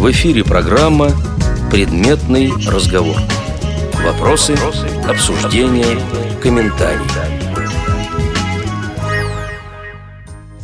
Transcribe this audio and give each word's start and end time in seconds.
В 0.00 0.10
эфире 0.12 0.42
программа 0.42 1.10
«Предметный 1.70 2.50
разговор». 2.66 3.18
Вопросы, 4.02 4.56
обсуждения, 5.06 5.98
комментарии. 6.42 7.30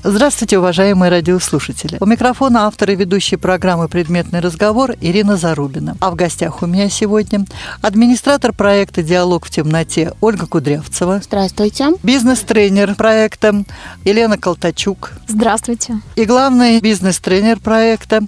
Здравствуйте, 0.08 0.56
уважаемые 0.56 1.10
радиослушатели. 1.10 1.96
У 1.98 2.06
микрофона 2.06 2.68
автор 2.68 2.92
и 2.92 2.94
ведущий 2.94 3.34
программы 3.34 3.88
«Предметный 3.88 4.38
разговор» 4.38 4.92
Ирина 5.00 5.36
Зарубина. 5.36 5.96
А 6.00 6.12
в 6.12 6.14
гостях 6.14 6.62
у 6.62 6.66
меня 6.66 6.88
сегодня 6.88 7.44
администратор 7.82 8.52
проекта 8.52 9.02
«Диалог 9.02 9.44
в 9.44 9.50
темноте» 9.50 10.12
Ольга 10.20 10.46
Кудрявцева. 10.46 11.22
Здравствуйте. 11.24 11.88
Бизнес-тренер 12.04 12.94
проекта 12.94 13.64
Елена 14.04 14.38
Колтачук. 14.38 15.10
Здравствуйте. 15.26 16.00
И 16.14 16.24
главный 16.24 16.78
бизнес-тренер 16.78 17.58
проекта 17.58 18.20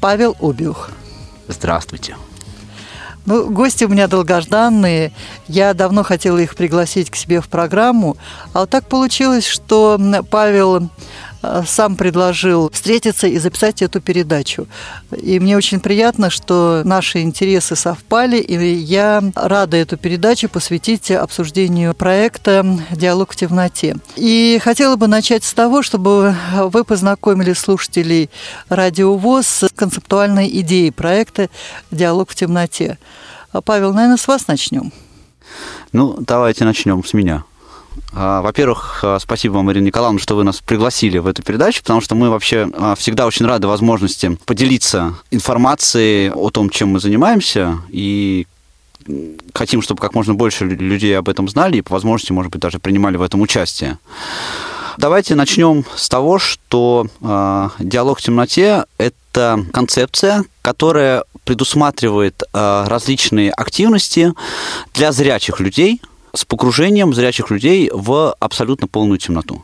Павел 0.00 0.34
Убюх. 0.40 0.90
Здравствуйте. 1.46 2.16
Ну, 3.26 3.50
гости 3.50 3.84
у 3.84 3.88
меня 3.88 4.08
долгожданные. 4.08 5.12
Я 5.46 5.74
давно 5.74 6.02
хотела 6.02 6.38
их 6.38 6.56
пригласить 6.56 7.10
к 7.10 7.16
себе 7.16 7.42
в 7.42 7.48
программу. 7.48 8.16
А 8.54 8.60
вот 8.60 8.70
так 8.70 8.88
получилось, 8.88 9.46
что 9.46 10.00
Павел 10.30 10.88
сам 11.66 11.96
предложил 11.96 12.70
встретиться 12.70 13.26
и 13.26 13.38
записать 13.38 13.82
эту 13.82 14.00
передачу. 14.00 14.66
И 15.16 15.40
мне 15.40 15.56
очень 15.56 15.80
приятно, 15.80 16.30
что 16.30 16.82
наши 16.84 17.20
интересы 17.20 17.76
совпали, 17.76 18.36
и 18.36 18.74
я 18.74 19.22
рада 19.34 19.76
эту 19.76 19.96
передачу 19.96 20.48
посвятить 20.48 21.10
обсуждению 21.10 21.94
проекта 21.94 22.78
«Диалог 22.90 23.32
в 23.32 23.36
темноте». 23.36 23.96
И 24.16 24.60
хотела 24.62 24.96
бы 24.96 25.06
начать 25.06 25.44
с 25.44 25.54
того, 25.54 25.82
чтобы 25.82 26.34
вы 26.54 26.84
познакомили 26.84 27.52
слушателей 27.52 28.30
Радио 28.68 29.16
ВОЗ 29.16 29.46
с 29.46 29.68
концептуальной 29.74 30.48
идеей 30.60 30.90
проекта 30.90 31.48
«Диалог 31.90 32.30
в 32.30 32.34
темноте». 32.34 32.98
Павел, 33.64 33.92
наверное, 33.92 34.16
с 34.16 34.28
вас 34.28 34.46
начнем. 34.46 34.92
Ну, 35.92 36.16
давайте 36.20 36.64
начнем 36.64 37.04
с 37.04 37.14
меня. 37.14 37.44
А, 38.12 38.42
во-первых, 38.42 39.00
а, 39.02 39.18
спасибо 39.18 39.54
вам, 39.54 39.70
Ирина 39.72 39.86
Николаевна, 39.86 40.18
что 40.18 40.36
вы 40.36 40.44
нас 40.44 40.60
пригласили 40.60 41.18
в 41.18 41.26
эту 41.26 41.42
передачу, 41.42 41.82
потому 41.82 42.00
что 42.00 42.14
мы 42.14 42.30
вообще 42.30 42.68
а, 42.72 42.94
всегда 42.94 43.26
очень 43.26 43.46
рады 43.46 43.66
возможности 43.68 44.36
поделиться 44.46 45.14
информацией 45.30 46.30
о 46.30 46.50
том, 46.50 46.70
чем 46.70 46.90
мы 46.90 47.00
занимаемся, 47.00 47.78
и 47.88 48.46
хотим, 49.54 49.82
чтобы 49.82 50.00
как 50.00 50.14
можно 50.14 50.34
больше 50.34 50.64
людей 50.64 51.16
об 51.18 51.28
этом 51.28 51.48
знали 51.48 51.78
и 51.78 51.82
по 51.82 51.94
возможности, 51.94 52.32
может 52.32 52.52
быть, 52.52 52.60
даже 52.60 52.78
принимали 52.78 53.16
в 53.16 53.22
этом 53.22 53.40
участие. 53.40 53.98
Давайте 54.98 55.34
начнем 55.34 55.84
с 55.96 56.08
того, 56.08 56.38
что 56.38 57.06
э, 57.22 57.68
диалог 57.78 58.18
в 58.18 58.22
темноте– 58.22 58.84
это 58.98 59.64
концепция, 59.72 60.44
которая 60.60 61.24
предусматривает 61.44 62.42
э, 62.42 62.84
различные 62.86 63.50
активности 63.50 64.34
для 64.92 65.12
зрячих 65.12 65.60
людей 65.60 66.02
с 66.34 66.44
погружением 66.44 67.14
зрячих 67.14 67.50
людей 67.50 67.90
в 67.92 68.34
абсолютно 68.38 68.86
полную 68.86 69.18
темноту. 69.18 69.62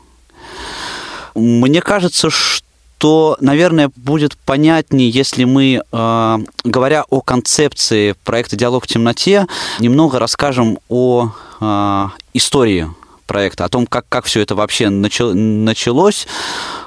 Мне 1.35 1.81
кажется, 1.81 2.29
что 2.29 3.37
наверное, 3.39 3.91
будет 3.95 4.37
понятнее, 4.37 5.09
если 5.09 5.43
мы, 5.43 5.81
э, 5.91 6.37
говоря 6.63 7.05
о 7.09 7.21
концепции 7.21 8.15
проекта 8.23 8.55
«Диалог 8.55 8.85
в 8.85 8.87
темноте», 8.87 9.45
немного 9.79 10.17
расскажем 10.17 10.79
о 10.89 11.29
э, 11.61 12.07
истории 12.33 12.89
проекта, 13.27 13.65
о 13.65 13.69
том, 13.69 13.85
как, 13.85 14.05
как 14.09 14.25
все 14.25 14.41
это 14.41 14.55
вообще 14.55 14.89
началось 14.89 16.27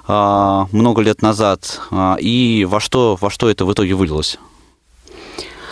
э, 0.09 0.67
много 0.73 1.03
лет 1.03 1.23
назад 1.23 1.81
и 2.19 2.67
во 2.69 2.81
что, 2.81 3.17
во 3.21 3.31
что 3.31 3.49
это 3.49 3.65
в 3.65 3.73
итоге 3.73 3.95
вылилось. 3.95 4.39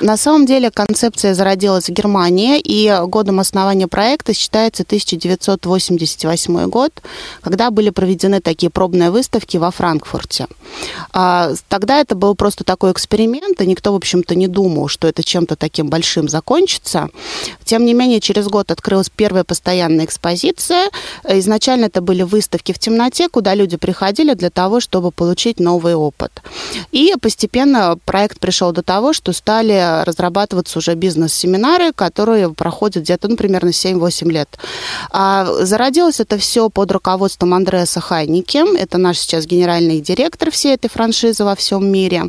На 0.00 0.16
самом 0.16 0.46
деле 0.46 0.70
концепция 0.70 1.34
зародилась 1.34 1.88
в 1.88 1.92
Германии, 1.92 2.60
и 2.60 2.94
годом 3.06 3.40
основания 3.40 3.88
проекта 3.88 4.32
считается 4.32 4.84
1988 4.84 6.68
год, 6.68 6.92
когда 7.40 7.70
были 7.70 7.90
проведены 7.90 8.40
такие 8.40 8.70
пробные 8.70 9.10
выставки 9.10 9.56
во 9.56 9.70
Франкфурте. 9.72 10.46
А, 11.12 11.52
тогда 11.68 12.00
это 12.00 12.14
был 12.14 12.36
просто 12.36 12.62
такой 12.62 12.92
эксперимент, 12.92 13.60
и 13.60 13.66
никто, 13.66 13.92
в 13.92 13.96
общем-то, 13.96 14.36
не 14.36 14.46
думал, 14.46 14.86
что 14.88 15.08
это 15.08 15.24
чем-то 15.24 15.56
таким 15.56 15.88
большим 15.88 16.28
закончится. 16.28 17.08
Тем 17.64 17.84
не 17.84 17.92
менее, 17.92 18.20
через 18.20 18.46
год 18.46 18.70
открылась 18.70 19.10
первая 19.10 19.42
постоянная 19.42 20.04
экспозиция. 20.04 20.90
Изначально 21.28 21.86
это 21.86 22.00
были 22.00 22.22
выставки 22.22 22.72
в 22.72 22.78
темноте, 22.78 23.28
куда 23.28 23.54
люди 23.54 23.76
приходили 23.76 24.34
для 24.34 24.50
того, 24.50 24.80
чтобы 24.80 25.10
получить 25.10 25.58
новый 25.58 25.94
опыт. 25.96 26.42
И 26.92 27.14
постепенно 27.20 27.98
проект 28.04 28.38
пришел 28.38 28.72
до 28.72 28.82
того, 28.82 29.12
что 29.12 29.32
стали 29.32 29.87
разрабатываться 30.04 30.78
уже 30.78 30.94
бизнес-семинары, 30.94 31.92
которые 31.92 32.52
проходят 32.52 33.04
где-то, 33.04 33.28
ну, 33.28 33.36
примерно 33.36 33.70
7-8 33.70 34.30
лет. 34.30 34.58
А 35.10 35.46
зародилось 35.62 36.20
это 36.20 36.38
все 36.38 36.68
под 36.68 36.92
руководством 36.92 37.54
Андреаса 37.54 38.00
Хайники. 38.00 38.78
Это 38.78 38.98
наш 38.98 39.18
сейчас 39.18 39.46
генеральный 39.46 40.00
директор 40.00 40.50
всей 40.50 40.74
этой 40.74 40.90
франшизы 40.90 41.44
во 41.44 41.54
всем 41.54 41.90
мире. 41.90 42.24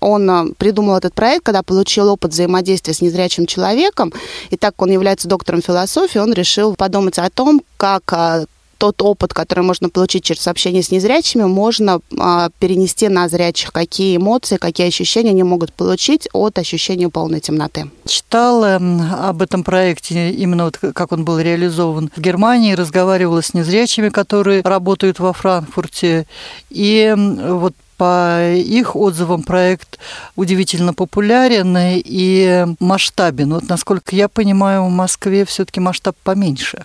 Он 0.00 0.30
а, 0.30 0.46
придумал 0.56 0.96
этот 0.96 1.14
проект, 1.14 1.44
когда 1.44 1.62
получил 1.62 2.08
опыт 2.08 2.32
взаимодействия 2.32 2.94
с 2.94 3.00
незрячим 3.00 3.46
человеком. 3.46 4.12
И 4.50 4.56
так 4.56 4.78
как 4.78 4.82
он 4.82 4.92
является 4.92 5.26
доктором 5.26 5.60
философии, 5.60 6.18
он 6.18 6.32
решил 6.32 6.76
подумать 6.76 7.18
о 7.18 7.28
том, 7.30 7.62
как 7.78 8.02
а, 8.12 8.44
тот 8.78 9.02
опыт, 9.02 9.34
который 9.34 9.64
можно 9.64 9.88
получить 9.90 10.24
через 10.24 10.46
общение 10.46 10.82
с 10.82 10.90
незрячими, 10.90 11.42
можно 11.44 12.00
а, 12.18 12.48
перенести 12.58 13.08
на 13.08 13.28
зрячих. 13.28 13.72
Какие 13.72 14.16
эмоции, 14.16 14.56
какие 14.56 14.86
ощущения 14.86 15.30
они 15.30 15.42
могут 15.42 15.72
получить 15.72 16.28
от 16.32 16.58
ощущения 16.58 17.08
полной 17.08 17.40
темноты. 17.40 17.90
Читала 18.06 18.76
об 18.76 19.42
этом 19.42 19.64
проекте, 19.64 20.30
именно 20.30 20.64
вот 20.64 20.78
как 20.78 21.12
он 21.12 21.24
был 21.24 21.38
реализован 21.40 22.10
в 22.14 22.20
Германии, 22.20 22.74
разговаривала 22.74 23.42
с 23.42 23.52
незрячими, 23.52 24.08
которые 24.08 24.62
работают 24.62 25.18
во 25.18 25.32
Франкфурте. 25.32 26.26
И 26.70 27.14
вот 27.16 27.74
по 27.96 28.54
их 28.54 28.94
отзывам 28.94 29.42
проект 29.42 29.98
удивительно 30.36 30.94
популярен 30.94 31.76
и 31.80 32.66
масштабен. 32.78 33.54
Вот 33.54 33.68
насколько 33.68 34.14
я 34.14 34.28
понимаю, 34.28 34.84
в 34.84 34.90
Москве 34.90 35.44
все-таки 35.44 35.80
масштаб 35.80 36.16
поменьше. 36.22 36.84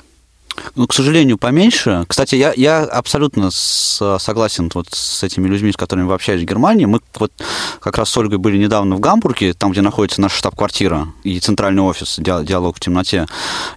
Ну, 0.76 0.88
к 0.88 0.94
сожалению, 0.94 1.38
поменьше. 1.38 2.06
Кстати, 2.08 2.36
я, 2.36 2.54
я 2.56 2.84
абсолютно 2.84 3.52
с, 3.52 4.18
согласен 4.20 4.72
вот 4.74 4.88
с 4.92 5.24
этими 5.24 5.48
людьми, 5.48 5.72
с 5.72 5.78
которыми 5.78 6.06
вы 6.06 6.14
общались 6.14 6.42
в 6.42 6.46
Германии. 6.46 6.86
Мы 6.86 7.00
вот 7.16 7.32
как 7.80 7.98
раз 7.98 8.10
с 8.10 8.18
Ольгой 8.18 8.38
были 8.38 8.58
недавно 8.58 8.96
в 8.96 9.00
Гамбурге, 9.00 9.54
там, 9.54 9.72
где 9.72 9.82
находится 9.82 10.22
наша 10.22 10.38
штаб-квартира 10.38 11.08
и 11.24 11.40
центральный 11.40 11.84
офис 11.84 12.16
«Диалог 12.20 12.78
в 12.78 12.80
темноте». 12.80 13.28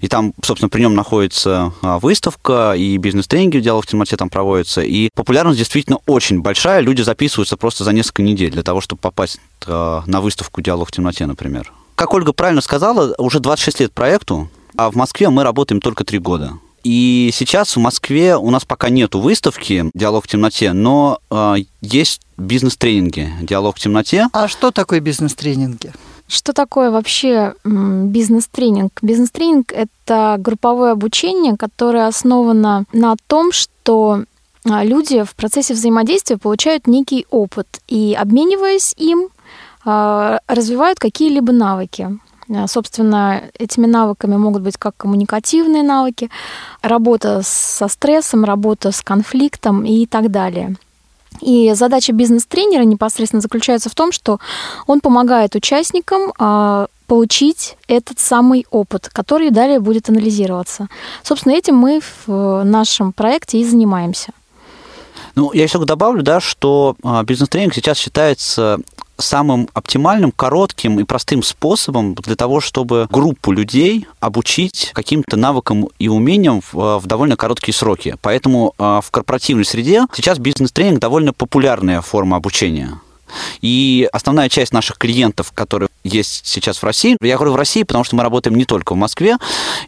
И 0.00 0.08
там, 0.08 0.32
собственно, 0.42 0.68
при 0.68 0.80
нем 0.80 0.94
находится 0.94 1.72
а, 1.82 1.98
выставка, 1.98 2.74
и 2.76 2.96
бизнес-тренинги 2.96 3.60
«Диалог 3.60 3.84
в 3.84 3.88
темноте» 3.88 4.16
там 4.16 4.28
проводятся. 4.30 4.82
И 4.82 5.10
популярность 5.14 5.58
действительно 5.58 5.98
очень 6.06 6.40
большая. 6.40 6.80
Люди 6.80 7.02
записываются 7.02 7.56
просто 7.56 7.84
за 7.84 7.92
несколько 7.92 8.22
недель 8.22 8.50
для 8.50 8.62
того, 8.62 8.80
чтобы 8.80 9.00
попасть 9.00 9.40
а, 9.66 10.02
на 10.06 10.20
выставку 10.20 10.60
«Диалог 10.60 10.88
в 10.88 10.92
темноте», 10.92 11.26
например. 11.26 11.72
Как 11.94 12.12
Ольга 12.12 12.32
правильно 12.32 12.60
сказала, 12.60 13.14
уже 13.16 13.40
26 13.40 13.80
лет 13.80 13.92
проекту, 13.92 14.50
а 14.76 14.90
в 14.90 14.94
Москве 14.94 15.30
мы 15.30 15.42
работаем 15.42 15.80
только 15.80 16.04
три 16.04 16.18
года. 16.18 16.58
И 16.86 17.30
сейчас 17.32 17.74
в 17.74 17.80
Москве 17.80 18.36
у 18.36 18.48
нас 18.52 18.64
пока 18.64 18.90
нету 18.90 19.18
выставки 19.18 19.90
«Диалог 19.92 20.24
в 20.24 20.28
темноте», 20.28 20.72
но 20.72 21.18
э, 21.32 21.56
есть 21.80 22.20
бизнес-тренинги 22.36 23.28
«Диалог 23.42 23.74
в 23.74 23.80
темноте». 23.80 24.28
А 24.32 24.46
что 24.46 24.70
такое 24.70 25.00
бизнес-тренинги? 25.00 25.92
Что 26.28 26.52
такое 26.52 26.92
вообще 26.92 27.54
бизнес-тренинг? 27.64 29.00
Бизнес-тренинг— 29.02 29.72
это 29.76 30.36
групповое 30.38 30.92
обучение, 30.92 31.56
которое 31.56 32.06
основано 32.06 32.84
на 32.92 33.16
том, 33.26 33.50
что 33.50 34.22
а, 34.64 34.84
люди 34.84 35.24
в 35.24 35.34
процессе 35.34 35.74
взаимодействия 35.74 36.36
получают 36.36 36.86
некий 36.86 37.26
опыт 37.30 37.80
и, 37.88 38.16
обмениваясь 38.16 38.94
им, 38.96 39.30
а, 39.84 40.38
развивают 40.46 41.00
какие-либо 41.00 41.52
навыки. 41.52 42.16
Э, 42.48 42.66
собственно, 42.66 43.42
этими 43.58 43.86
навыками 43.86 44.36
могут 44.36 44.62
быть 44.62 44.76
как 44.76 44.96
коммуникативные 44.96 45.82
навыки, 45.82 46.30
работа 46.82 47.42
со 47.44 47.88
стрессом, 47.88 48.44
работа 48.44 48.92
с 48.92 49.02
конфликтом 49.02 49.84
и 49.84 50.06
так 50.06 50.30
далее. 50.30 50.76
И 51.40 51.72
задача 51.74 52.12
бизнес-тренера 52.12 52.82
непосредственно 52.82 53.42
заключается 53.42 53.90
в 53.90 53.94
том, 53.94 54.10
что 54.10 54.38
он 54.86 55.00
помогает 55.00 55.54
участникам 55.54 56.32
а, 56.38 56.86
получить 57.06 57.76
этот 57.88 58.18
самый 58.18 58.66
опыт, 58.70 59.10
который 59.12 59.50
далее 59.50 59.78
будет 59.78 60.08
анализироваться. 60.08 60.88
Собственно, 61.22 61.52
этим 61.52 61.76
мы 61.76 62.00
в 62.26 62.62
нашем 62.64 63.12
проекте 63.12 63.58
и 63.58 63.64
занимаемся. 63.64 64.32
Ну, 65.34 65.52
я 65.52 65.64
еще 65.64 65.78
добавлю, 65.84 66.22
да, 66.22 66.40
что 66.40 66.96
бизнес-тренинг 67.24 67.74
сейчас 67.74 67.98
считается 67.98 68.78
самым 69.18 69.68
оптимальным, 69.72 70.32
коротким 70.32 71.00
и 71.00 71.04
простым 71.04 71.42
способом 71.42 72.14
для 72.14 72.36
того, 72.36 72.60
чтобы 72.60 73.06
группу 73.10 73.52
людей 73.52 74.06
обучить 74.20 74.90
каким-то 74.94 75.36
навыкам 75.36 75.88
и 75.98 76.08
умениям 76.08 76.60
в, 76.60 76.98
в 76.98 77.06
довольно 77.06 77.36
короткие 77.36 77.74
сроки. 77.74 78.16
Поэтому 78.20 78.74
а, 78.78 79.00
в 79.00 79.10
корпоративной 79.10 79.64
среде 79.64 80.06
сейчас 80.14 80.38
бизнес-тренинг 80.38 81.00
довольно 81.00 81.32
популярная 81.32 82.00
форма 82.00 82.36
обучения. 82.36 83.00
И 83.60 84.08
основная 84.12 84.48
часть 84.48 84.72
наших 84.72 84.98
клиентов, 84.98 85.52
которые 85.52 85.88
есть 86.04 86.46
сейчас 86.46 86.78
в 86.78 86.84
России, 86.84 87.16
я 87.20 87.36
говорю 87.36 87.52
в 87.52 87.56
России, 87.56 87.82
потому 87.82 88.04
что 88.04 88.16
мы 88.16 88.22
работаем 88.22 88.56
не 88.56 88.64
только 88.64 88.92
в 88.92 88.96
Москве, 88.96 89.36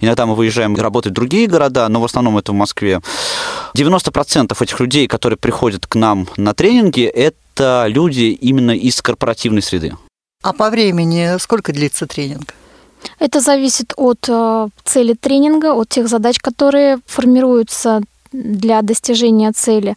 иногда 0.00 0.26
мы 0.26 0.34
выезжаем 0.34 0.74
работать 0.76 1.12
в 1.12 1.14
другие 1.14 1.46
города, 1.46 1.88
но 1.88 2.00
в 2.00 2.04
основном 2.04 2.38
это 2.38 2.52
в 2.52 2.54
Москве. 2.54 3.00
90% 3.76 4.56
этих 4.60 4.80
людей, 4.80 5.06
которые 5.06 5.36
приходят 5.36 5.86
к 5.86 5.94
нам 5.94 6.28
на 6.36 6.54
тренинги, 6.54 7.02
это 7.02 7.86
люди 7.88 8.36
именно 8.40 8.72
из 8.72 9.00
корпоративной 9.02 9.62
среды. 9.62 9.96
А 10.42 10.52
по 10.52 10.70
времени 10.70 11.38
сколько 11.38 11.72
длится 11.72 12.06
тренинг? 12.06 12.54
Это 13.18 13.40
зависит 13.40 13.92
от 13.96 14.28
э, 14.28 14.68
цели 14.84 15.14
тренинга, 15.14 15.72
от 15.74 15.88
тех 15.88 16.08
задач, 16.08 16.38
которые 16.38 16.98
формируются 17.06 18.00
для 18.32 18.82
достижения 18.82 19.52
цели. 19.52 19.96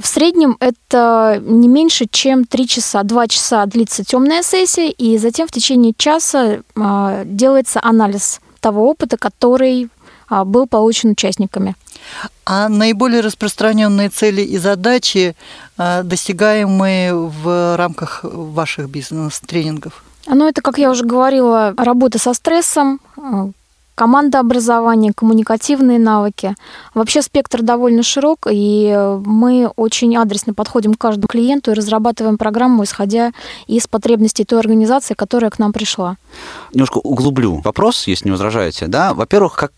В 0.00 0.06
среднем 0.06 0.56
это 0.60 1.40
не 1.42 1.68
меньше, 1.68 2.06
чем 2.10 2.44
3 2.44 2.68
часа. 2.68 3.02
2 3.02 3.28
часа 3.28 3.66
длится 3.66 4.04
темная 4.04 4.42
сессия, 4.42 4.90
и 4.90 5.18
затем 5.18 5.46
в 5.46 5.50
течение 5.50 5.92
часа 5.96 6.60
э, 6.74 7.22
делается 7.24 7.80
анализ 7.82 8.40
того 8.60 8.88
опыта, 8.88 9.16
который 9.16 9.88
э, 10.30 10.44
был 10.44 10.66
получен 10.66 11.10
участниками. 11.10 11.74
А 12.46 12.68
наиболее 12.68 13.20
распространенные 13.20 14.08
цели 14.08 14.40
и 14.40 14.56
задачи, 14.56 15.36
достигаемые 15.76 17.14
в 17.14 17.76
рамках 17.76 18.20
ваших 18.22 18.88
бизнес-тренингов? 18.88 20.02
Ну, 20.26 20.48
это, 20.48 20.62
как 20.62 20.78
я 20.78 20.90
уже 20.90 21.04
говорила, 21.04 21.74
работа 21.76 22.18
со 22.18 22.34
стрессом, 22.34 23.00
командообразование, 23.98 25.12
коммуникативные 25.12 25.98
навыки. 25.98 26.54
Вообще 26.94 27.20
спектр 27.20 27.62
довольно 27.62 28.04
широк, 28.04 28.46
и 28.48 28.96
мы 29.24 29.72
очень 29.74 30.16
адресно 30.16 30.54
подходим 30.54 30.94
к 30.94 30.98
каждому 30.98 31.26
клиенту 31.26 31.72
и 31.72 31.74
разрабатываем 31.74 32.38
программу, 32.38 32.84
исходя 32.84 33.32
из 33.66 33.88
потребностей 33.88 34.44
той 34.44 34.60
организации, 34.60 35.14
которая 35.14 35.50
к 35.50 35.58
нам 35.58 35.72
пришла. 35.72 36.16
Немножко 36.72 36.98
углублю 36.98 37.60
вопрос, 37.64 38.06
если 38.06 38.26
не 38.26 38.30
возражаете. 38.30 38.86
Да? 38.86 39.14
Во-первых, 39.14 39.56
как 39.56 39.72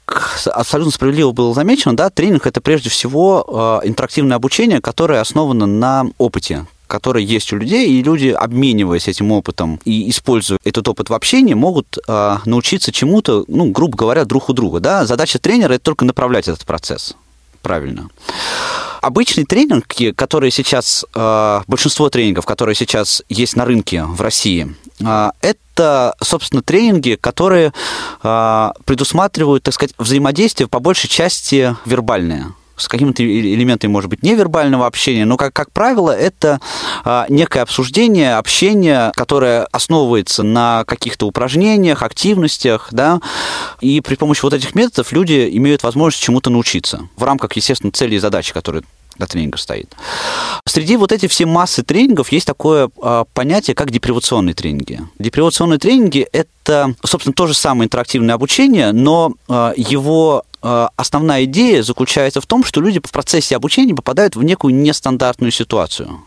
абсолютно 0.52 0.92
справедливо 0.92 1.32
было 1.32 1.54
замечено, 1.54 1.96
да, 1.96 2.10
тренинг– 2.10 2.46
это 2.46 2.60
прежде 2.60 2.90
всего 2.90 3.80
э, 3.82 3.88
интерактивное 3.88 4.36
обучение, 4.36 4.82
которое 4.82 5.22
основано 5.22 5.64
на 5.64 6.04
опыте 6.18 6.66
которые 6.90 7.24
есть 7.24 7.52
у 7.52 7.56
людей, 7.56 7.88
и 7.88 8.02
люди, 8.02 8.28
обмениваясь 8.28 9.08
этим 9.08 9.32
опытом 9.32 9.80
и 9.84 10.10
используя 10.10 10.58
этот 10.64 10.88
опыт 10.88 11.08
в 11.08 11.14
общении, 11.14 11.54
могут 11.54 11.98
э, 12.06 12.36
научиться 12.44 12.92
чему-то, 12.92 13.44
ну, 13.48 13.70
грубо 13.70 13.96
говоря, 13.96 14.24
друг 14.24 14.50
у 14.50 14.52
друга. 14.52 14.80
Да? 14.80 15.06
Задача 15.06 15.38
тренера– 15.38 15.72
это 15.74 15.84
только 15.84 16.04
направлять 16.04 16.48
этот 16.48 16.66
процесс 16.66 17.14
правильно. 17.62 18.08
Обычный 19.00 19.44
тренинг, 19.44 19.86
который 20.16 20.50
сейчас, 20.50 21.04
э, 21.14 21.60
большинство 21.66 22.10
тренингов, 22.10 22.44
которые 22.44 22.74
сейчас 22.74 23.22
есть 23.28 23.56
на 23.56 23.64
рынке 23.64 24.04
в 24.04 24.20
России, 24.20 24.74
э, 25.00 25.30
это, 25.40 26.14
собственно, 26.22 26.62
тренинги, 26.62 27.16
которые 27.20 27.72
э, 28.22 28.70
предусматривают, 28.84 29.62
так 29.62 29.74
сказать, 29.74 29.94
взаимодействие 29.96 30.68
по 30.68 30.80
большей 30.80 31.08
части 31.08 31.74
вербальное 31.86 32.52
с 32.80 32.88
какими-то 32.88 33.22
элементами, 33.24 33.90
может 33.90 34.10
быть, 34.10 34.22
невербального 34.22 34.86
общения, 34.86 35.24
но, 35.24 35.36
как, 35.36 35.52
как 35.52 35.70
правило, 35.72 36.10
это 36.10 36.60
а, 37.04 37.26
некое 37.28 37.60
обсуждение, 37.60 38.36
общение, 38.36 39.12
которое 39.14 39.66
основывается 39.72 40.42
на 40.42 40.84
каких-то 40.84 41.26
упражнениях, 41.26 42.02
активностях, 42.02 42.88
да, 42.90 43.20
и 43.80 44.00
при 44.00 44.14
помощи 44.14 44.42
вот 44.42 44.54
этих 44.54 44.74
методов 44.74 45.12
люди 45.12 45.48
имеют 45.52 45.82
возможность 45.82 46.22
чему-то 46.22 46.50
научиться 46.50 47.08
в 47.16 47.22
рамках, 47.22 47.52
естественно, 47.52 47.92
цели 47.92 48.16
и 48.16 48.18
задачи, 48.18 48.52
которые 48.52 48.82
для 49.20 49.26
тренинга 49.26 49.58
стоит. 49.58 49.94
Среди 50.66 50.96
вот 50.96 51.12
этих 51.12 51.30
все 51.30 51.46
массы 51.46 51.82
тренингов 51.82 52.32
есть 52.32 52.46
такое 52.46 52.90
э, 53.02 53.24
понятие, 53.34 53.74
как 53.74 53.90
депривационные 53.90 54.54
тренинги. 54.54 55.00
Депривационные 55.18 55.78
тренинги– 55.78 56.26
это, 56.32 56.94
собственно, 57.04 57.34
то 57.34 57.46
же 57.46 57.54
самое 57.54 57.86
интерактивное 57.86 58.34
обучение, 58.34 58.92
но 58.92 59.34
э, 59.48 59.74
его 59.76 60.44
основная 60.62 61.44
идея 61.44 61.82
заключается 61.82 62.40
в 62.40 62.46
том, 62.46 62.64
что 62.64 62.80
люди 62.80 63.00
в 63.04 63.10
процессе 63.10 63.56
обучения 63.56 63.94
попадают 63.94 64.36
в 64.36 64.42
некую 64.42 64.74
нестандартную 64.74 65.50
ситуацию. 65.50 66.20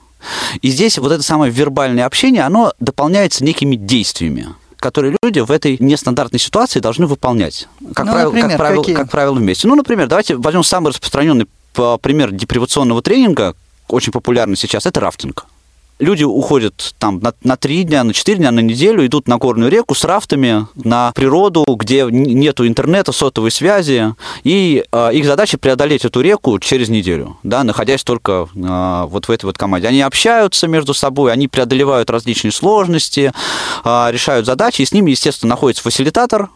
И 0.61 0.69
здесь 0.69 0.97
вот 0.97 1.11
это 1.11 1.23
самое 1.23 1.51
вербальное 1.51 2.05
общение, 2.05 2.43
оно 2.43 2.73
дополняется 2.79 3.43
некими 3.43 3.75
действиями 3.75 4.47
которые 4.77 5.15
люди 5.23 5.39
в 5.39 5.49
этой 5.49 5.77
нестандартной 5.79 6.41
ситуации 6.41 6.81
должны 6.81 7.07
выполнять. 7.07 7.69
Как, 7.93 8.05
ну, 8.05 8.11
правило, 8.11 8.31
например, 8.31 8.49
как, 8.49 8.57
правило, 8.57 8.83
как 8.83 9.09
правило, 9.09 9.33
вместе. 9.35 9.65
Ну, 9.65 9.75
например, 9.75 10.07
давайте 10.07 10.35
возьмем 10.35 10.65
самый 10.65 10.89
распространенный 10.89 11.47
пример 12.01 12.33
депривационного 12.33 13.01
тренинга, 13.01 13.55
очень 13.87 14.11
популярный 14.11 14.57
сейчас, 14.57 14.85
это 14.85 14.99
рафтинг 14.99 15.45
люди 16.03 16.23
уходят 16.23 16.93
там 16.99 17.19
на, 17.19 17.33
на 17.43 17.57
3 17.57 17.83
дня, 17.83 18.03
на 18.03 18.13
4 18.13 18.37
дня, 18.37 18.51
на 18.51 18.59
неделю, 18.59 19.05
идут 19.05 19.27
на 19.27 19.37
горную 19.37 19.71
реку 19.71 19.95
с 19.95 20.03
рафтами 20.03 20.67
на 20.75 21.11
природу, 21.13 21.65
где 21.67 22.05
нету 22.09 22.67
интернета, 22.67 23.11
сотовой 23.11 23.51
связи, 23.51 24.13
и 24.43 24.83
э, 24.91 25.13
их 25.13 25.25
задача 25.25 25.57
преодолеть 25.57 26.05
эту 26.05 26.21
реку 26.21 26.59
через 26.59 26.89
неделю, 26.89 27.37
да, 27.43 27.63
находясь 27.63 28.03
только 28.03 28.47
э, 28.53 29.05
вот 29.07 29.27
в 29.27 29.31
этой 29.31 29.45
вот 29.45 29.57
команде. 29.57 29.87
Они 29.87 30.01
общаются 30.01 30.67
между 30.67 30.93
собой, 30.93 31.31
они 31.31 31.47
преодолевают 31.47 32.09
различные 32.09 32.51
сложности, 32.51 33.31
э, 33.83 34.07
решают 34.11 34.45
задачи, 34.45 34.81
и 34.81 34.85
с 34.85 34.91
ними, 34.91 35.11
естественно, 35.11 35.51
находится 35.51 35.83
фасилитатор, 35.83 36.49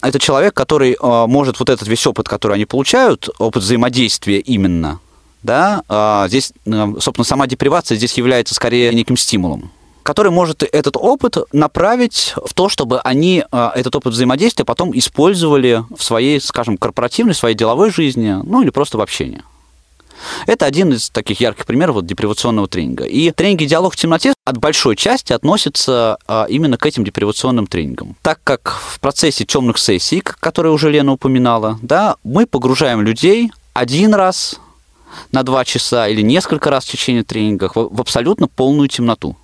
это 0.00 0.18
человек, 0.18 0.54
который 0.54 0.96
может 1.02 1.60
вот 1.60 1.68
этот 1.68 1.86
весь 1.86 2.06
опыт, 2.06 2.26
который 2.26 2.54
они 2.54 2.64
получают, 2.64 3.28
опыт 3.38 3.62
взаимодействия 3.62 4.38
именно, 4.38 4.98
да, 5.42 5.82
а, 5.88 6.28
здесь, 6.28 6.52
э, 6.66 6.86
собственно, 7.00 7.24
сама 7.24 7.46
депривация 7.46 7.96
здесь 7.96 8.14
является 8.14 8.54
скорее 8.54 8.92
неким 8.92 9.16
стимулом 9.16 9.70
который 10.04 10.32
может 10.32 10.62
этот 10.62 10.96
опыт 10.96 11.36
направить 11.52 12.32
в 12.42 12.54
то, 12.54 12.70
чтобы 12.70 12.98
они 13.00 13.44
э, 13.52 13.70
этот 13.74 13.94
опыт 13.94 14.14
взаимодействия 14.14 14.64
потом 14.64 14.96
использовали 14.96 15.84
в 15.94 16.02
своей, 16.02 16.40
скажем, 16.40 16.78
корпоративной, 16.78 17.34
своей 17.34 17.54
деловой 17.54 17.90
жизни, 17.90 18.34
ну 18.42 18.62
или 18.62 18.70
просто 18.70 18.96
в 18.96 19.02
общении. 19.02 19.42
Это 20.46 20.64
один 20.64 20.94
из 20.94 21.10
таких 21.10 21.40
ярких 21.40 21.66
примеров 21.66 21.96
вот, 21.96 22.06
депривационного 22.06 22.68
тренинга. 22.68 23.04
И 23.04 23.30
тренинги 23.32 23.66
«Диалог 23.66 23.92
в 23.92 23.96
темноте» 23.96 24.32
от 24.46 24.56
большой 24.56 24.96
части 24.96 25.34
относятся 25.34 26.16
а, 26.26 26.46
именно 26.48 26.78
к 26.78 26.86
этим 26.86 27.04
депривационным 27.04 27.66
тренингам. 27.66 28.16
Так 28.22 28.40
как 28.44 28.80
в 28.90 29.00
процессе 29.00 29.44
темных 29.44 29.76
сессий, 29.76 30.20
которые 30.20 30.72
уже 30.72 30.90
Лена 30.90 31.12
упоминала, 31.12 31.78
да, 31.82 32.16
мы 32.24 32.46
погружаем 32.46 33.02
людей 33.02 33.52
один 33.74 34.14
раз 34.14 34.58
на 35.32 35.42
два 35.42 35.64
часа 35.64 36.08
или 36.08 36.22
несколько 36.22 36.70
раз 36.70 36.84
в 36.84 36.90
течение 36.90 37.24
тренинга 37.24 37.70
в 37.74 38.00
абсолютно 38.00 38.48
полную 38.48 38.88
темноту. 38.88 39.36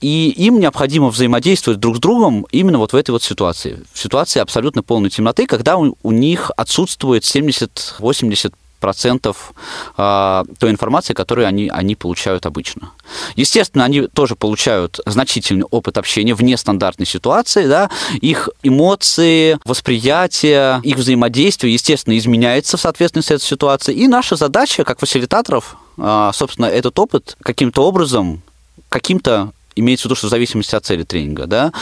И 0.00 0.28
им 0.36 0.60
необходимо 0.60 1.08
взаимодействовать 1.08 1.80
друг 1.80 1.96
с 1.96 1.98
другом 1.98 2.46
именно 2.50 2.78
вот 2.78 2.92
в 2.92 2.96
этой 2.96 3.12
вот 3.12 3.22
ситуации. 3.22 3.80
В 3.92 3.98
ситуации 3.98 4.40
абсолютно 4.40 4.82
полной 4.82 5.08
темноты, 5.08 5.46
когда 5.46 5.76
у, 5.76 5.96
у 6.02 6.12
них 6.12 6.50
отсутствует 6.56 7.22
70-80 7.22 8.52
процентов 8.84 9.54
э, 9.96 10.44
той 10.58 10.70
информации, 10.70 11.14
которую 11.14 11.46
они, 11.48 11.70
они 11.70 11.94
получают 11.94 12.44
обычно. 12.44 12.90
Естественно, 13.34 13.82
они 13.82 14.08
тоже 14.08 14.36
получают 14.36 15.00
значительный 15.06 15.64
опыт 15.70 15.96
общения 15.96 16.34
в 16.34 16.42
нестандартной 16.42 17.06
ситуации, 17.06 17.66
да, 17.66 17.88
их 18.20 18.50
эмоции, 18.62 19.58
восприятие, 19.64 20.82
их 20.82 20.98
взаимодействие, 20.98 21.72
естественно, 21.72 22.18
изменяется 22.18 22.76
в 22.76 22.80
соответствии 22.82 23.22
с 23.22 23.30
этой 23.30 23.44
ситуацией. 23.44 24.04
И 24.04 24.06
наша 24.06 24.36
задача, 24.36 24.84
как 24.84 25.00
фасилитаторов, 25.00 25.76
э, 25.96 26.30
собственно, 26.34 26.66
этот 26.66 26.98
опыт 26.98 27.38
каким-то 27.42 27.86
образом, 27.86 28.42
каким-то 28.90 29.52
имеется 29.76 30.02
в 30.02 30.06
виду, 30.06 30.16
что 30.16 30.26
в 30.26 30.30
зависимости 30.30 30.76
от 30.76 30.84
цели 30.84 31.04
тренинга, 31.04 31.46
да, 31.46 31.72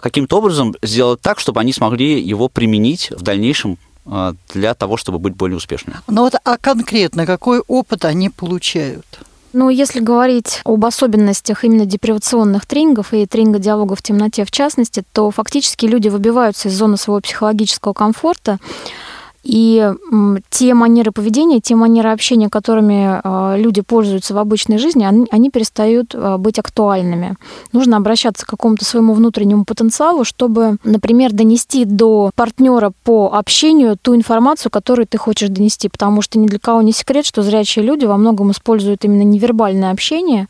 каким-то 0.00 0.38
образом 0.38 0.76
сделать 0.82 1.20
так, 1.20 1.40
чтобы 1.40 1.58
они 1.58 1.72
смогли 1.72 2.20
его 2.20 2.48
применить 2.48 3.10
в 3.10 3.22
дальнейшем 3.22 3.72
а, 3.72 3.89
для 4.04 4.74
того, 4.74 4.96
чтобы 4.96 5.18
быть 5.18 5.34
более 5.34 5.56
успешными. 5.56 5.98
Ну 6.08 6.22
вот, 6.22 6.34
а 6.44 6.56
конкретно 6.56 7.26
какой 7.26 7.60
опыт 7.60 8.04
они 8.04 8.30
получают? 8.30 9.06
Ну, 9.52 9.68
если 9.68 9.98
говорить 9.98 10.60
об 10.64 10.84
особенностях 10.84 11.64
именно 11.64 11.84
депривационных 11.84 12.66
тренингов 12.66 13.12
и 13.12 13.26
тренинга 13.26 13.58
диалога 13.58 13.96
в 13.96 14.02
темноте 14.02 14.44
в 14.44 14.50
частности, 14.52 15.02
то 15.12 15.30
фактически 15.32 15.86
люди 15.86 16.08
выбиваются 16.08 16.68
из 16.68 16.74
зоны 16.74 16.96
своего 16.96 17.20
психологического 17.20 17.92
комфорта, 17.92 18.58
и 19.42 19.90
те 20.50 20.74
манеры 20.74 21.12
поведения, 21.12 21.60
те 21.60 21.74
манеры 21.74 22.10
общения, 22.10 22.50
которыми 22.50 23.20
а, 23.22 23.56
люди 23.56 23.80
пользуются 23.80 24.34
в 24.34 24.38
обычной 24.38 24.76
жизни, 24.76 25.04
они, 25.04 25.50
перестают 25.50 26.14
а, 26.14 26.36
быть 26.36 26.58
актуальными. 26.58 27.36
Нужно 27.72 27.96
обращаться 27.96 28.44
к 28.44 28.50
какому-то 28.50 28.84
своему 28.84 29.14
внутреннему 29.14 29.64
потенциалу, 29.64 30.24
чтобы, 30.24 30.76
например, 30.84 31.32
донести 31.32 31.86
до 31.86 32.30
партнера 32.34 32.92
по 33.02 33.30
общению 33.32 33.96
ту 33.96 34.14
информацию, 34.14 34.70
которую 34.70 35.06
ты 35.06 35.16
хочешь 35.16 35.48
донести. 35.48 35.88
Потому 35.88 36.20
что 36.20 36.38
ни 36.38 36.46
для 36.46 36.58
кого 36.58 36.82
не 36.82 36.92
секрет, 36.92 37.24
что 37.24 37.42
зрячие 37.42 37.84
люди 37.84 38.04
во 38.04 38.18
многом 38.18 38.50
используют 38.50 39.04
именно 39.06 39.22
невербальное 39.22 39.90
общение. 39.90 40.48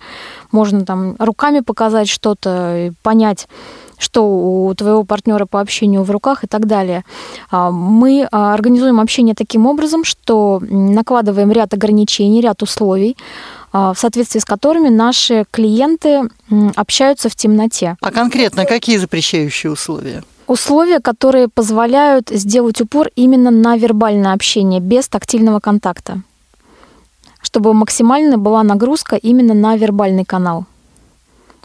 Можно 0.51 0.85
там 0.85 1.15
руками 1.21 1.61
показать 1.61 2.09
что-то, 2.09 2.93
понять, 3.03 3.47
что 4.01 4.25
у 4.25 4.75
твоего 4.75 5.05
партнера 5.05 5.45
по 5.45 5.61
общению 5.61 6.03
в 6.03 6.11
руках 6.11 6.43
и 6.43 6.47
так 6.47 6.67
далее. 6.67 7.05
А, 7.51 7.71
мы 7.71 8.27
а, 8.33 8.55
организуем 8.55 8.99
общение 8.99 9.35
таким 9.35 9.67
образом, 9.67 10.05
что 10.05 10.61
накладываем 10.69 11.53
ряд 11.53 11.75
ограничений, 11.75 12.41
ряд 12.41 12.63
условий, 12.63 13.17
в 13.73 13.95
соответствии 13.97 14.41
с 14.41 14.45
которыми 14.45 14.89
наши 14.89 15.45
клиенты 15.53 16.23
общаются 16.75 17.29
в 17.29 17.37
темноте. 17.37 17.97
А 18.01 18.11
конкретно 18.11 18.65
какие 18.65 18.97
запрещающие 18.97 19.71
условия? 19.71 20.25
Условия, 20.49 20.99
которые 20.99 21.47
позволяют 21.47 22.31
сделать 22.31 22.81
упор 22.81 23.11
именно 23.15 23.53
на 23.53 23.77
вербальное 23.77 24.33
общение, 24.33 24.81
без 24.81 25.09
тактильного 25.09 25.61
контакта, 25.61 26.23
чтобы 27.41 27.73
максимально 27.75 28.39
была 28.39 28.65
нагрузка 28.65 29.15
именно 29.15 29.55
на 29.55 29.77
вербальный 29.77 30.25
канал 30.25 30.65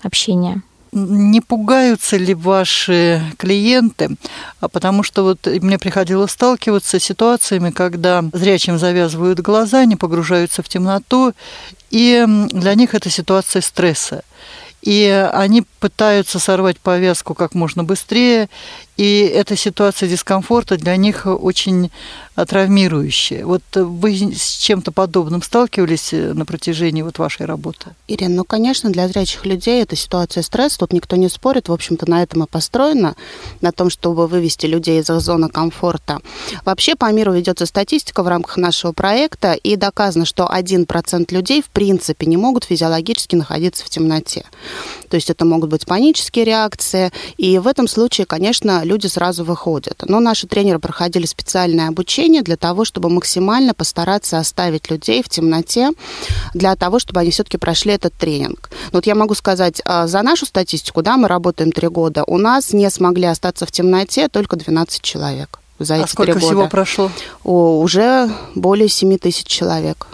общения 0.03 0.61
не 0.95 1.41
пугаются 1.41 2.17
ли 2.17 2.33
ваши 2.33 3.21
клиенты? 3.37 4.15
А 4.59 4.69
потому 4.69 5.03
что 5.03 5.23
вот 5.23 5.45
мне 5.45 5.77
приходилось 5.77 6.31
сталкиваться 6.31 6.99
с 6.99 7.03
ситуациями, 7.03 7.69
когда 7.69 8.23
зрячим 8.33 8.79
завязывают 8.79 9.39
глаза, 9.41 9.79
они 9.79 9.95
погружаются 9.95 10.63
в 10.63 10.69
темноту, 10.69 11.33
и 11.91 12.25
для 12.51 12.73
них 12.73 12.95
это 12.95 13.09
ситуация 13.09 13.61
стресса 13.61 14.23
и 14.85 15.29
они 15.33 15.63
пытаются 15.79 16.37
сорвать 16.37 16.79
повязку 16.79 17.33
как 17.33 17.55
можно 17.55 17.83
быстрее, 17.83 18.49
и 18.97 19.19
эта 19.21 19.55
ситуация 19.55 20.07
дискомфорта 20.09 20.77
для 20.77 20.95
них 20.95 21.25
очень 21.25 21.91
травмирующая. 22.35 23.45
Вот 23.45 23.63
вы 23.73 24.33
с 24.33 24.57
чем-то 24.57 24.91
подобным 24.91 25.41
сталкивались 25.41 26.11
э, 26.11 26.33
на 26.33 26.45
протяжении 26.45 27.01
вот 27.01 27.17
вашей 27.17 27.45
работы? 27.45 27.95
Ирина, 28.09 28.35
ну, 28.35 28.43
конечно, 28.43 28.89
для 28.89 29.07
зрячих 29.07 29.45
людей 29.45 29.81
это 29.81 29.95
ситуация 29.95 30.43
стресса, 30.43 30.79
тут 30.79 30.91
никто 30.91 31.15
не 31.15 31.29
спорит, 31.29 31.69
в 31.69 31.73
общем-то, 31.73 32.09
на 32.09 32.21
этом 32.21 32.43
и 32.43 32.47
построено, 32.47 33.15
на 33.61 33.71
том, 33.71 33.89
чтобы 33.89 34.27
вывести 34.27 34.65
людей 34.65 34.99
из 34.99 35.09
их 35.09 35.21
зоны 35.21 35.47
комфорта. 35.47 36.19
Вообще 36.65 36.95
по 36.95 37.09
миру 37.11 37.31
ведется 37.31 37.65
статистика 37.65 38.21
в 38.21 38.27
рамках 38.27 38.57
нашего 38.57 38.91
проекта, 38.91 39.53
и 39.53 39.77
доказано, 39.77 40.25
что 40.25 40.51
1% 40.53 41.33
людей 41.33 41.61
в 41.61 41.69
принципе 41.69 42.25
не 42.25 42.35
могут 42.35 42.65
физиологически 42.65 43.35
находиться 43.35 43.85
в 43.85 43.89
темноте. 43.89 44.43
То 45.09 45.15
есть 45.15 45.29
это 45.29 45.45
могут 45.45 45.69
быть 45.69 45.85
панические 45.85 46.43
реакции, 46.43 47.13
и 47.37 47.57
в 47.59 47.67
этом 47.67 47.87
случае, 47.87 48.25
конечно, 48.25 48.83
люди 48.85 49.07
сразу 49.07 49.43
выходят. 49.43 50.03
Но 50.07 50.19
наши 50.19 50.47
тренеры 50.47 50.79
проходили 50.79 51.25
специальное 51.25 51.89
обучение 51.89 52.41
для 52.41 52.57
того, 52.57 52.85
чтобы 52.85 53.09
максимально 53.09 53.73
постараться 53.73 54.39
оставить 54.39 54.89
людей 54.89 55.21
в 55.23 55.29
темноте, 55.29 55.89
для 56.53 56.75
того, 56.75 56.99
чтобы 56.99 57.19
они 57.19 57.31
все-таки 57.31 57.57
прошли 57.57 57.93
этот 57.93 58.13
тренинг. 58.13 58.69
Но 58.91 58.97
вот 58.97 59.07
я 59.07 59.15
могу 59.15 59.35
сказать, 59.35 59.81
а, 59.85 60.07
за 60.07 60.21
нашу 60.21 60.45
статистику, 60.45 61.01
да, 61.01 61.17
мы 61.17 61.27
работаем 61.27 61.71
три 61.71 61.87
года, 61.87 62.23
у 62.25 62.37
нас 62.37 62.73
не 62.73 62.89
смогли 62.89 63.25
остаться 63.25 63.65
в 63.65 63.71
темноте 63.71 64.29
только 64.29 64.55
12 64.55 65.01
человек 65.01 65.59
за 65.79 65.95
а 65.95 65.97
эти 65.99 66.09
сколько 66.09 66.33
три 66.33 66.41
года. 66.41 66.45
всего 66.45 66.67
прошло? 66.67 67.11
О, 67.43 67.79
уже 67.79 68.29
более 68.55 68.87
7 68.87 69.17
тысяч 69.17 69.45
человек. 69.45 70.07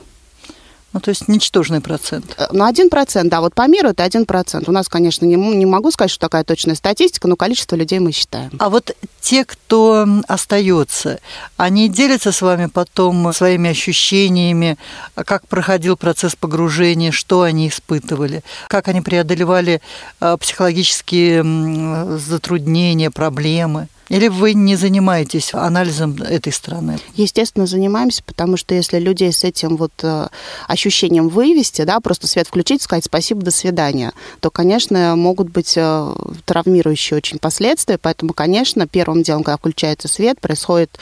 Ну, 0.93 0.99
то 0.99 1.09
есть 1.09 1.27
ничтожный 1.29 1.79
процент. 1.79 2.35
Э, 2.37 2.47
ну, 2.51 2.65
один 2.65 2.89
процент, 2.89 3.29
да. 3.29 3.39
Вот 3.39 3.53
по 3.53 3.67
миру 3.67 3.89
это 3.89 4.03
один 4.03 4.25
процент. 4.25 4.67
У 4.67 4.71
нас, 4.71 4.89
конечно, 4.89 5.25
не, 5.25 5.35
не 5.35 5.65
могу 5.65 5.91
сказать, 5.91 6.11
что 6.11 6.19
такая 6.19 6.43
точная 6.43 6.75
статистика, 6.75 7.27
но 7.27 7.35
количество 7.35 7.75
людей 7.75 7.99
мы 7.99 8.11
считаем. 8.11 8.51
А 8.59 8.69
вот 8.69 8.95
те, 9.21 9.45
кто 9.45 10.05
остается, 10.27 11.19
они 11.55 11.87
делятся 11.87 12.31
с 12.31 12.41
вами 12.41 12.65
потом 12.65 13.31
своими 13.33 13.69
ощущениями, 13.69 14.77
как 15.15 15.47
проходил 15.47 15.95
процесс 15.95 16.35
погружения, 16.35 17.11
что 17.11 17.43
они 17.43 17.69
испытывали, 17.69 18.43
как 18.67 18.89
они 18.89 19.01
преодолевали 19.01 19.81
э, 20.19 20.37
психологические 20.37 22.17
затруднения, 22.17 23.11
проблемы? 23.11 23.87
Или 24.11 24.27
вы 24.27 24.53
не 24.53 24.75
занимаетесь 24.75 25.53
анализом 25.53 26.21
этой 26.21 26.51
страны? 26.51 26.99
Естественно, 27.15 27.65
занимаемся, 27.65 28.23
потому 28.23 28.57
что 28.57 28.75
если 28.75 28.99
людей 28.99 29.31
с 29.31 29.45
этим 29.45 29.77
вот 29.77 29.93
э, 30.03 30.27
ощущением 30.67 31.29
вывести, 31.29 31.83
да, 31.83 32.01
просто 32.01 32.27
свет 32.27 32.47
включить, 32.47 32.81
сказать 32.81 33.05
спасибо, 33.05 33.41
до 33.41 33.51
свидания, 33.51 34.11
то, 34.41 34.49
конечно, 34.49 35.15
могут 35.15 35.49
быть 35.49 35.75
э, 35.77 36.13
травмирующие 36.43 37.15
очень 37.15 37.39
последствия. 37.39 37.97
Поэтому, 37.97 38.33
конечно, 38.33 38.85
первым 38.85 39.23
делом, 39.23 39.43
когда 39.43 39.55
включается 39.55 40.09
свет, 40.09 40.41
происходит 40.41 40.99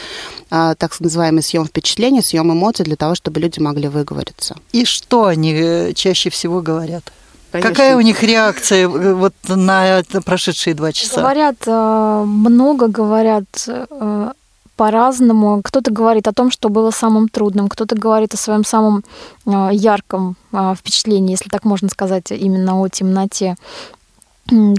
э, 0.52 0.76
так 0.78 1.00
называемый 1.00 1.42
съем 1.42 1.66
впечатлений, 1.66 2.22
съем 2.22 2.54
эмоций 2.54 2.86
для 2.86 2.96
того, 2.96 3.16
чтобы 3.16 3.40
люди 3.40 3.60
могли 3.60 3.88
выговориться. 3.88 4.56
И 4.72 4.86
что 4.86 5.26
они 5.26 5.94
чаще 5.96 6.30
всего 6.30 6.62
говорят? 6.62 7.12
Конечно. 7.52 7.70
Какая 7.70 7.98
у 7.98 8.02
них 8.02 8.22
реакция 8.24 8.88
э, 8.88 9.14
вот 9.14 9.34
на 9.48 10.04
прошедшие 10.24 10.76
два 10.76 10.92
часа? 10.92 11.22
Говорят, 11.22 11.56
э, 11.66 12.24
много 12.26 12.88
говорят 12.88 13.48
э, 13.68 14.32
по-разному. 14.76 15.62
Кто-то 15.64 15.92
говорит 15.92 16.28
о 16.28 16.34
том, 16.34 16.52
что 16.52 16.70
было 16.70 16.92
самым 16.92 17.28
трудным, 17.28 17.68
кто-то 17.68 17.96
говорит 17.96 18.34
о 18.34 18.38
своем 18.38 18.64
самом 18.64 19.04
ярком 19.46 20.38
впечатлении, 20.54 21.32
если 21.32 21.50
так 21.50 21.66
можно 21.66 21.90
сказать, 21.90 22.32
именно 22.32 22.80
о 22.80 22.88
темноте. 22.88 23.56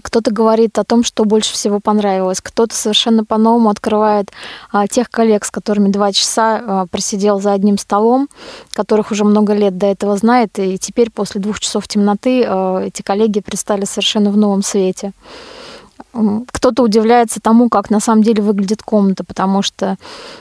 Кто-то 0.03 0.33
говорит 0.33 0.79
о 0.79 0.85
том, 0.85 1.05
что 1.05 1.25
больше 1.25 1.53
всего 1.53 1.81
понравилось, 1.81 2.41
кто-то 2.41 2.75
совершенно 2.75 3.25
по-новому 3.25 3.71
открывает 3.71 4.31
а, 4.73 4.87
тех 4.87 5.11
коллег, 5.11 5.45
с 5.45 5.51
которыми 5.51 5.89
два 5.89 6.13
часа 6.13 6.63
а, 6.67 6.87
просидел 6.87 7.41
за 7.41 7.53
одним 7.53 7.79
столом, 7.79 8.29
которых 8.73 9.13
уже 9.13 9.25
много 9.25 9.55
лет 9.55 9.79
до 9.79 9.87
этого 9.87 10.17
знает, 10.17 10.59
и 10.59 10.79
теперь 10.79 11.11
после 11.11 11.41
двух 11.41 11.61
часов 11.61 11.87
темноты 11.87 12.45
а, 12.47 12.81
эти 12.81 13.03
коллеги 13.03 13.41
предстали 13.41 13.85
совершенно 13.85 14.31
в 14.31 14.37
новом 14.37 14.63
свете. 14.63 15.13
Кто-то 16.13 16.83
удивляется 16.83 17.41
тому, 17.41 17.69
как 17.69 17.91
на 17.91 18.01
самом 18.01 18.23
деле 18.23 18.43
выглядит 18.43 18.83
комната, 18.83 19.23
потому 19.23 19.63
что 19.63 19.97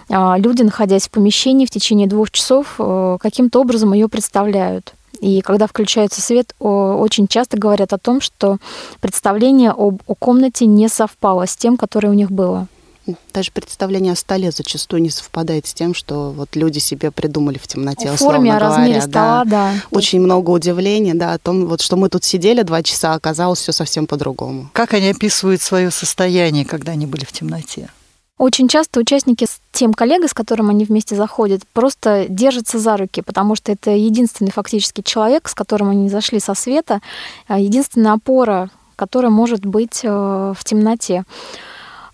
а, 0.09 0.35
люди, 0.37 0.63
находясь 0.63 1.07
в 1.07 1.11
помещении 1.11 1.67
в 1.67 1.69
течение 1.69 2.07
двух 2.07 2.31
часов, 2.31 2.75
а, 2.79 3.17
каким-то 3.19 3.61
образом 3.61 3.93
ее 3.93 4.09
представляют. 4.09 4.93
И 5.21 5.41
когда 5.41 5.67
включается 5.67 6.21
свет, 6.21 6.55
очень 6.59 7.27
часто 7.27 7.57
говорят 7.57 7.93
о 7.93 7.97
том, 7.97 8.21
что 8.21 8.57
представление 9.01 9.71
об, 9.71 10.01
о 10.07 10.15
комнате 10.15 10.65
не 10.65 10.87
совпало 10.87 11.45
с 11.45 11.55
тем, 11.55 11.77
которое 11.77 12.09
у 12.09 12.13
них 12.13 12.31
было. 12.31 12.67
Даже 13.33 13.51
представление 13.51 14.13
о 14.13 14.15
столе 14.15 14.51
зачастую 14.51 15.01
не 15.01 15.09
совпадает 15.09 15.65
с 15.65 15.73
тем, 15.73 15.93
что 15.93 16.31
вот 16.31 16.55
люди 16.55 16.79
себе 16.79 17.11
придумали 17.11 17.57
в 17.57 17.67
темноте, 17.67 18.09
о 18.09 18.15
форме, 18.15 18.55
о 18.55 18.59
размере 18.59 18.99
говоря, 18.99 19.01
стола, 19.01 19.43
да. 19.45 19.73
да. 19.73 19.73
Очень 19.91 20.21
много 20.21 20.51
удивления, 20.51 21.15
да, 21.15 21.33
о 21.33 21.39
том, 21.39 21.65
вот, 21.65 21.81
что 21.81 21.95
мы 21.95 22.09
тут 22.09 22.23
сидели 22.23 22.61
два 22.61 22.83
часа, 22.83 23.13
а 23.13 23.15
оказалось 23.15 23.59
все 23.59 23.71
совсем 23.71 24.05
по-другому. 24.05 24.69
Как 24.73 24.93
они 24.93 25.09
описывают 25.09 25.61
свое 25.61 25.91
состояние, 25.91 26.65
когда 26.65 26.91
они 26.91 27.07
были 27.07 27.25
в 27.25 27.31
темноте? 27.31 27.89
Очень 28.39 28.69
часто 28.69 29.01
участники 29.01 29.43
с 29.43 29.59
тем 29.73 29.93
коллегой, 29.93 30.29
с 30.29 30.33
которым 30.33 30.69
они 30.69 30.85
вместе 30.85 31.13
заходят, 31.13 31.61
просто 31.73 32.25
держатся 32.29 32.79
за 32.79 32.95
руки, 32.95 33.21
потому 33.21 33.55
что 33.55 33.73
это 33.73 33.91
единственный 33.91 34.51
фактически 34.51 35.01
человек, 35.01 35.49
с 35.49 35.53
которым 35.53 35.89
они 35.89 36.09
зашли 36.09 36.39
со 36.39 36.53
света, 36.53 37.01
а, 37.49 37.59
единственная 37.59 38.13
опора, 38.13 38.69
которая 38.95 39.29
может 39.29 39.65
быть 39.65 40.01
э, 40.03 40.07
в 40.09 40.63
темноте. 40.63 41.23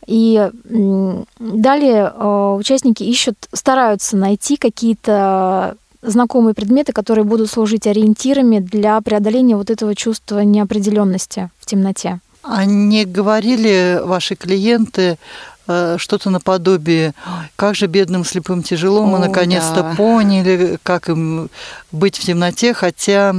И 0.08 0.50
далее 1.40 2.12
э, 2.14 2.56
участники 2.60 3.04
ищут, 3.04 3.36
стараются 3.54 4.18
найти 4.18 4.58
какие-то 4.58 5.78
знакомые 6.02 6.56
предметы, 6.56 6.92
которые 6.92 7.26
будут 7.26 7.52
служить 7.52 7.86
ориентирами 7.86 8.60
для 8.60 9.00
преодоления 9.02 9.56
вот 9.56 9.70
этого 9.70 9.94
чувства 9.94 10.40
неопределенности 10.40 11.50
в 11.60 11.68
темноте. 11.68 12.20
А 12.44 12.66
не 12.66 13.06
говорили 13.06 14.00
ваши 14.04 14.36
клиенты 14.36 15.18
что-то 15.66 16.30
наподобие 16.30 17.14
«Как 17.56 17.76
же 17.76 17.88
бедным 17.88 18.24
слепым 18.24 18.64
тяжело, 18.64 19.06
мы 19.06 19.20
наконец-то 19.20 19.82
да. 19.82 19.96
поняли, 19.96 20.78
как 20.84 21.10
им 21.10 21.50
быть 21.92 22.18
в 22.18 22.22
темноте», 22.24 22.74
хотя 22.74 23.36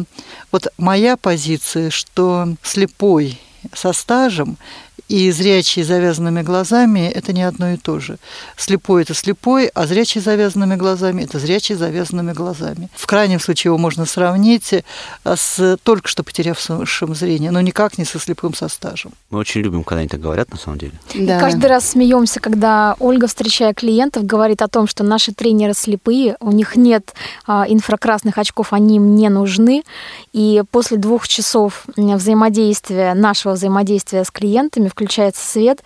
вот 0.50 0.68
моя 0.78 1.16
позиция, 1.16 1.90
что 1.90 2.48
слепой 2.62 3.40
со 3.72 3.92
стажем 3.92 4.58
и 5.08 5.30
зрячий 5.30 5.84
с 5.84 5.86
завязанными 5.86 6.42
глазами– 6.42 7.10
это 7.14 7.32
не 7.32 7.42
одно 7.42 7.70
и 7.70 7.76
то 7.76 8.00
же. 8.00 8.18
Слепой– 8.56 9.02
это 9.04 9.14
слепой, 9.14 9.68
а 9.68 9.86
зрячий 9.86 10.20
с 10.20 10.24
завязанными 10.24 10.74
глазами– 10.76 11.22
это 11.24 11.38
зрячий 11.38 11.76
с 11.76 11.78
завязанными 11.78 12.32
глазами. 12.32 12.88
В 12.94 13.06
крайнем 13.06 13.38
случае 13.38 13.70
его 13.70 13.78
можно 13.78 14.04
сравнить 14.04 14.72
э, 14.72 14.82
с 15.24 15.78
только 15.82 16.08
что 16.08 16.24
потерявшим 16.24 17.14
зрение, 17.14 17.50
но 17.50 17.60
никак 17.60 17.98
не 17.98 18.04
со 18.04 18.18
слепым 18.18 18.54
со 18.54 18.68
стажем. 18.68 19.12
Мы 19.30 19.38
очень 19.38 19.60
любим, 19.60 19.84
когда 19.84 20.00
они 20.00 20.08
так 20.08 20.20
говорят, 20.20 20.50
на 20.50 20.58
самом 20.58 20.78
деле. 20.78 20.94
Да. 21.14 21.36
И 21.36 21.40
каждый 21.40 21.66
раз 21.66 21.90
смеемся, 21.90 22.40
когда 22.40 22.96
Ольга, 22.98 23.28
встречая 23.28 23.74
клиентов, 23.74 24.24
говорит 24.24 24.60
о 24.62 24.68
том, 24.68 24.88
что 24.88 25.04
наши 25.04 25.32
тренеры 25.32 25.74
слепые, 25.74 26.36
у 26.40 26.50
них 26.50 26.74
нет 26.74 27.14
а, 27.46 27.64
инфракрасных 27.68 28.38
очков, 28.38 28.72
они 28.72 28.96
им 28.96 29.14
не 29.14 29.28
нужны. 29.28 29.84
И 30.32 30.62
после 30.70 30.96
двух 30.96 31.28
часов 31.28 31.84
взаимодействия, 31.96 33.14
нашего 33.14 33.52
взаимодействия 33.52 34.24
с 34.24 34.30
клиентами, 34.30 34.85
включается 34.88 35.46
свет, 35.46 35.82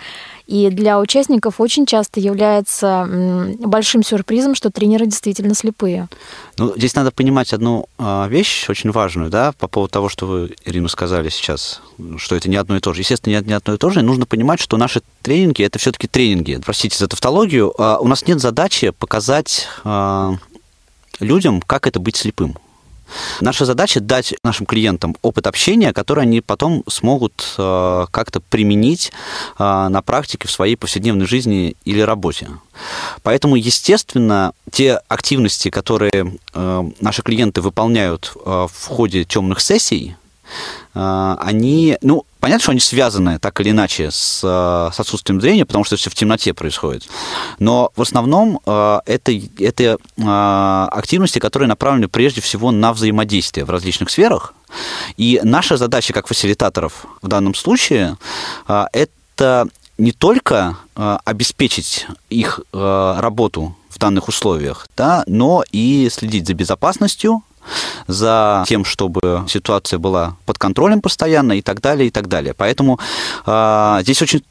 и 0.46 0.68
для 0.70 0.98
участников 0.98 1.60
очень 1.60 1.86
часто 1.86 2.18
является 2.18 3.08
большим 3.60 4.02
сюрпризом, 4.02 4.54
что 4.54 4.70
тренеры 4.70 5.06
действительно 5.06 5.54
слепые. 5.54 6.08
Ну, 6.56 6.72
здесь 6.76 6.94
надо 6.94 7.12
понимать 7.12 7.52
одну 7.52 7.86
а, 7.98 8.26
вещь 8.28 8.68
очень 8.68 8.90
важную, 8.90 9.30
да, 9.30 9.52
по 9.58 9.68
поводу 9.68 9.92
того, 9.92 10.08
что 10.08 10.26
вы, 10.26 10.56
Ирина, 10.64 10.88
сказали 10.88 11.28
сейчас, 11.28 11.80
что 12.16 12.34
это 12.34 12.50
не 12.50 12.56
одно 12.56 12.76
и 12.76 12.80
то 12.80 12.92
же. 12.92 13.00
Естественно, 13.00 13.40
не 13.40 13.52
одно 13.52 13.74
и 13.74 13.78
то 13.78 13.90
же, 13.90 14.00
и 14.00 14.02
нужно 14.02 14.26
понимать, 14.26 14.60
что 14.60 14.76
наши 14.76 15.02
тренинги– 15.22 15.62
это 15.64 15.78
все 15.78 15.92
таки 15.92 16.08
тренинги. 16.08 16.60
Простите 16.64 16.98
за 16.98 17.06
тавтологию. 17.06 17.72
А, 17.78 17.98
у 17.98 18.08
нас 18.08 18.26
нет 18.26 18.40
задачи 18.40 18.90
показать 18.90 19.68
а, 19.84 20.34
людям, 21.20 21.60
как 21.62 21.86
это 21.86 22.00
быть 22.00 22.16
слепым. 22.16 22.56
Наша 23.40 23.64
задача 23.64 24.00
дать 24.00 24.34
нашим 24.42 24.66
клиентам 24.66 25.16
опыт 25.22 25.46
общения, 25.46 25.92
который 25.92 26.22
они 26.22 26.40
потом 26.40 26.84
смогут 26.88 27.54
э, 27.58 28.06
как-то 28.10 28.40
применить 28.40 29.12
э, 29.58 29.88
на 29.88 30.02
практике 30.02 30.48
в 30.48 30.50
своей 30.50 30.76
повседневной 30.76 31.26
жизни 31.26 31.76
или 31.84 32.00
работе. 32.00 32.48
Поэтому, 33.22 33.56
естественно, 33.56 34.52
те 34.70 35.00
активности, 35.08 35.70
которые 35.70 36.38
э, 36.54 36.90
наши 37.00 37.22
клиенты 37.22 37.60
выполняют 37.60 38.32
в 38.34 38.86
ходе 38.86 39.24
темных 39.24 39.60
сессий, 39.60 40.16
они, 40.92 41.96
ну, 42.02 42.24
Понятно, 42.40 42.62
что 42.62 42.70
они 42.72 42.80
связаны 42.80 43.38
так 43.38 43.60
или 43.60 43.70
иначе 43.70 44.10
с, 44.10 44.40
с 44.40 44.98
отсутствием 44.98 45.40
зрения, 45.40 45.66
потому 45.66 45.84
что 45.84 45.96
все 45.96 46.08
в 46.08 46.14
темноте 46.14 46.54
происходит. 46.54 47.06
Но 47.58 47.92
в 47.94 48.02
основном 48.02 48.60
э, 48.64 49.00
это, 49.04 49.32
это 49.58 49.82
э, 49.82 49.98
активности, 50.16 51.38
которые 51.38 51.68
направлены 51.68 52.08
прежде 52.08 52.40
всего 52.40 52.70
на 52.70 52.92
взаимодействие 52.92 53.66
в 53.66 53.70
различных 53.70 54.10
сферах. 54.10 54.54
И 55.18 55.40
наша 55.44 55.76
задача 55.76 56.12
как 56.12 56.28
фасилитаторов 56.28 57.06
в 57.20 57.28
данном 57.28 57.54
случае 57.54 58.16
э, 58.66 58.84
это 58.92 59.68
не 59.98 60.12
только 60.12 60.78
обеспечить 60.94 62.06
их 62.30 62.60
работу 62.72 63.76
в 63.90 63.98
данных 63.98 64.28
условиях, 64.28 64.88
да, 64.96 65.24
но 65.26 65.62
и 65.72 66.08
следить 66.10 66.46
за 66.46 66.54
безопасностью 66.54 67.42
за 68.06 68.64
тем, 68.66 68.84
чтобы 68.84 69.44
ситуация 69.48 69.98
была 69.98 70.36
под 70.46 70.58
контролем 70.58 71.00
постоянно 71.00 71.52
и 71.52 71.62
так 71.62 71.80
далее, 71.80 72.08
и 72.08 72.10
так 72.10 72.28
далее. 72.28 72.54
Поэтому 72.54 72.98
э, 73.46 73.98
здесь 74.02 74.22
очень 74.22 74.42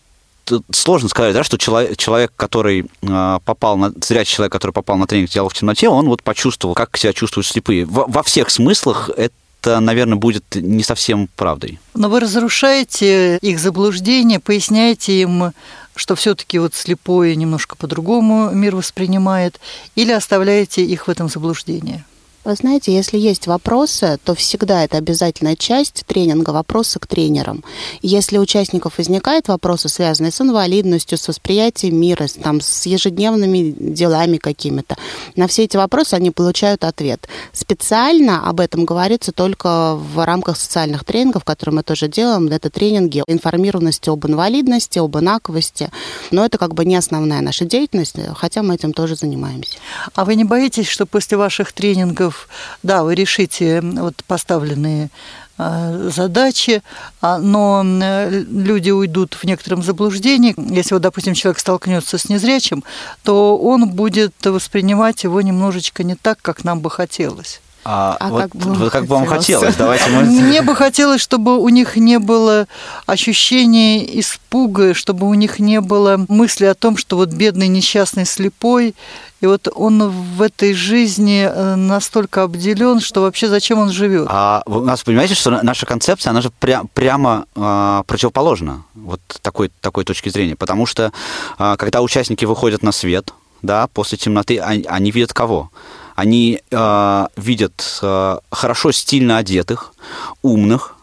сложно 0.71 1.09
сказать, 1.09 1.33
да, 1.33 1.43
что 1.43 1.57
человек, 1.57 1.97
человек 1.97 2.31
который 2.35 2.85
э, 3.01 3.39
попал 3.45 3.77
на 3.77 3.91
зрячий 4.01 4.35
человек, 4.35 4.51
который 4.51 4.71
попал 4.71 4.97
на 4.97 5.07
тренинг 5.07 5.29
«Диалог 5.29 5.53
в 5.53 5.55
темноте», 5.55 5.89
он 5.89 6.07
вот 6.07 6.23
почувствовал, 6.23 6.75
как 6.75 6.97
себя 6.97 7.13
чувствуют 7.13 7.47
слепые. 7.47 7.85
Во, 7.85 8.05
во 8.07 8.23
всех 8.23 8.49
смыслах 8.49 9.09
это 9.15 9.33
это, 9.61 9.79
наверное, 9.81 10.15
будет 10.15 10.55
не 10.55 10.83
совсем 10.83 11.27
правдой. 11.35 11.79
Но 11.93 12.09
вы 12.09 12.21
разрушаете 12.21 13.37
их 13.41 13.59
заблуждение, 13.59 14.39
поясняете 14.39 15.19
им, 15.21 15.51
что 15.95 16.15
все-таки 16.15 16.59
вот 16.59 16.75
слепой 16.75 17.35
немножко 17.35 17.75
по-другому 17.75 18.51
мир 18.51 18.75
воспринимает, 18.75 19.59
или 19.95 20.13
оставляете 20.13 20.85
их 20.85 21.07
в 21.07 21.11
этом 21.11 21.27
заблуждении? 21.27 22.05
Вы 22.46 22.55
знаете, 22.55 22.93
если 22.93 23.17
есть 23.17 23.48
вопросы, 23.48 24.17
то 24.24 24.34
всегда 24.34 24.84
это 24.86 24.98
обязательная 24.98 25.58
часть 25.58 26.05
тренинга 26.08 26.51
«Вопросы 26.51 26.98
к 26.98 27.05
тренерам». 27.05 27.65
Если 28.01 28.38
у 28.38 28.41
участников 28.50 28.98
возникают 28.98 29.48
вопросы, 29.48 29.89
связанные 29.89 30.31
с 30.31 30.41
инвалидностью, 30.41 31.17
с 31.17 31.27
восприятием 31.27 32.00
мира, 32.00 32.27
с, 32.27 32.34
там, 32.34 32.62
с 32.62 32.88
ежедневными 32.88 33.75
делами 33.77 34.38
какими-то, 34.38 34.96
на 35.36 35.48
все 35.48 35.65
эти 35.65 35.77
вопросы 35.77 36.15
они 36.15 36.31
получают 36.31 36.86
ответ. 36.86 37.27
Специально 37.53 38.48
об 38.48 38.60
этом 38.60 38.86
говорится 38.86 39.31
только 39.31 39.96
в 39.96 40.25
рамках 40.25 40.58
социальных 40.58 41.03
тренингов, 41.03 41.43
которые 41.43 41.75
мы 41.75 41.84
тоже 41.84 42.08
делаем. 42.08 42.48
Это 42.48 42.69
тренинги 42.72 43.22
информированности 43.27 44.10
об 44.10 44.25
инвалидности, 44.25 44.98
об 44.98 45.15
инаковости. 45.17 45.91
Но 46.31 46.46
это 46.46 46.58
как 46.58 46.74
бы 46.74 46.86
не 46.86 46.96
основная 46.96 47.41
наша 47.41 47.65
деятельность, 47.65 48.15
хотя 48.36 48.63
мы 48.63 48.75
этим 48.75 48.93
тоже 48.93 49.15
занимаемся. 49.15 49.77
А 50.15 50.25
вы 50.25 50.36
не 50.36 50.46
боитесь, 50.46 50.88
что 50.88 51.05
после 51.05 51.38
ваших 51.38 51.74
тренингов 51.74 52.38
да, 52.84 53.03
вы 53.03 53.15
решите 53.15 53.81
вот 53.81 54.24
поставленные 54.27 55.10
а, 55.58 56.10
задачи, 56.10 56.81
а, 57.22 57.38
но 57.38 57.84
люди 57.84 58.91
уйдут 58.91 59.34
в 59.34 59.43
некотором 59.43 59.84
заблуждении. 59.84 60.55
Если, 60.74 60.93
вот, 60.93 61.01
допустим, 61.01 61.34
человек 61.34 61.60
столкнется 61.60 62.17
с 62.17 62.29
незрячим, 62.29 62.84
то 63.24 63.58
он 63.58 63.89
будет 63.89 64.34
воспринимать 64.46 65.24
его 65.25 65.41
немножечко 65.41 66.03
не 66.03 66.15
так, 66.15 66.41
как 66.41 66.63
нам 66.63 66.79
бы 66.79 66.89
хотелось. 66.89 67.60
А, 67.91 68.17
а 68.19 68.29
вот, 68.29 68.41
как, 68.43 68.55
бы 68.55 68.74
вот 68.75 68.91
как 68.91 69.05
бы 69.08 69.15
вам 69.15 69.25
хотелось? 69.25 69.75
Давайте 69.75 70.12
мы... 70.12 70.22
Мне 70.24 70.62
бы 70.62 70.75
хотелось, 70.75 71.22
чтобы 71.22 71.58
у 71.58 71.69
них 71.69 71.96
не 71.96 72.19
было 72.19 72.67
ощущения 73.08 74.19
испуга, 74.19 74.93
чтобы 74.93 75.27
у 75.27 75.34
них 75.34 75.58
не 75.58 75.81
было 75.81 76.24
мысли 76.27 76.65
о 76.65 76.75
том, 76.75 76.98
что 76.98 77.15
вот 77.15 77.30
бедный 77.30 77.67
несчастный 77.67 78.28
слепой, 78.28 78.93
и 79.41 79.47
вот 79.47 79.67
он 79.73 80.08
в 80.08 80.39
этой 80.43 80.75
жизни 80.75 81.49
э, 81.52 81.75
настолько 81.75 82.43
обделен, 82.43 82.99
что 82.99 83.21
вообще 83.21 83.47
зачем 83.47 83.80
он 83.80 83.89
живет? 83.89 84.28
А 84.30 84.62
у 84.67 84.82
нас 84.82 85.02
понимаете, 85.04 85.34
что 85.34 85.49
наша 85.63 85.88
концепция, 85.88 86.30
она 86.30 86.41
же 86.41 86.52
пря- 86.62 86.88
прямо 86.93 87.45
э, 87.56 88.04
противоположна 88.06 88.84
вот 88.93 89.21
такой, 89.41 89.71
такой 89.82 90.04
точки 90.04 90.30
зрения. 90.30 90.56
Потому 90.56 90.86
что 90.86 91.12
э, 91.58 91.75
когда 91.80 92.02
участники 92.02 92.45
выходят 92.45 92.84
на 92.84 92.91
свет, 92.91 93.34
да, 93.63 93.88
после 93.88 94.19
темноты, 94.19 94.60
они, 94.60 94.86
они 94.88 95.10
видят 95.10 95.34
кого? 95.34 95.71
Они 96.19 96.60
э, 96.69 97.27
видят 97.38 97.99
э, 98.01 98.39
хорошо 98.51 98.91
стильно 98.91 99.38
одетых, 99.38 99.93
умных, 100.41 100.97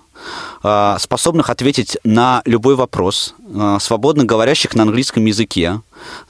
э, 0.63 0.97
способных 1.01 1.49
ответить 1.49 1.97
на 2.05 2.43
любой 2.45 2.75
вопрос, 2.75 3.35
э, 3.49 3.79
свободно 3.81 4.25
говорящих 4.25 4.75
на 4.75 4.83
английском 4.83 5.25
языке, 5.25 5.81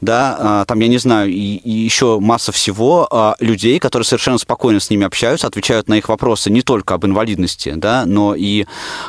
да, 0.00 0.64
там, 0.68 0.78
я 0.78 0.86
не 0.86 0.98
знаю, 0.98 1.30
и, 1.30 1.56
и 1.56 1.70
еще 1.72 2.20
масса 2.20 2.52
всего 2.52 3.08
людей, 3.40 3.80
которые 3.80 4.06
совершенно 4.06 4.38
спокойно 4.38 4.78
с 4.78 4.88
ними 4.88 5.04
общаются, 5.04 5.48
отвечают 5.48 5.88
на 5.88 5.94
их 5.94 6.08
вопросы 6.08 6.48
не 6.48 6.62
только 6.62 6.94
об 6.94 7.04
инвалидности, 7.04 7.72
да, 7.74 8.04
но 8.06 8.36
и 8.36 8.66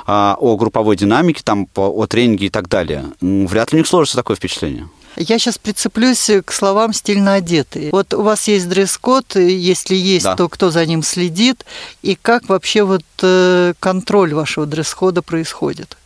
о 0.08 0.56
групповой 0.58 0.96
динамике, 0.96 1.42
там, 1.44 1.68
о 1.76 2.08
тренинге 2.08 2.48
и 2.48 2.50
так 2.50 2.68
далее. 2.68 3.06
Вряд 3.22 3.72
ли 3.72 3.78
у 3.78 3.80
них 3.82 3.88
сложится 3.88 4.18
такое 4.18 4.36
впечатление. 4.36 4.90
Я 5.18 5.40
сейчас 5.40 5.58
прицеплюсь 5.58 6.30
к 6.46 6.52
словам 6.52 6.94
«стильно 6.94 7.34
одетые». 7.34 7.90
Вот 7.92 8.14
у 8.14 8.22
вас 8.22 8.48
есть 8.48 8.70
дресс-код, 8.70 9.36
если 9.36 9.96
есть, 9.96 10.26
да. 10.26 10.36
то 10.36 10.48
кто 10.48 10.70
за 10.70 10.86
ним 10.86 11.02
следит, 11.02 11.66
и 12.04 12.16
как 12.16 12.48
вообще 12.50 12.84
вот 12.84 13.04
э, 13.24 13.74
контроль 13.80 14.34
вашего 14.36 14.68
дресс-кода 14.68 15.24
происходит? 15.24 15.98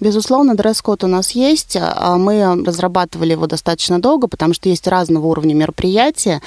Безусловно, 0.00 0.54
дресс-код 0.54 1.04
у 1.04 1.06
нас 1.06 1.32
есть. 1.32 1.76
А 1.80 2.16
мы 2.16 2.64
разрабатывали 2.64 3.32
его 3.32 3.46
достаточно 3.46 4.00
долго, 4.00 4.28
потому 4.28 4.54
что 4.54 4.68
есть 4.68 4.86
разного 4.86 5.26
уровня 5.26 5.54
мероприятия. 5.54 6.40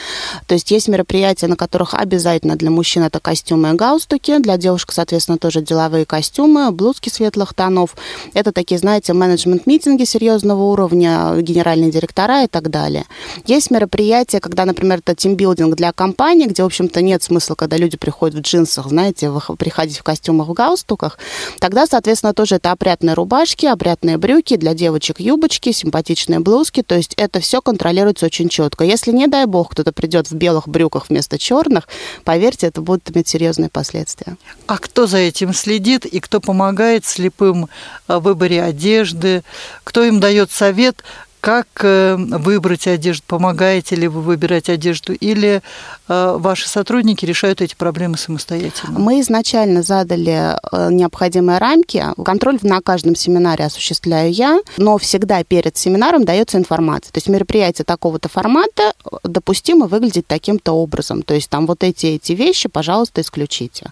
То 0.47 0.53
есть 0.55 0.71
есть 0.71 0.87
мероприятия, 0.87 1.47
на 1.47 1.55
которых 1.55 1.93
обязательно 1.93 2.55
для 2.55 2.69
мужчин 2.69 3.03
это 3.03 3.19
костюмы 3.19 3.71
и 3.71 3.73
галстуки, 3.73 4.37
для 4.39 4.57
девушек, 4.57 4.91
соответственно, 4.93 5.37
тоже 5.37 5.61
деловые 5.61 6.05
костюмы, 6.05 6.71
блузки 6.71 7.09
светлых 7.09 7.53
тонов. 7.53 7.95
Это 8.33 8.51
такие, 8.51 8.77
знаете, 8.77 9.13
менеджмент-митинги 9.13 10.05
серьезного 10.05 10.63
уровня, 10.63 11.35
генеральные 11.41 11.91
директора 11.91 12.43
и 12.43 12.47
так 12.47 12.69
далее. 12.69 13.05
Есть 13.45 13.71
мероприятия, 13.71 14.39
когда, 14.39 14.65
например, 14.65 14.99
это 14.99 15.15
тимбилдинг 15.15 15.75
для 15.75 15.91
компании, 15.91 16.47
где, 16.47 16.63
в 16.63 16.67
общем-то, 16.67 17.01
нет 17.01 17.23
смысла, 17.23 17.55
когда 17.55 17.77
люди 17.77 17.97
приходят 17.97 18.37
в 18.37 18.41
джинсах, 18.41 18.87
знаете, 18.87 19.31
приходить 19.57 19.97
в 19.97 20.03
костюмах, 20.03 20.47
в 20.47 20.53
галстуках. 20.53 21.19
Тогда, 21.59 21.85
соответственно, 21.85 22.33
тоже 22.33 22.55
это 22.55 22.71
опрятная 22.71 23.15
рубашка, 23.15 23.40
рубашки, 23.41 23.65
опрятные 23.65 24.17
брюки, 24.17 24.55
для 24.55 24.75
девочек 24.75 25.19
юбочки, 25.19 25.71
симпатичные 25.71 26.39
блузки. 26.39 26.83
То 26.83 26.95
есть 26.95 27.15
это 27.15 27.39
все 27.39 27.59
контролируется 27.59 28.27
очень 28.27 28.49
четко. 28.49 28.83
Если, 28.83 29.11
не 29.11 29.25
дай 29.25 29.45
бог, 29.45 29.71
кто-то 29.71 29.91
придет 29.91 30.29
в 30.29 30.35
белых 30.35 30.67
брюках 30.67 31.09
вместо 31.09 31.39
черных, 31.39 31.87
поверьте, 32.23 32.67
это 32.67 32.81
будет 32.81 33.09
иметь 33.11 33.27
серьезные 33.27 33.69
последствия. 33.69 34.37
А 34.67 34.77
кто 34.77 35.07
за 35.07 35.17
этим 35.17 35.55
следит 35.55 36.05
и 36.05 36.19
кто 36.19 36.39
помогает 36.39 37.03
слепым 37.05 37.67
в 38.07 38.19
выборе 38.19 38.61
одежды, 38.61 39.43
кто 39.83 40.03
им 40.03 40.19
дает 40.19 40.51
совет, 40.51 41.03
как 41.41 41.67
э, 41.81 42.15
выбрать 42.15 42.87
одежду? 42.87 43.23
Помогаете 43.25 43.95
ли 43.95 44.07
вы 44.07 44.21
выбирать 44.21 44.69
одежду? 44.69 45.13
Или 45.13 45.63
э, 46.07 46.35
ваши 46.37 46.69
сотрудники 46.69 47.25
решают 47.25 47.61
эти 47.61 47.73
проблемы 47.73 48.17
самостоятельно? 48.17 48.99
Мы 48.99 49.19
изначально 49.21 49.81
задали 49.81 50.55
э, 50.71 50.91
необходимые 50.91 51.57
рамки. 51.57 52.05
Контроль 52.23 52.59
на 52.61 52.79
каждом 52.81 53.15
семинаре 53.15 53.65
осуществляю 53.65 54.31
я, 54.31 54.59
но 54.77 54.99
всегда 54.99 55.43
перед 55.43 55.75
семинаром 55.75 56.25
дается 56.25 56.59
информация. 56.59 57.11
То 57.11 57.17
есть 57.17 57.27
мероприятие 57.27 57.85
такого-то 57.85 58.29
формата 58.29 58.93
допустимо 59.23 59.87
выглядеть 59.87 60.27
таким-то 60.27 60.73
образом. 60.73 61.23
То 61.23 61.33
есть 61.33 61.49
там 61.49 61.65
вот 61.65 61.83
эти, 61.83 62.05
эти 62.05 62.33
вещи, 62.33 62.69
пожалуйста, 62.69 63.21
исключите. 63.21 63.91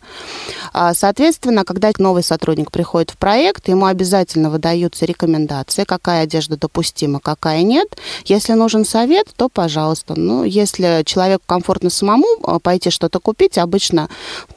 А, 0.71 0.93
соответственно, 0.93 1.65
когда 1.65 1.89
новый 1.97 2.23
сотрудник 2.23 2.71
приходит 2.71 3.09
в 3.09 3.17
проект, 3.17 3.67
ему 3.69 3.87
обязательно 3.87 4.51
выдаются 4.51 5.05
рекомендации, 5.05 5.83
какая 5.83 6.23
одежда 6.23 6.55
допустима, 6.55 7.19
как 7.19 7.38
какая 7.39 7.63
нет. 7.63 7.87
Если 8.25 8.53
нужен 8.53 8.85
совет, 8.85 9.27
то 9.35 9.49
пожалуйста. 9.49 10.13
Ну, 10.15 10.43
если 10.43 11.03
человеку 11.05 11.43
комфортно 11.45 11.89
самому 11.89 12.27
а, 12.43 12.59
пойти 12.59 12.89
что-то 12.89 13.19
купить, 13.19 13.57
обычно 13.57 14.09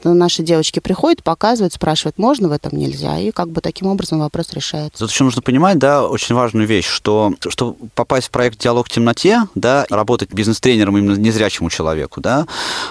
наши 0.03 0.43
девочки 0.43 0.79
приходят, 0.79 1.23
показывают, 1.23 1.73
спрашивают, 1.73 2.17
можно 2.17 2.49
в 2.49 2.51
этом, 2.51 2.77
нельзя. 2.77 3.17
И 3.19 3.31
как 3.31 3.49
бы 3.49 3.61
таким 3.61 3.87
образом 3.87 4.19
вопрос 4.19 4.51
решается. 4.53 4.99
Тут 4.99 5.11
еще 5.11 5.23
нужно 5.23 5.41
понимать, 5.41 5.79
да, 5.79 6.07
очень 6.07 6.35
важную 6.35 6.67
вещь, 6.67 6.87
что, 6.87 7.33
что 7.47 7.75
попасть 7.95 8.27
в 8.27 8.31
проект 8.31 8.59
«Диалог 8.59 8.87
в 8.87 8.91
темноте», 8.91 9.43
да, 9.55 9.85
работать 9.89 10.33
бизнес-тренером 10.33 10.97
именно 10.97 11.15
незрячему 11.15 11.69
человеку, 11.69 12.19
да, 12.21 12.45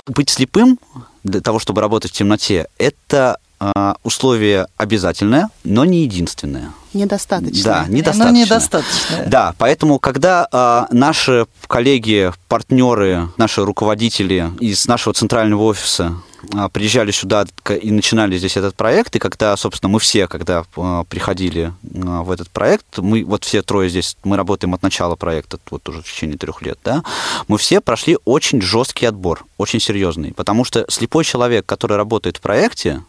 быть 0.06 0.30
слепым 0.30 0.78
для 1.22 1.40
того, 1.40 1.58
чтобы 1.58 1.80
работать 1.80 2.12
в 2.12 2.14
темноте, 2.14 2.66
это 2.78 3.38
а, 3.60 3.96
условие 4.02 4.66
обязательное, 4.76 5.50
но 5.64 5.84
не 5.84 6.02
единственное. 6.02 6.72
Недостаточно. 6.92 7.64
Да, 7.64 7.86
недостаточно. 7.88 8.32
Но 8.32 8.38
недостаточно. 8.38 9.24
Да, 9.26 9.54
поэтому, 9.58 9.98
когда 9.98 10.46
э, 10.52 10.94
наши 10.94 11.46
коллеги, 11.66 12.32
партнеры, 12.48 13.28
наши 13.36 13.64
руководители 13.64 14.50
из 14.60 14.86
нашего 14.86 15.14
центрального 15.14 15.62
офиса 15.62 16.16
а, 16.54 16.68
приезжали 16.68 17.10
сюда 17.12 17.46
и 17.80 17.90
начинали 17.90 18.36
здесь 18.36 18.56
этот 18.56 18.74
проект, 18.74 19.14
и 19.16 19.18
когда, 19.18 19.56
собственно, 19.56 19.90
мы 19.90 20.00
все, 20.00 20.26
когда 20.26 20.64
а, 20.76 21.04
приходили 21.04 21.72
в 21.82 22.30
этот 22.30 22.50
проект, 22.50 22.98
мы 22.98 23.24
вот 23.24 23.44
все 23.44 23.62
трое 23.62 23.88
здесь, 23.88 24.16
мы 24.24 24.36
работаем 24.36 24.74
от 24.74 24.82
начала 24.82 25.14
проекта, 25.14 25.58
вот 25.70 25.88
уже 25.88 26.02
в 26.02 26.04
течение 26.04 26.36
трех 26.36 26.62
лет, 26.62 26.78
да, 26.84 27.02
мы 27.48 27.58
все 27.58 27.80
прошли 27.80 28.18
очень 28.24 28.60
жесткий 28.60 29.06
отбор, 29.06 29.44
очень 29.56 29.80
серьезный, 29.80 30.32
потому 30.32 30.64
что 30.64 30.84
слепой 30.88 31.24
человек, 31.24 31.64
который 31.64 31.96
работает 31.96 32.38
в 32.38 32.40
проекте, 32.40 33.02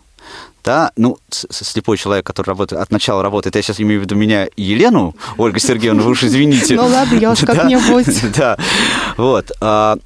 да, 0.63 0.91
ну, 0.95 1.17
слепой 1.29 1.97
человек, 1.97 2.25
который 2.25 2.47
работает, 2.47 2.81
от 2.81 2.91
начала 2.91 3.21
работает, 3.21 3.55
я 3.55 3.61
сейчас 3.61 3.81
имею 3.81 3.99
в 3.99 4.03
виду 4.03 4.15
меня 4.15 4.45
и 4.45 4.63
Елену, 4.63 5.15
Ольга 5.37 5.59
Сергеевна, 5.59 6.03
вы 6.03 6.11
уж 6.11 6.23
извините. 6.23 6.75
Ну 6.75 6.87
ладно, 6.87 7.17
я 7.17 7.31
уж 7.31 7.39
как-нибудь. 7.39 8.07
Да, 8.37 8.57
вот, 9.17 9.51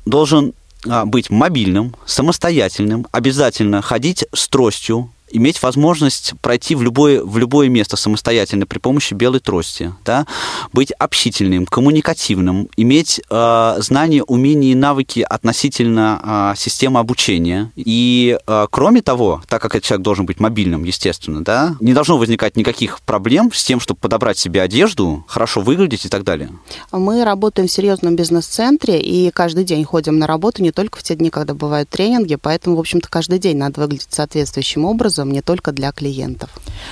должен 0.06 0.54
а, 0.88 1.06
быть 1.06 1.30
мобильным, 1.30 1.96
самостоятельным, 2.06 3.08
обязательно 3.12 3.82
ходить 3.82 4.26
с 4.34 4.48
тростью, 4.48 5.12
иметь 5.32 5.62
возможность 5.62 6.34
пройти 6.42 6.76
в 6.76 6.82
любое, 6.82 7.24
в 7.24 7.38
любое 7.38 7.70
место 7.70 7.98
самостоятельно 7.98 8.66
при 8.66 8.80
помощи 8.80 9.14
белой 9.14 9.40
трости, 9.40 9.94
да, 10.06 10.26
быть 10.74 10.92
общительным, 10.92 11.66
коммуникативным, 11.66 12.70
иметь 12.78 13.22
э, 13.30 13.76
знания, 13.80 14.24
умения 14.24 14.72
и 14.72 14.76
навыки 14.76 15.26
относительно 15.28 16.54
э, 16.54 16.58
системы 16.58 17.00
обучения. 17.00 17.72
И 17.76 18.38
э, 18.46 18.68
кроме 18.70 19.02
того, 19.02 19.42
так 19.48 19.62
как 19.62 19.76
этот 19.76 19.86
человек 19.86 20.04
должен 20.04 20.26
быть 20.26 20.40
мобильным, 20.40 20.84
естественно, 20.84 21.44
да, 21.44 21.76
не 21.80 21.94
должно 21.94 22.18
возникать 22.18 22.56
никаких 22.56 23.02
проблем 23.02 23.52
с 23.54 23.64
тем, 23.64 23.80
чтобы 23.80 24.00
подобрать 24.00 24.38
себе 24.38 24.62
одежду, 24.62 25.26
хорошо 25.28 25.62
выглядеть 25.62 26.06
и 26.06 26.10
так 26.10 26.24
далее. 26.24 26.50
Мы 26.92 27.24
работаем 27.24 27.68
в 27.68 27.72
серьезном 27.72 28.16
бизнес-центре 28.16 29.02
и 29.02 29.32
каждый 29.32 29.64
день 29.64 29.84
ходим 29.84 30.18
на 30.20 30.28
работу, 30.28 30.64
не 30.64 30.72
только 30.72 31.00
в 31.00 31.04
те 31.04 31.16
дни, 31.16 31.30
когда 31.30 31.54
бывают 31.54 31.90
тренинги, 31.90 32.36
поэтому, 32.36 32.76
в 32.76 32.80
общем-то, 32.80 33.10
каждый 33.10 33.40
день 33.40 33.58
надо 33.58 33.82
выглядеть 33.82 34.08
соответствующим 34.12 34.86
образом 34.86 35.17
образом, 35.18 35.32
не 35.32 35.42
только 35.42 35.72
для 35.72 35.92
клиентов. 35.92 36.50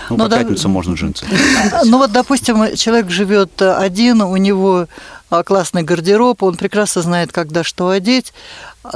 Ну, 0.10 0.18
ну 0.18 0.24
по 0.24 0.30
да, 0.30 0.38
пятницам 0.38 0.72
можно 0.72 0.96
джинсы. 0.96 1.26
Ну 1.86 1.98
вот, 1.98 2.12
допустим, 2.12 2.76
человек 2.76 3.10
живет 3.10 3.62
один, 3.62 4.22
у 4.22 4.38
него 4.38 4.88
а, 5.30 5.44
классный 5.44 5.84
гардероб, 5.84 6.44
он 6.44 6.56
прекрасно 6.56 7.02
знает, 7.02 7.32
когда 7.32 7.64
что 7.64 7.90
одеть. 7.90 8.34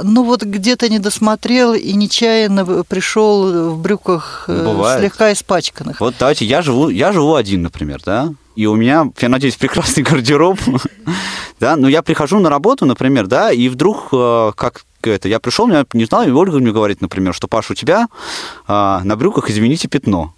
Ну 0.02 0.24
вот 0.24 0.42
где-то 0.42 0.88
не 0.88 0.98
досмотрел 0.98 1.74
и 1.74 1.92
нечаянно 1.94 2.84
пришел 2.84 3.70
в 3.70 3.78
брюках 3.78 4.44
э, 4.48 4.64
Бывает. 4.64 5.00
слегка 5.00 5.32
испачканных. 5.32 6.00
Вот 6.00 6.14
давайте, 6.18 6.44
я 6.44 6.62
живу, 6.62 6.88
я 6.90 7.12
живу 7.12 7.34
один, 7.34 7.62
например, 7.62 8.00
да, 8.04 8.32
и 8.56 8.66
у 8.66 8.76
меня, 8.76 9.10
я 9.20 9.28
надеюсь, 9.28 9.56
прекрасный 9.56 10.02
гардероб, 10.10 10.58
да, 11.60 11.76
но 11.76 11.88
я 11.88 12.02
прихожу 12.02 12.38
на 12.38 12.50
работу, 12.50 12.86
например, 12.86 13.26
да, 13.26 13.52
и 13.52 13.68
вдруг 13.68 14.08
э, 14.12 14.52
как 14.56 14.82
это, 15.06 15.28
я 15.28 15.40
пришел, 15.40 15.68
я 15.68 15.86
не 15.92 16.04
знал, 16.04 16.22
и 16.24 16.30
Ольга 16.30 16.58
мне 16.58 16.72
говорит, 16.72 17.00
например, 17.00 17.34
что, 17.34 17.48
Паш, 17.48 17.70
у 17.70 17.74
тебя 17.74 18.08
а, 18.66 19.00
на 19.04 19.16
брюках, 19.16 19.50
извините, 19.50 19.88
пятно. 19.88 20.34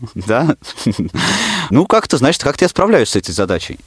Да? 0.14 0.56
Ну, 1.70 1.86
как-то, 1.86 2.18
значит, 2.18 2.42
как-то 2.42 2.66
я 2.66 2.68
справляюсь 2.68 3.08
с 3.08 3.16
этой 3.16 3.32
задачей 3.32 3.78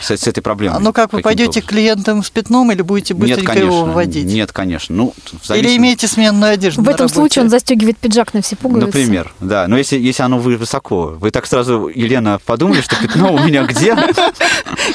с, 0.00 0.10
с 0.10 0.26
этой 0.26 0.40
проблемой. 0.40 0.80
Ну 0.80 0.92
как, 0.92 1.12
вы 1.12 1.20
пойдете 1.20 1.62
к 1.62 1.66
клиентам 1.66 2.22
с 2.22 2.30
пятном 2.30 2.70
или 2.72 2.82
будете 2.82 3.14
быстренько 3.14 3.54
Нет, 3.54 3.64
его 3.64 3.84
выводить? 3.84 4.26
Нет, 4.26 4.52
конечно. 4.52 4.94
Ну, 4.94 5.14
зависит... 5.42 5.66
Или 5.66 5.76
имеете 5.76 6.06
сменную 6.06 6.52
одежду 6.52 6.82
В 6.82 6.88
этом 6.88 7.00
работе. 7.00 7.14
случае 7.14 7.44
он 7.44 7.50
застегивает 7.50 7.98
пиджак 7.98 8.34
на 8.34 8.42
все 8.42 8.56
пуговицы. 8.56 8.86
Например, 8.86 9.32
да. 9.40 9.66
Но 9.68 9.76
если, 9.76 9.98
если 9.98 10.22
оно 10.22 10.38
высоко, 10.38 11.16
вы 11.18 11.30
так 11.30 11.46
сразу, 11.46 11.88
Елена, 11.88 12.40
подумали, 12.44 12.80
что 12.80 12.96
пятно 12.96 13.32
у 13.32 13.38
меня 13.38 13.64
где? 13.64 13.96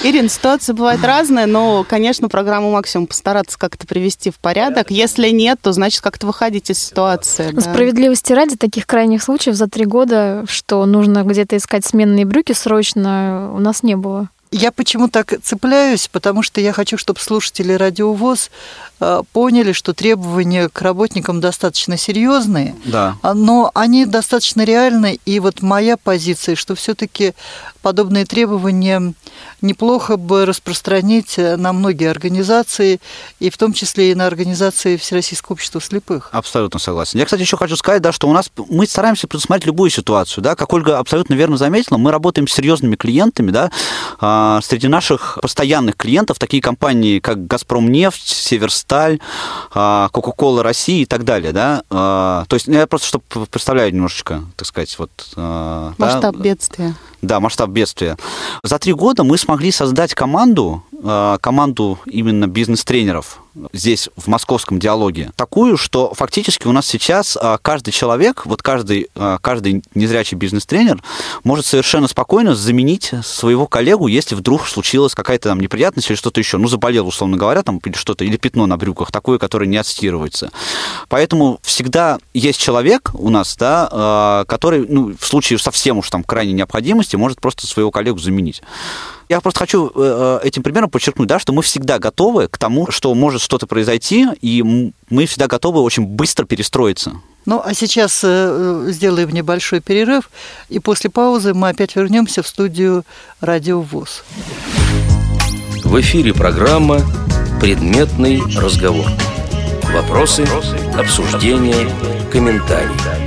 Ирина, 0.03 0.29
ситуация 0.29 0.73
бывает 0.73 1.03
разная, 1.03 1.45
но, 1.45 1.85
конечно, 1.87 2.29
программу 2.29 2.71
максимум 2.71 3.07
постараться 3.07 3.57
как-то 3.57 3.87
привести 3.87 4.31
в 4.31 4.35
порядок. 4.35 4.91
Если 4.91 5.29
нет, 5.29 5.59
то, 5.61 5.71
значит, 5.71 6.01
как-то 6.01 6.27
выходить 6.27 6.69
из 6.69 6.79
ситуации. 6.79 7.51
Да. 7.51 7.61
Справедливости 7.61 8.33
ради, 8.33 8.55
таких 8.55 8.85
крайних 8.85 9.23
случаев 9.23 9.55
за 9.55 9.67
три 9.67 9.85
года, 9.85 10.45
что 10.47 10.85
нужно 10.85 11.23
где-то 11.23 11.57
искать 11.57 11.85
сменные 11.85 12.25
брюки 12.25 12.53
срочно, 12.53 13.51
у 13.53 13.59
нас 13.59 13.83
не 13.83 13.95
было. 13.95 14.29
Я 14.51 14.71
почему 14.71 15.09
так 15.09 15.33
цепляюсь? 15.43 16.07
Потому 16.07 16.41
что 16.41 16.61
я 16.61 16.71
хочу, 16.71 16.97
чтобы 16.97 17.19
слушатели 17.19 17.73
радиовоз 17.73 18.49
поняли, 19.31 19.71
что 19.71 19.93
требования 19.93 20.69
к 20.69 20.81
работникам 20.81 21.39
достаточно 21.39 21.97
серьезные, 21.97 22.75
да. 22.85 23.17
А, 23.21 23.33
но 23.33 23.71
они 23.73 24.05
достаточно 24.05 24.63
реальны. 24.63 25.19
И 25.25 25.39
вот 25.39 25.61
моя 25.61 25.97
позиция, 25.97 26.55
что 26.55 26.75
все-таки 26.75 27.33
подобные 27.81 28.25
требования 28.25 29.13
неплохо 29.61 30.17
бы 30.17 30.45
распространить 30.45 31.37
на 31.37 31.73
многие 31.73 32.09
организации, 32.09 32.99
и 33.39 33.49
в 33.49 33.57
том 33.57 33.73
числе 33.73 34.11
и 34.11 34.15
на 34.15 34.27
организации 34.27 34.97
Всероссийского 34.97 35.53
общества 35.53 35.79
слепых. 35.81 36.29
Абсолютно 36.31 36.79
согласен. 36.79 37.19
Я, 37.19 37.25
кстати, 37.25 37.41
еще 37.41 37.57
хочу 37.57 37.75
сказать, 37.75 38.01
да, 38.01 38.11
что 38.11 38.27
у 38.27 38.33
нас 38.33 38.51
мы 38.69 38.85
стараемся 38.87 39.27
предусмотреть 39.27 39.67
любую 39.67 39.89
ситуацию, 39.89 40.43
да, 40.43 40.55
как 40.55 40.73
Ольга 40.73 40.99
абсолютно 40.99 41.33
верно 41.33 41.57
заметила, 41.57 41.97
мы 41.97 42.11
работаем 42.11 42.47
с 42.47 42.53
серьезными 42.53 42.95
клиентами, 42.95 43.51
да, 43.51 43.71
а, 44.19 44.59
среди 44.63 44.87
наших 44.87 45.37
постоянных 45.41 45.95
клиентов 45.95 46.39
такие 46.39 46.61
компании, 46.61 47.19
как 47.19 47.47
Газпром 47.47 47.91
нефть, 47.91 48.27
Северсталь, 48.87 49.19
а, 49.73 50.09
Кока-Кола 50.11 50.63
России 50.63 51.01
и 51.01 51.05
так 51.05 51.23
далее, 51.23 51.51
да, 51.51 51.83
а, 51.89 52.45
то 52.47 52.55
есть 52.55 52.67
ну, 52.67 52.75
я 52.75 52.87
просто 52.87 53.07
чтобы 53.07 53.45
представляю 53.47 53.93
немножечко, 53.93 54.43
так 54.55 54.67
сказать, 54.67 54.97
вот 54.97 55.11
масштаб 55.35 56.35
да, 56.35 56.43
бедствия. 56.43 56.95
Да, 57.21 57.39
масштаб 57.39 57.69
бедствия. 57.69 58.17
За 58.63 58.79
три 58.79 58.93
года 58.93 59.23
мы 59.23 59.37
смогли 59.37 59.71
создать 59.71 60.13
команду, 60.13 60.83
команду 61.41 61.99
именно 62.05 62.47
бизнес-тренеров, 62.47 63.39
здесь, 63.73 64.09
в 64.15 64.27
московском 64.27 64.79
диалоге, 64.79 65.31
такую, 65.35 65.77
что 65.77 66.13
фактически 66.13 66.67
у 66.67 66.71
нас 66.71 66.85
сейчас 66.85 67.37
а, 67.39 67.57
каждый 67.57 67.91
человек, 67.91 68.45
вот 68.45 68.61
каждый, 68.61 69.07
а, 69.15 69.37
каждый 69.39 69.83
незрячий 69.95 70.37
бизнес-тренер 70.37 71.01
может 71.43 71.65
совершенно 71.65 72.07
спокойно 72.07 72.55
заменить 72.55 73.11
своего 73.23 73.67
коллегу, 73.67 74.07
если 74.07 74.35
вдруг 74.35 74.67
случилась 74.67 75.15
какая-то 75.15 75.49
там 75.49 75.59
неприятность 75.59 76.09
или 76.09 76.17
что-то 76.17 76.39
еще, 76.39 76.57
ну, 76.57 76.67
заболел, 76.67 77.07
условно 77.07 77.37
говоря, 77.37 77.63
там, 77.63 77.79
или 77.83 77.95
что-то, 77.95 78.25
или 78.25 78.37
пятно 78.37 78.65
на 78.65 78.77
брюках, 78.77 79.11
такое, 79.11 79.37
которое 79.37 79.67
не 79.67 79.77
отстирывается. 79.77 80.51
Поэтому 81.09 81.59
всегда 81.61 82.19
есть 82.33 82.59
человек 82.59 83.11
у 83.13 83.29
нас, 83.29 83.55
да, 83.57 83.89
а, 83.91 84.45
который, 84.45 84.85
ну, 84.87 85.15
в 85.19 85.25
случае 85.25 85.59
совсем 85.59 85.97
уж 85.97 86.09
там 86.09 86.23
крайней 86.23 86.53
необходимости, 86.53 87.15
может 87.15 87.41
просто 87.41 87.67
своего 87.67 87.91
коллегу 87.91 88.19
заменить. 88.19 88.61
Я 89.29 89.41
просто 89.41 89.59
хочу 89.59 89.87
э, 89.87 90.39
э, 90.43 90.47
этим 90.47 90.63
примером 90.63 90.89
подчеркнуть, 90.89 91.27
да, 91.27 91.37
что 91.37 91.51
мы 91.51 91.61
всегда 91.61 91.99
готовы 91.99 92.47
к 92.47 92.57
тому, 92.57 92.89
что 92.91 93.13
может 93.13 93.41
что-то 93.41 93.67
произойти, 93.67 94.25
и 94.41 94.63
мы 95.09 95.25
всегда 95.25 95.47
готовы 95.47 95.81
очень 95.81 96.05
быстро 96.05 96.45
перестроиться. 96.45 97.11
Ну, 97.45 97.61
а 97.63 97.73
сейчас 97.73 98.21
э, 98.23 98.85
сделаем 98.87 99.29
небольшой 99.31 99.81
перерыв, 99.81 100.29
и 100.69 100.79
после 100.79 101.09
паузы 101.09 101.53
мы 101.53 101.69
опять 101.69 101.95
вернемся 101.95 102.41
в 102.41 102.47
студию 102.47 103.03
«Радио 103.41 103.81
ВОЗ». 103.81 104.23
В 105.83 105.99
эфире 105.99 106.33
программа 106.33 107.01
«Предметный 107.59 108.41
разговор». 108.57 109.07
Вопросы, 109.93 110.45
обсуждения, 110.97 111.89
комментарии. 112.31 113.26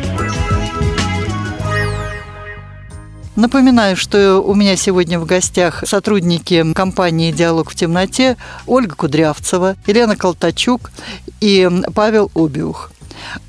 Напоминаю, 3.36 3.96
что 3.96 4.40
у 4.40 4.54
меня 4.54 4.76
сегодня 4.76 5.20
в 5.20 5.24
гостях 5.24 5.84
сотрудники 5.86 6.72
компании 6.74 7.30
«Диалог 7.30 7.70
в 7.70 7.74
темноте» 7.74 8.36
Ольга 8.66 8.96
Кудрявцева, 8.96 9.76
Елена 9.86 10.16
Колтачук 10.16 10.90
и 11.40 11.68
Павел 11.94 12.30
Обиух. 12.34 12.90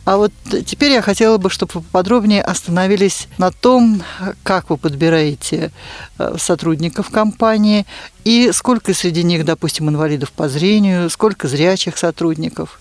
А 0.06 0.18
вот 0.18 0.32
теперь 0.66 0.92
я 0.92 1.02
хотела 1.02 1.38
бы, 1.38 1.50
чтобы 1.50 1.72
вы 1.76 1.82
подробнее 1.82 2.44
остановились 2.44 3.28
на 3.38 3.52
том, 3.52 4.04
как 4.44 4.70
вы 4.70 4.78
подбираете 4.78 5.72
э, 6.20 6.36
сотрудников 6.38 7.10
компании 7.10 7.86
и 8.24 8.52
сколько 8.54 8.94
среди 8.94 9.24
них, 9.24 9.46
допустим, 9.46 9.90
инвалидов 9.90 10.32
по 10.32 10.48
зрению, 10.50 11.10
сколько 11.10 11.48
зрячих 11.48 11.98
сотрудников. 11.98 12.80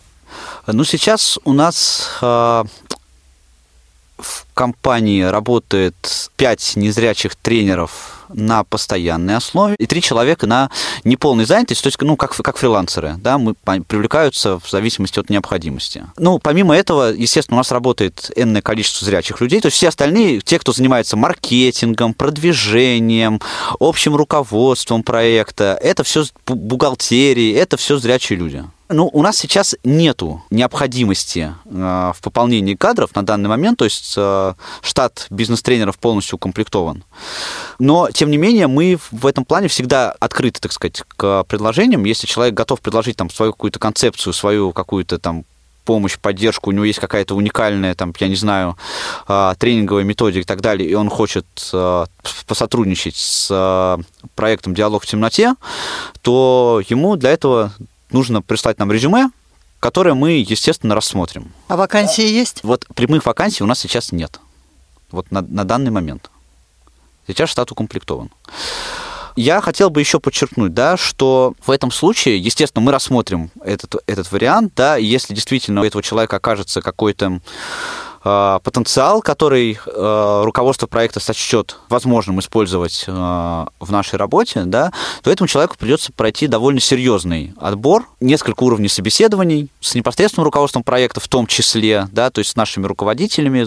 Ну, 0.67 0.85
сейчас 0.85 1.39
у 1.45 1.53
нас 1.53 2.19
э, 2.21 2.65
в 4.21 4.47
компании 4.55 5.23
работает 5.23 6.31
пять 6.37 6.77
незрячих 6.77 7.35
тренеров 7.35 8.21
на 8.33 8.65
постоянной 8.65 9.37
основе 9.37 9.75
и 9.77 9.87
три 9.87 10.01
человека 10.03 10.47
на 10.47 10.71
неполной 11.05 11.45
занятости, 11.45 11.83
то 11.83 11.89
есть, 11.89 12.01
ну, 12.01 12.17
как, 12.17 12.35
как 12.37 12.57
фрилансеры, 12.57 13.17
да, 13.19 13.39
мы 13.39 13.55
привлекаются 13.55 14.59
в 14.59 14.69
зависимости 14.71 15.19
от 15.19 15.31
необходимости. 15.31 16.05
Ну, 16.17 16.39
помимо 16.39 16.77
этого, 16.77 17.13
естественно, 17.13 17.57
у 17.57 17.61
нас 17.61 17.73
работает 17.73 18.31
энное 18.37 18.63
количество 18.63 19.05
зрячих 19.05 19.41
людей, 19.41 19.61
то 19.61 19.67
есть 19.67 19.77
все 19.77 19.89
остальные, 19.89 20.41
те, 20.41 20.59
кто 20.59 20.73
занимается 20.73 21.17
маркетингом, 21.17 22.15
продвижением, 22.15 23.41
общим 23.79 24.15
руководством 24.15 25.03
проекта, 25.03 25.79
это 25.83 26.05
все 26.05 26.25
бухгалтерии, 26.47 27.55
это 27.55 27.77
все 27.77 27.99
зрячие 27.99 28.39
люди. 28.39 28.65
Ну, 28.93 29.09
у 29.13 29.23
нас 29.23 29.37
сейчас 29.37 29.77
нету 29.85 30.43
необходимости 30.51 31.55
э, 31.65 32.13
в 32.13 32.21
пополнении 32.21 32.75
кадров 32.75 33.15
на 33.15 33.25
данный 33.25 33.49
момент, 33.49 33.79
то 33.79 33.85
есть 33.85 34.15
э, 34.17 34.21
э, 34.21 34.55
штат 34.83 35.29
бизнес-тренеров 35.31 35.97
полностью 35.97 36.37
укомплектован. 36.37 37.05
Но, 37.79 38.11
тем 38.11 38.33
не 38.33 38.37
менее, 38.37 38.67
мы 38.67 38.99
в 39.13 39.27
этом 39.27 39.45
плане 39.45 39.69
всегда 39.69 40.11
открыты, 40.19 40.61
так 40.61 40.73
сказать, 40.73 41.05
к 41.17 41.45
предложениям. 41.45 42.05
Если 42.05 42.27
человек 42.27 42.55
готов 42.55 42.81
предложить 42.81 43.17
там 43.17 43.31
свою 43.31 43.53
какую-то 43.53 43.79
концепцию, 43.79 44.33
свою 44.33 44.73
какую-то 44.73 45.21
там 45.21 45.45
помощь, 45.85 46.19
поддержку, 46.19 46.71
у 46.71 46.73
него 46.73 46.85
есть 46.85 46.99
какая-то 46.99 47.37
уникальная, 47.37 47.95
там, 47.95 48.13
я 48.19 48.29
не 48.29 48.37
знаю, 48.37 48.77
а, 49.27 49.55
тренинговая 49.55 50.05
методика 50.05 50.41
и 50.41 50.45
так 50.45 50.61
далее, 50.61 50.89
и 50.89 50.95
он 50.95 51.09
хочет 51.09 51.47
посотрудничать 52.47 53.17
с 53.17 53.99
проектом 54.35 54.75
«Диалог 54.75 55.05
в 55.05 55.07
темноте», 55.07 55.55
то 56.23 56.83
ему 56.89 57.17
для 57.17 57.31
этого 57.31 57.73
нужно 58.13 58.43
прислать 58.43 58.79
нам 58.79 58.91
резюме, 58.93 59.31
которое 59.81 60.15
мы, 60.15 60.33
естественно, 60.33 60.95
рассмотрим. 60.95 61.53
А 61.69 61.77
вакансии 61.77 62.27
есть? 62.27 62.63
Вот 62.63 62.87
прямых 62.95 63.25
вакансий 63.27 63.65
у 63.65 63.67
нас 63.67 63.79
сейчас 63.81 64.13
нет. 64.13 64.41
Вот 65.11 65.31
на, 65.31 65.41
на 65.41 65.65
данный 65.65 65.91
момент. 65.91 66.31
Сейчас 67.27 67.51
штат 67.51 67.71
укомплектован. 67.73 68.31
Я 69.37 69.61
хотел 69.61 69.91
бы 69.91 70.01
еще 70.01 70.21
подчеркнуть, 70.21 70.75
да, 70.75 70.97
что 70.97 71.55
в 71.65 71.71
этом 71.71 71.91
случае, 71.91 72.39
естественно, 72.39 72.85
мы 72.85 72.93
рассмотрим 72.93 73.51
этот, 73.65 73.97
этот 74.07 74.31
вариант, 74.33 74.73
да, 74.77 74.97
если 74.97 75.35
действительно 75.35 75.81
у 75.81 75.85
этого 75.85 76.03
человека 76.03 76.37
окажется 76.37 76.83
какой-то 76.83 77.41
потенциал, 78.23 79.23
который 79.23 79.79
э, 79.85 80.43
руководство 80.45 80.87
проекта 80.87 81.21
сочтет 81.21 81.79
возможным 81.89 82.39
использовать 82.41 83.05
э, 83.07 83.11
в 83.13 83.91
нашей 83.91 84.17
работе, 84.17 84.65
да, 84.67 84.93
то 85.23 85.31
этому 85.31 85.49
человеку 85.49 85.77
придется 85.79 86.13
пройти 86.13 86.47
довольно 86.47 86.81
серьезный 86.81 87.55
отбор, 87.59 88.07
несколько 88.21 88.63
уровней 88.63 88.89
собеседований 88.89 89.71
с 89.81 89.95
непосредственным 89.95 90.45
руководством 90.45 90.83
проекта 90.83 91.21
в 91.21 91.29
том 91.29 91.47
числе, 91.47 92.09
да, 92.13 92.31
то 92.31 92.41
есть 92.41 92.51
с 92.51 92.57
нашими 92.57 92.87
руководителями, 92.87 93.65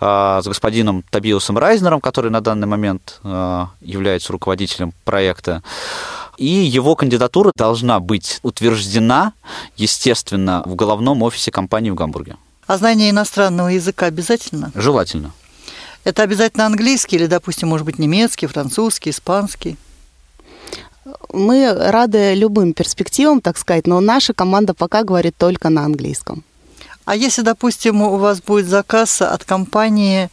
с 0.00 0.46
господином 0.46 1.04
Табиусом 1.10 1.58
Райзнером, 1.58 2.00
который 2.00 2.30
на 2.30 2.40
данный 2.40 2.66
момент 2.66 3.20
является 3.80 4.32
руководителем 4.32 4.92
проекта. 5.04 5.62
И 6.36 6.46
его 6.46 6.96
кандидатура 6.96 7.52
должна 7.56 8.00
быть 8.00 8.40
утверждена, 8.42 9.34
естественно, 9.76 10.62
в 10.66 10.74
головном 10.74 11.22
офисе 11.22 11.50
компании 11.50 11.90
в 11.90 11.94
Гамбурге. 11.94 12.36
А 12.66 12.78
знание 12.78 13.10
иностранного 13.10 13.68
языка 13.68 14.06
обязательно? 14.06 14.72
Желательно. 14.74 15.32
Это 16.04 16.22
обязательно 16.22 16.66
английский 16.66 17.16
или, 17.16 17.26
допустим, 17.26 17.68
может 17.68 17.86
быть, 17.86 17.98
немецкий, 17.98 18.46
французский, 18.46 19.10
испанский? 19.10 19.76
Мы 21.32 21.72
рады 21.72 22.34
любым 22.34 22.72
перспективам, 22.72 23.40
так 23.40 23.58
сказать, 23.58 23.86
но 23.86 24.00
наша 24.00 24.32
команда 24.32 24.74
пока 24.74 25.02
говорит 25.02 25.36
только 25.36 25.68
на 25.68 25.84
английском. 25.84 26.44
А 27.04 27.16
если, 27.16 27.42
допустим, 27.42 28.00
у 28.00 28.16
вас 28.16 28.40
будет 28.40 28.66
заказ 28.66 29.20
от 29.20 29.44
компании 29.44 30.30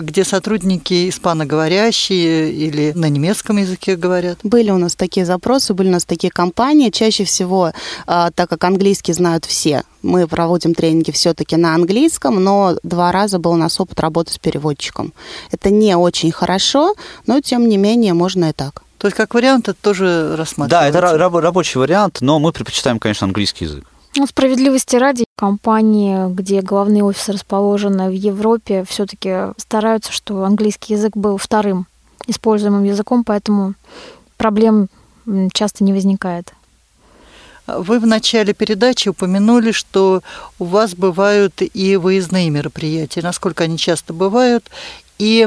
где 0.00 0.24
сотрудники 0.24 1.08
испаноговорящие 1.08 2.52
или 2.52 2.92
на 2.94 3.08
немецком 3.08 3.56
языке 3.56 3.96
говорят? 3.96 4.38
Были 4.42 4.70
у 4.70 4.78
нас 4.78 4.94
такие 4.94 5.26
запросы, 5.26 5.74
были 5.74 5.88
у 5.88 5.92
нас 5.92 6.04
такие 6.04 6.30
компании. 6.30 6.90
Чаще 6.90 7.24
всего, 7.24 7.72
а, 8.06 8.30
так 8.30 8.48
как 8.48 8.62
английский 8.64 9.12
знают 9.12 9.44
все, 9.44 9.82
мы 10.02 10.26
проводим 10.28 10.74
тренинги 10.74 11.10
все-таки 11.10 11.56
на 11.56 11.74
английском, 11.74 12.42
но 12.42 12.76
два 12.82 13.12
раза 13.12 13.38
был 13.38 13.52
у 13.52 13.56
нас 13.56 13.80
опыт 13.80 13.98
работы 14.00 14.32
с 14.32 14.38
переводчиком. 14.38 15.12
Это 15.50 15.70
не 15.70 15.96
очень 15.96 16.30
хорошо, 16.30 16.94
но 17.26 17.40
тем 17.40 17.68
не 17.68 17.76
менее 17.76 18.14
можно 18.14 18.50
и 18.50 18.52
так. 18.52 18.82
То 18.98 19.08
есть 19.08 19.16
как 19.16 19.34
вариант 19.34 19.68
это 19.68 19.78
тоже 19.80 20.36
рассматривается? 20.36 21.00
Да, 21.00 21.16
это 21.16 21.40
рабочий 21.40 21.80
вариант, 21.80 22.18
но 22.20 22.38
мы 22.38 22.52
предпочитаем, 22.52 23.00
конечно, 23.00 23.26
английский 23.26 23.64
язык. 23.64 23.84
Ну, 24.16 24.26
справедливости 24.26 24.96
ради, 24.96 25.24
компании, 25.42 26.32
где 26.32 26.62
главные 26.62 27.02
офисы 27.02 27.32
расположены 27.32 28.08
в 28.08 28.12
Европе, 28.12 28.84
все-таки 28.88 29.52
стараются, 29.56 30.12
чтобы 30.12 30.46
английский 30.46 30.94
язык 30.94 31.16
был 31.16 31.36
вторым 31.36 31.86
используемым 32.28 32.84
языком, 32.84 33.24
поэтому 33.24 33.74
проблем 34.36 34.88
часто 35.52 35.82
не 35.82 35.92
возникает. 35.92 36.52
Вы 37.66 37.98
в 37.98 38.06
начале 38.06 38.54
передачи 38.54 39.08
упомянули, 39.08 39.72
что 39.72 40.22
у 40.60 40.64
вас 40.64 40.94
бывают 40.94 41.54
и 41.60 41.96
выездные 41.96 42.48
мероприятия. 42.50 43.22
Насколько 43.22 43.64
они 43.64 43.78
часто 43.78 44.12
бывают? 44.12 44.70
И 45.18 45.44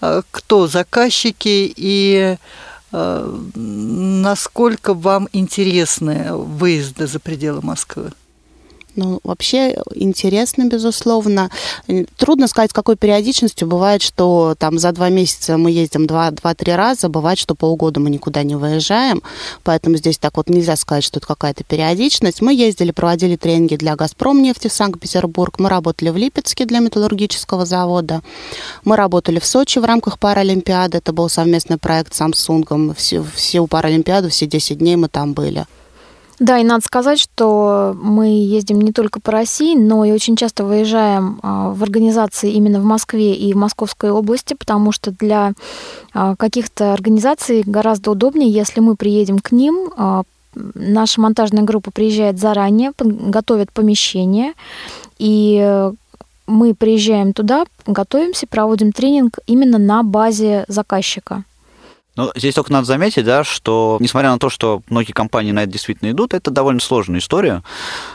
э, 0.00 0.22
кто 0.30 0.66
заказчики? 0.66 1.72
И 1.74 2.36
Э, 2.92 3.30
насколько 3.54 4.94
вам 4.94 5.28
интересны 5.32 6.32
выезды 6.32 7.06
за 7.06 7.18
пределы 7.18 7.60
Москвы? 7.62 8.12
Ну, 8.96 9.20
вообще 9.24 9.76
интересно, 9.94 10.64
безусловно. 10.64 11.50
Трудно 12.16 12.48
сказать, 12.48 12.70
с 12.70 12.74
какой 12.74 12.96
периодичностью. 12.96 13.68
Бывает, 13.68 14.00
что 14.00 14.54
там 14.58 14.78
за 14.78 14.90
два 14.92 15.10
месяца 15.10 15.58
мы 15.58 15.70
ездим 15.70 16.06
два-три 16.06 16.72
раза, 16.72 17.10
бывает, 17.10 17.38
что 17.38 17.54
полгода 17.54 18.00
мы 18.00 18.08
никуда 18.08 18.42
не 18.42 18.54
выезжаем, 18.54 19.22
поэтому 19.64 19.96
здесь 19.96 20.16
так 20.16 20.38
вот 20.38 20.48
нельзя 20.48 20.76
сказать, 20.76 21.04
что 21.04 21.18
это 21.18 21.26
какая-то 21.26 21.62
периодичность. 21.62 22.40
Мы 22.40 22.54
ездили, 22.54 22.90
проводили 22.90 23.36
тренинги 23.36 23.76
для 23.76 23.96
«Газпром» 23.96 24.40
нефти 24.40 24.68
в 24.68 24.72
Санкт-Петербург, 24.72 25.58
мы 25.58 25.68
работали 25.68 26.08
в 26.08 26.16
Липецке 26.16 26.64
для 26.64 26.78
металлургического 26.78 27.66
завода, 27.66 28.22
мы 28.82 28.96
работали 28.96 29.38
в 29.38 29.46
Сочи 29.46 29.78
в 29.78 29.84
рамках 29.84 30.18
Паралимпиады, 30.18 30.98
это 30.98 31.12
был 31.12 31.28
совместный 31.28 31.76
проект 31.76 32.14
с 32.14 32.20
Samsung, 32.22 32.94
все, 32.96 33.22
все 33.34 33.66
Паралимпиаду, 33.66 34.30
все 34.30 34.46
10 34.46 34.78
дней 34.78 34.96
мы 34.96 35.08
там 35.08 35.34
были. 35.34 35.66
Да, 36.38 36.58
и 36.58 36.64
надо 36.64 36.84
сказать, 36.84 37.18
что 37.18 37.96
мы 38.00 38.26
ездим 38.28 38.80
не 38.80 38.92
только 38.92 39.20
по 39.20 39.32
России, 39.32 39.74
но 39.74 40.04
и 40.04 40.12
очень 40.12 40.36
часто 40.36 40.64
выезжаем 40.64 41.38
а, 41.42 41.70
в 41.70 41.82
организации 41.82 42.52
именно 42.52 42.78
в 42.78 42.84
Москве 42.84 43.34
и 43.34 43.54
в 43.54 43.56
Московской 43.56 44.10
области, 44.10 44.52
потому 44.52 44.92
что 44.92 45.12
для 45.12 45.52
а, 46.12 46.36
каких-то 46.36 46.92
организаций 46.92 47.62
гораздо 47.64 48.10
удобнее, 48.10 48.50
если 48.50 48.80
мы 48.80 48.96
приедем 48.96 49.38
к 49.38 49.50
ним, 49.50 49.90
а, 49.96 50.24
наша 50.54 51.22
монтажная 51.22 51.62
группа 51.62 51.90
приезжает 51.90 52.38
заранее, 52.38 52.92
готовит 52.98 53.72
помещение, 53.72 54.52
и 55.18 55.90
мы 56.46 56.74
приезжаем 56.74 57.32
туда, 57.32 57.64
готовимся, 57.86 58.46
проводим 58.46 58.92
тренинг 58.92 59.38
именно 59.46 59.78
на 59.78 60.02
базе 60.02 60.64
заказчика. 60.68 61.44
Ну, 62.16 62.32
здесь 62.34 62.54
только 62.54 62.72
надо 62.72 62.86
заметить, 62.86 63.24
да, 63.24 63.44
что 63.44 63.98
несмотря 64.00 64.30
на 64.30 64.38
то, 64.38 64.48
что 64.48 64.82
многие 64.88 65.12
компании 65.12 65.52
на 65.52 65.62
это 65.64 65.72
действительно 65.72 66.10
идут, 66.10 66.32
это 66.32 66.50
довольно 66.50 66.80
сложная 66.80 67.20
история, 67.20 67.62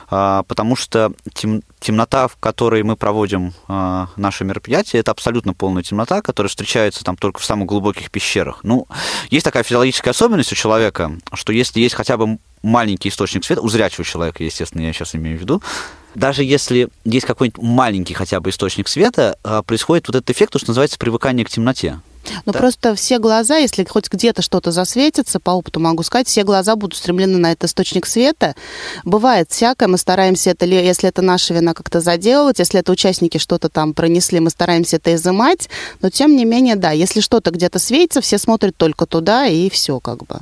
а, 0.10 0.44
потому 0.44 0.76
что 0.76 1.12
тем, 1.34 1.62
темнота, 1.80 2.28
в 2.28 2.36
которой 2.38 2.82
мы 2.82 2.96
проводим 2.96 3.54
а, 3.68 4.08
наши 4.16 4.44
мероприятия, 4.44 4.98
это 4.98 5.12
абсолютно 5.12 5.54
полная 5.54 5.84
темнота, 5.84 6.22
которая 6.22 6.50
встречается 6.50 7.04
там 7.04 7.16
только 7.16 7.40
в 7.40 7.46
самых 7.46 7.68
глубоких 7.68 8.10
пещерах. 8.10 8.62
Ну, 8.64 8.88
есть 9.30 9.46
такая 9.46 9.64
физиологическая 9.64 10.12
особенность 10.12 10.52
у 10.52 10.56
человека, 10.56 11.12
что 11.34 11.54
если 11.54 11.80
есть 11.80 11.94
хотя 11.94 12.18
бы 12.18 12.40
маленький 12.64 13.10
источник 13.10 13.46
света, 13.46 13.62
у 13.62 13.70
зрячего 13.70 14.04
человека, 14.04 14.44
естественно, 14.44 14.82
я 14.82 14.94
сейчас 14.94 15.14
имею 15.14 15.38
в 15.38 15.42
виду, 15.42 15.62
даже 16.16 16.44
если 16.44 16.90
есть 17.06 17.26
какой-нибудь 17.26 17.62
маленький 17.62 18.14
хотя 18.14 18.40
бы 18.40 18.50
источник 18.50 18.88
света, 18.88 19.38
а, 19.44 19.62
происходит 19.62 20.08
вот 20.08 20.16
этот 20.16 20.30
эффект, 20.32 20.58
что 20.58 20.70
называется 20.70 20.98
привыкание 20.98 21.46
к 21.46 21.50
темноте. 21.50 22.00
Ну, 22.46 22.52
да. 22.52 22.60
просто 22.60 22.96
все 22.96 23.20
глаза, 23.20 23.58
если 23.58 23.84
хоть 23.84 24.10
где-то 24.10 24.42
что-то 24.42 24.72
засветится, 24.72 25.40
по 25.40 25.52
опыту 25.52 25.80
могу 25.80 26.04
сказать, 26.04 26.28
все 26.28 26.44
глаза 26.44 26.76
будут 26.76 26.94
устремлены 26.94 27.38
на 27.38 27.52
этот 27.52 27.66
источник 27.66 28.06
света. 28.06 28.56
Бывает 29.04 29.50
всякое, 29.50 29.88
мы 29.88 29.98
стараемся 29.98 30.52
это, 30.52 30.66
если 30.66 31.10
это 31.10 31.22
наша 31.22 31.54
вина, 31.54 31.74
как-то 31.74 32.00
заделывать, 32.00 32.60
если 32.60 32.80
это 32.80 32.92
участники 32.92 33.38
что-то 33.38 33.70
там 33.70 33.94
пронесли, 33.94 34.40
мы 34.40 34.50
стараемся 34.50 34.98
это 34.98 35.16
изымать, 35.16 35.70
но 36.02 36.10
тем 36.10 36.36
не 36.36 36.46
менее, 36.46 36.76
да, 36.76 36.92
если 36.92 37.22
что-то 37.22 37.52
где-то 37.52 37.80
светится, 37.80 38.22
все 38.22 38.38
смотрят 38.38 38.76
только 38.78 39.06
туда, 39.06 39.48
и 39.48 39.70
все 39.70 40.00
как 40.00 40.24
бы 40.26 40.42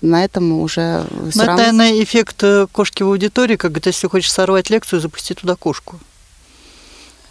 на 0.00 0.24
этом 0.24 0.52
уже 0.52 1.04
все 1.30 1.44
равно... 1.44 1.62
Это, 1.62 1.72
наверное, 1.72 2.02
эффект 2.02 2.42
э, 2.42 2.66
кошки 2.70 3.02
в 3.02 3.08
аудитории, 3.08 3.56
как 3.56 3.72
говорит, 3.72 3.86
если 3.86 4.06
хочешь 4.06 4.32
сорвать 4.32 4.70
лекцию, 4.70 5.00
запусти 5.00 5.34
туда 5.34 5.54
кошку. 5.56 5.98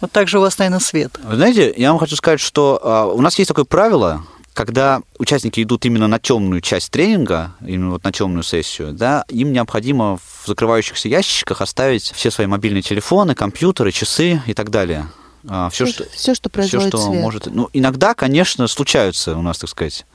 Вот 0.00 0.12
так 0.12 0.28
же 0.28 0.38
у 0.38 0.40
вас, 0.42 0.58
наверное, 0.58 0.80
свет. 0.80 1.18
Вы 1.22 1.36
знаете, 1.36 1.72
я 1.76 1.90
вам 1.90 1.98
хочу 1.98 2.16
сказать, 2.16 2.40
что 2.40 2.80
а, 2.82 3.06
у 3.06 3.20
нас 3.20 3.38
есть 3.38 3.48
такое 3.48 3.64
правило, 3.64 4.24
когда 4.52 5.02
участники 5.18 5.62
идут 5.62 5.84
именно 5.84 6.06
на 6.08 6.18
темную 6.18 6.62
часть 6.62 6.90
тренинга, 6.90 7.52
именно 7.60 7.90
вот 7.90 8.04
на 8.04 8.12
темную 8.12 8.42
сессию, 8.42 8.92
да, 8.92 9.24
им 9.28 9.52
необходимо 9.52 10.16
в 10.16 10.46
закрывающихся 10.46 11.08
ящичках 11.08 11.60
оставить 11.60 12.10
все 12.14 12.30
свои 12.30 12.46
мобильные 12.46 12.82
телефоны, 12.82 13.34
компьютеры, 13.34 13.92
часы 13.92 14.42
и 14.46 14.54
так 14.54 14.70
далее. 14.70 15.08
А, 15.48 15.68
все, 15.70 15.84
все, 15.84 15.94
что, 15.94 16.10
все, 16.10 16.34
что 16.34 16.48
производит 16.48 16.88
все, 16.94 16.98
что 16.98 17.10
свет. 17.10 17.22
может. 17.22 17.46
Ну, 17.46 17.68
иногда, 17.72 18.14
конечно, 18.14 18.66
случаются 18.66 19.36
у 19.36 19.42
нас, 19.42 19.58
так 19.58 19.68
сказать, 19.70 20.06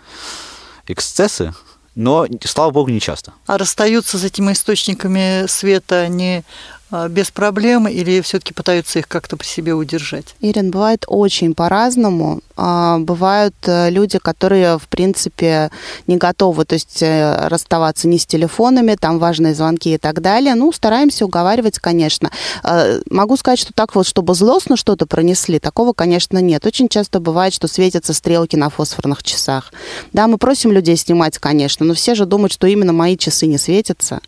эксцессы, 0.87 1.53
но, 1.93 2.25
слава 2.43 2.71
богу, 2.71 2.89
не 2.89 2.99
часто. 2.99 3.33
А 3.45 3.57
расстаются 3.57 4.17
с 4.17 4.23
этими 4.23 4.53
источниками 4.53 5.45
света 5.47 6.01
они 6.01 6.41
а, 6.41 6.80
без 7.09 7.31
проблем 7.31 7.87
или 7.87 8.21
все-таки 8.21 8.53
пытаются 8.53 8.99
их 8.99 9.07
как-то 9.07 9.37
при 9.37 9.45
себе 9.45 9.73
удержать? 9.73 10.35
Ирин, 10.41 10.71
бывает 10.71 11.05
очень 11.07 11.53
по-разному. 11.53 12.41
А, 12.63 12.99
бывают 12.99 13.55
э, 13.65 13.89
люди, 13.89 14.19
которые, 14.19 14.77
в 14.77 14.87
принципе, 14.87 15.71
не 16.05 16.17
готовы, 16.17 16.63
то 16.65 16.75
есть 16.75 17.01
э, 17.01 17.47
расставаться 17.47 18.07
ни 18.07 18.17
с 18.17 18.25
телефонами, 18.27 18.95
там 18.99 19.17
важные 19.17 19.55
звонки 19.55 19.95
и 19.95 19.97
так 19.97 20.21
далее. 20.21 20.53
Ну, 20.53 20.71
стараемся 20.71 21.25
уговаривать, 21.25 21.79
конечно. 21.79 22.29
А, 22.61 22.99
могу 23.09 23.35
сказать, 23.37 23.57
что 23.57 23.73
так 23.73 23.95
вот, 23.95 24.05
чтобы 24.05 24.35
злостно 24.35 24.77
что-то 24.77 25.07
пронесли, 25.07 25.57
такого, 25.57 25.93
конечно, 25.93 26.37
нет. 26.37 26.63
Очень 26.65 26.87
часто 26.87 27.19
бывает, 27.19 27.53
что 27.53 27.67
светятся 27.67 28.13
стрелки 28.13 28.55
на 28.55 28.69
фосфорных 28.69 29.23
часах. 29.23 29.73
Да, 30.13 30.27
мы 30.27 30.37
просим 30.37 30.71
людей 30.71 30.97
снимать, 30.97 31.39
конечно, 31.39 31.83
но 31.83 31.95
все 31.95 32.13
же 32.13 32.27
думают, 32.27 32.51
что 32.51 32.67
именно 32.67 32.93
мои 32.93 33.17
часы 33.17 33.47
не 33.47 33.57
светятся. 33.57 34.19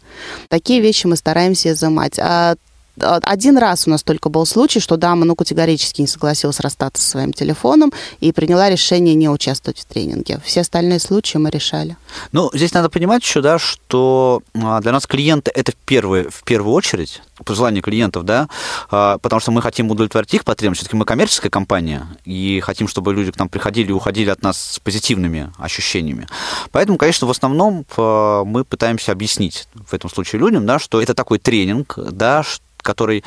Такие 0.50 0.82
вещи 0.82 1.06
мы 1.06 1.18
стараемся 1.18 1.74
изымать. 1.74 2.18
А 2.18 2.53
один 3.00 3.58
раз 3.58 3.88
у 3.88 3.90
нас 3.90 4.04
только 4.04 4.30
был 4.30 4.46
случай, 4.46 4.80
что 4.80 4.98
дама 4.98 5.26
ну, 5.26 5.36
категорически 5.36 6.02
не 6.02 6.08
согласилась 6.08 6.60
расстаться 6.60 7.02
со 7.02 7.10
своим 7.10 7.34
телефоном 7.34 7.92
и 8.20 8.32
приняла 8.32 8.70
решение 8.70 9.16
не 9.16 9.30
участвовать 9.30 9.80
в 9.80 9.86
тренинге. 9.86 10.40
Все 10.44 10.62
остальные 10.62 11.00
случаи 11.00 11.38
мы 11.38 11.50
решали. 11.50 11.98
Ну, 12.32 12.52
здесь 12.54 12.74
надо 12.74 12.90
понимать 12.90 13.24
еще, 13.24 13.42
да, 13.42 13.58
что 13.58 14.42
а, 14.54 14.80
для 14.82 14.92
нас 14.92 15.08
клиенты 15.08 15.52
это 15.54 15.72
в 15.72 15.76
первую, 15.76 16.30
в 16.30 16.44
первую 16.44 16.74
очередь, 16.74 17.22
пожелание 17.44 17.82
клиентов, 17.82 18.26
да, 18.26 18.48
а, 18.92 19.18
потому 19.18 19.40
что 19.40 19.52
мы 19.52 19.62
хотим 19.62 19.90
удовлетворить 19.90 20.34
их 20.34 20.46
потребности. 20.46 20.84
Все-таки 20.84 20.98
мы 20.98 21.06
коммерческая 21.06 21.50
компания 21.50 22.08
и 22.26 22.60
хотим, 22.60 22.88
чтобы 22.88 23.14
люди 23.14 23.32
к 23.32 23.40
нам 23.40 23.50
приходили 23.50 23.90
и 23.90 23.94
уходили 23.94 24.30
от 24.30 24.44
нас 24.44 24.62
с 24.62 24.80
позитивными 24.80 25.52
ощущениями. 25.58 26.28
Поэтому, 26.72 26.98
конечно, 26.98 27.28
в 27.28 27.32
основном 27.32 27.86
а, 27.98 28.44
мы 28.44 28.64
пытаемся 28.64 29.12
объяснить 29.12 29.68
в 29.74 29.94
этом 29.94 30.10
случае 30.10 30.40
людям, 30.40 30.66
да, 30.66 30.78
что 30.78 31.02
это 31.02 31.14
такой 31.14 31.40
тренинг, 31.40 31.98
да, 31.98 32.44
что 32.44 32.64
который 32.84 33.24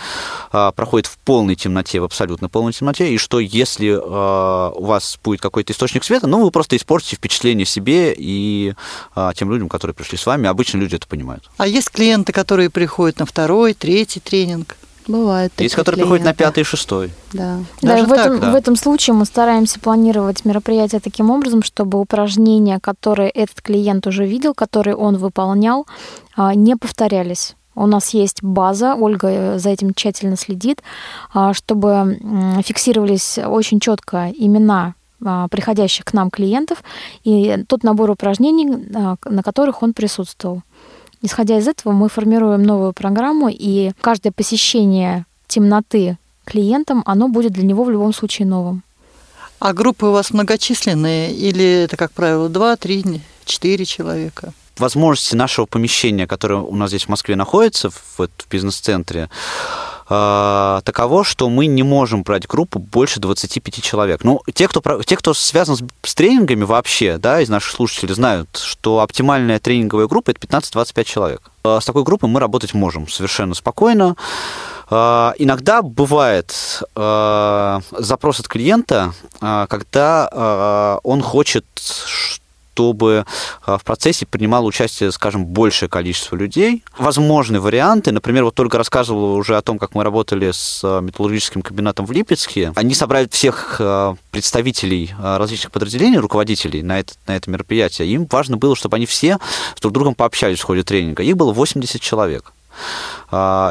э, 0.53 0.73
проходит 0.77 1.07
в 1.07 1.19
полной 1.19 1.57
темноте, 1.57 2.01
в 2.01 2.05
абсолютно 2.05 2.49
полной 2.49 2.73
темноте, 2.73 3.13
и 3.13 3.19
что 3.19 3.41
если 3.41 3.89
э, 3.89 4.73
у 4.77 4.85
вас 4.85 5.19
будет 5.25 5.41
какой-то 5.41 5.73
источник 5.73 6.05
света, 6.05 6.27
ну, 6.27 6.45
вы 6.45 6.51
просто 6.51 6.77
испортите 6.77 7.17
впечатление 7.17 7.67
себе 7.67 8.15
и 8.17 8.75
э, 9.17 9.33
тем 9.35 9.51
людям, 9.51 9.69
которые 9.69 9.95
пришли 9.95 10.19
с 10.19 10.27
вами. 10.27 10.49
Обычно 10.49 10.79
люди 10.79 10.95
это 10.95 11.09
понимают. 11.09 11.51
А 11.57 11.67
есть 11.67 11.91
клиенты, 11.91 12.33
которые 12.33 12.71
приходят 12.71 13.19
на 13.19 13.27
второй, 13.27 13.75
третий 13.75 14.21
тренинг? 14.21 14.77
Бывает. 15.09 15.53
Есть, 15.59 15.77
которые 15.77 16.03
приходят 16.03 16.25
на 16.25 16.35
пятый 16.35 16.61
и 16.61 16.65
шестой. 16.65 17.13
Да. 17.33 17.61
Да, 17.81 18.05
в, 18.05 18.13
этом, 18.13 18.41
да. 18.41 18.51
в 18.51 18.55
этом 18.57 18.75
случае 18.75 19.15
мы 19.15 19.25
стараемся 19.25 19.79
планировать 19.79 20.45
мероприятие 20.45 21.01
таким 21.01 21.31
образом, 21.31 21.63
чтобы 21.63 22.01
упражнения, 22.01 22.81
которые 22.81 23.31
этот 23.31 23.63
клиент 23.63 24.07
уже 24.09 24.27
видел, 24.27 24.53
которые 24.53 24.97
он 24.97 25.17
выполнял, 25.17 25.87
не 26.37 26.77
повторялись. 26.77 27.55
У 27.77 27.87
нас 27.87 28.11
есть 28.11 28.43
база, 28.43 28.95
Ольга 28.95 29.29
э, 29.29 29.59
за 29.59 29.71
этим 29.71 29.95
тщательно 29.95 30.37
следит, 30.37 30.83
а, 31.33 31.53
чтобы 31.55 32.19
фиксировались 32.65 33.39
очень 33.39 33.79
четко 33.81 34.33
имена 34.37 34.95
а, 35.25 35.49
приходящих 35.49 36.05
к 36.05 36.13
нам 36.13 36.31
клиентов 36.31 36.83
и 37.25 37.65
тот 37.69 37.85
набор 37.85 38.11
упражнений, 38.11 38.69
а, 38.95 39.17
на 39.25 39.43
которых 39.43 39.83
он 39.83 39.93
присутствовал. 39.93 40.63
Исходя 41.23 41.59
из 41.59 41.67
этого, 41.67 41.93
мы 41.93 42.09
формируем 42.09 42.63
новую 42.63 42.93
программу, 42.93 43.49
и 43.51 43.93
каждое 44.01 44.31
посещение 44.31 45.25
темноты 45.49 46.19
клиентам, 46.45 47.03
оно 47.07 47.29
будет 47.29 47.53
для 47.53 47.65
него 47.65 47.85
в 47.85 47.91
любом 47.91 48.13
случае 48.13 48.47
новым. 48.47 48.83
А 49.59 49.73
группы 49.73 50.07
у 50.07 50.13
вас 50.13 50.33
многочисленные 50.33 51.35
или 51.35 51.85
это, 51.85 51.97
как 51.97 52.13
правило, 52.13 52.49
два, 52.51 52.77
три, 52.77 53.03
четыре 53.47 53.87
человека? 53.87 54.53
Возможности 54.81 55.35
нашего 55.35 55.67
помещения, 55.67 56.27
которое 56.27 56.61
у 56.61 56.75
нас 56.77 56.91
здесь 56.91 57.05
в 57.05 57.09
Москве 57.09 57.37
находится, 57.37 57.91
в, 57.91 58.19
в 58.19 58.29
бизнес-центре, 58.51 59.29
э, 60.09 60.81
таково, 60.85 61.25
что 61.25 61.49
мы 61.49 61.67
не 61.67 61.83
можем 61.83 62.23
брать 62.23 62.47
группу 62.47 62.79
больше 62.79 63.21
25 63.21 63.83
человек. 63.83 64.25
Ну, 64.25 64.41
те, 64.55 64.69
кто, 64.69 64.81
те, 65.03 65.17
кто 65.17 65.35
связан 65.35 65.77
с, 65.77 65.83
с 66.03 66.15
тренингами 66.15 66.65
вообще, 66.65 67.19
да, 67.19 67.41
из 67.41 67.49
наших 67.49 67.73
слушателей, 67.73 68.15
знают, 68.15 68.57
что 68.57 69.01
оптимальная 69.01 69.59
тренинговая 69.59 70.07
группа– 70.07 70.31
это 70.33 70.41
15-25 70.47 71.05
человек. 71.05 71.51
С 71.65 71.85
такой 71.85 72.05
группой 72.05 72.29
мы 72.29 72.39
работать 72.39 72.75
можем 72.75 73.09
совершенно 73.09 73.55
спокойно. 73.55 74.17
Иногда 74.89 75.83
бывает 75.83 76.81
запрос 76.95 78.39
от 78.39 78.47
клиента, 78.47 79.13
когда 79.41 81.01
он 81.03 81.23
хочет 81.23 81.67
чтобы 82.77 83.25
а, 83.65 83.79
в 83.79 83.85
процессе 83.85 84.27
принимало 84.27 84.67
участие, 84.67 85.11
скажем, 85.11 85.47
большее 85.47 85.89
количество 85.89 86.37
людей. 86.37 86.85
Возможны 86.99 87.59
варианты. 87.59 88.13
Например, 88.13 88.45
вот 88.45 88.55
только 88.55 88.77
рассказывал 88.77 89.35
уже 89.35 89.57
о 89.57 89.63
том, 89.63 89.79
как 89.79 89.95
мы 89.95 90.05
работали 90.05 90.51
с 90.53 90.83
а, 90.85 91.01
металлургическим 91.01 91.63
комбинатом 91.63 92.05
в 92.05 92.13
Липецке. 92.13 92.73
Они 92.77 92.93
собрали 92.93 93.29
всех 93.31 93.77
а, 93.81 94.17
представителей 94.31 95.15
различных 95.19 95.73
подразделений, 95.73 96.19
руководителей 96.19 96.83
на 96.83 97.01
это, 97.01 97.15
на 97.27 97.37
это 97.37 97.51
мероприятие. 97.51 98.09
Им 98.09 98.27
важно 98.31 98.59
было, 98.59 98.77
чтобы 98.77 98.97
они 98.97 99.07
все 99.07 99.39
с 99.75 99.81
друг 99.81 99.95
другом 99.95 100.15
пообщались 100.15 100.61
в 100.61 100.65
ходе 100.65 100.83
тренинга. 100.83 101.23
Их 101.23 101.35
было 101.35 101.55
80 101.55 101.99
человек. 102.01 102.53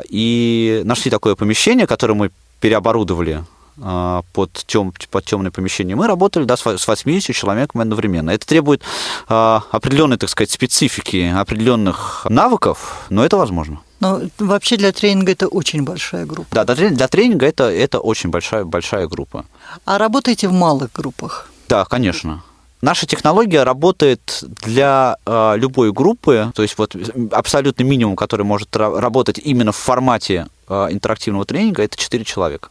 И 0.09 0.81
нашли 0.83 1.11
такое 1.11 1.35
помещение, 1.35 1.85
которое 1.85 2.15
мы 2.15 2.31
переоборудовали 2.59 3.43
под, 3.75 4.63
тем, 4.67 4.93
под 5.11 5.25
темное 5.25 5.51
помещение, 5.51 5.95
мы 5.95 6.07
работали 6.07 6.45
да, 6.45 6.55
с 6.57 6.87
80 6.87 7.35
человеками 7.35 7.81
одновременно. 7.81 8.31
Это 8.31 8.45
требует 8.47 8.81
а, 9.27 9.63
определенной, 9.71 10.17
так 10.17 10.29
сказать, 10.29 10.51
специфики, 10.51 11.33
определенных 11.35 12.25
навыков, 12.29 13.05
но 13.09 13.25
это 13.25 13.37
возможно. 13.37 13.81
Но 13.99 14.21
вообще 14.39 14.77
для 14.77 14.91
тренинга 14.91 15.31
это 15.31 15.47
очень 15.47 15.83
большая 15.83 16.25
группа. 16.25 16.47
Да, 16.51 16.75
для, 16.75 16.89
для 16.89 17.07
тренинга 17.07 17.45
это, 17.45 17.71
это 17.71 17.99
очень 17.99 18.29
большая, 18.29 18.63
большая 18.65 19.07
группа. 19.07 19.45
А 19.85 19.97
работаете 19.97 20.47
в 20.47 20.53
малых 20.53 20.91
группах? 20.91 21.49
Да, 21.67 21.85
конечно. 21.85 22.43
Наша 22.81 23.07
технология 23.07 23.63
работает 23.63 24.43
для 24.63 25.17
э, 25.25 25.53
любой 25.57 25.91
группы, 25.91 26.51
то 26.53 26.61
есть 26.61 26.77
вот 26.77 26.95
абсолютный 27.31 27.83
минимум, 27.85 28.15
который 28.15 28.45
может 28.45 28.75
работать 28.75 29.39
именно 29.39 29.71
в 29.71 29.77
формате 29.77 30.47
э, 30.67 30.87
интерактивного 30.91 31.45
тренинга, 31.45 31.83
это 31.83 31.97
4 31.97 32.23
человека. 32.25 32.69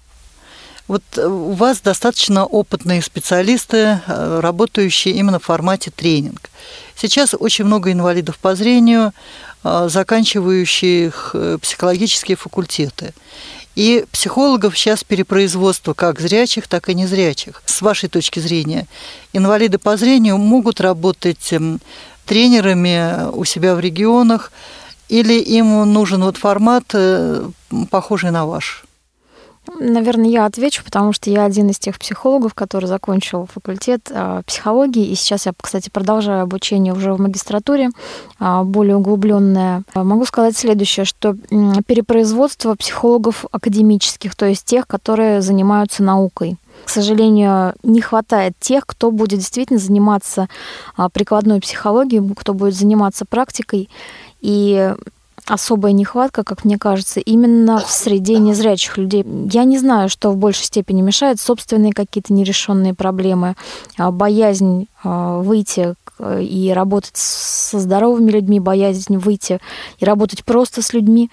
Вот 0.86 1.02
э, 1.16 1.26
у 1.26 1.52
вас 1.52 1.80
достаточно 1.80 2.44
опытные 2.44 3.00
специалисты, 3.02 4.00
э, 4.06 4.40
работающие 4.40 5.14
именно 5.14 5.38
в 5.38 5.44
формате 5.44 5.90
тренинг. 5.90 6.50
Сейчас 6.94 7.34
очень 7.38 7.64
много 7.64 7.90
инвалидов 7.90 8.38
по 8.38 8.54
зрению, 8.54 9.12
э, 9.62 9.88
заканчивающих 9.90 11.34
психологические 11.62 12.36
факультеты. 12.36 13.14
И 13.76 14.04
психологов 14.12 14.78
сейчас 14.78 15.02
перепроизводство 15.02 15.94
как 15.94 16.20
зрячих, 16.20 16.68
так 16.68 16.88
и 16.88 16.94
незрячих. 16.94 17.62
С 17.64 17.82
вашей 17.82 18.08
точки 18.08 18.38
зрения, 18.38 18.86
инвалиды 19.32 19.78
по 19.78 19.96
зрению 19.96 20.38
могут 20.38 20.80
работать 20.80 21.52
эм, 21.52 21.80
тренерами 22.24 23.30
у 23.32 23.44
себя 23.44 23.74
в 23.74 23.80
регионах, 23.80 24.52
или 25.08 25.34
им 25.34 25.92
нужен 25.92 26.22
вот 26.22 26.36
формат, 26.36 26.94
похожий 27.90 28.30
на 28.30 28.46
ваш? 28.46 28.84
Наверное, 29.66 30.28
я 30.28 30.44
отвечу, 30.44 30.84
потому 30.84 31.12
что 31.12 31.30
я 31.30 31.44
один 31.44 31.70
из 31.70 31.78
тех 31.78 31.98
психологов, 31.98 32.54
который 32.54 32.84
закончил 32.84 33.48
факультет 33.52 34.10
а, 34.12 34.42
психологии, 34.42 35.06
и 35.06 35.14
сейчас 35.14 35.46
я, 35.46 35.52
кстати, 35.58 35.88
продолжаю 35.88 36.42
обучение 36.42 36.92
уже 36.92 37.14
в 37.14 37.20
магистратуре, 37.20 37.90
а, 38.38 38.62
более 38.62 38.96
углубленное. 38.96 39.82
Могу 39.94 40.26
сказать 40.26 40.56
следующее, 40.56 41.06
что 41.06 41.34
перепроизводство 41.86 42.74
психологов 42.74 43.46
академических, 43.52 44.34
то 44.36 44.46
есть 44.46 44.66
тех, 44.66 44.86
которые 44.86 45.40
занимаются 45.40 46.02
наукой. 46.02 46.56
К 46.84 46.90
сожалению, 46.90 47.74
не 47.82 48.02
хватает 48.02 48.54
тех, 48.60 48.84
кто 48.86 49.10
будет 49.10 49.38
действительно 49.38 49.78
заниматься 49.78 50.48
прикладной 51.12 51.60
психологией, 51.60 52.34
кто 52.34 52.52
будет 52.52 52.74
заниматься 52.74 53.24
практикой. 53.24 53.88
И 54.40 54.94
особая 55.46 55.92
нехватка, 55.92 56.42
как 56.44 56.64
мне 56.64 56.78
кажется, 56.78 57.20
именно 57.20 57.78
в 57.78 57.90
среде 57.90 58.38
незрячих 58.38 58.96
людей. 58.98 59.24
Я 59.50 59.64
не 59.64 59.78
знаю, 59.78 60.08
что 60.08 60.30
в 60.30 60.36
большей 60.36 60.64
степени 60.64 61.02
мешает 61.02 61.40
собственные 61.40 61.92
какие-то 61.92 62.32
нерешенные 62.32 62.94
проблемы, 62.94 63.56
а, 63.98 64.10
боязнь 64.10 64.86
а, 65.02 65.38
выйти 65.38 65.94
и 66.40 66.72
работать 66.72 67.16
со 67.16 67.80
здоровыми 67.80 68.30
людьми, 68.30 68.60
боязнь 68.60 69.16
выйти 69.16 69.60
и 69.98 70.04
работать 70.04 70.44
просто 70.44 70.80
с 70.80 70.92
людьми. 70.92 71.30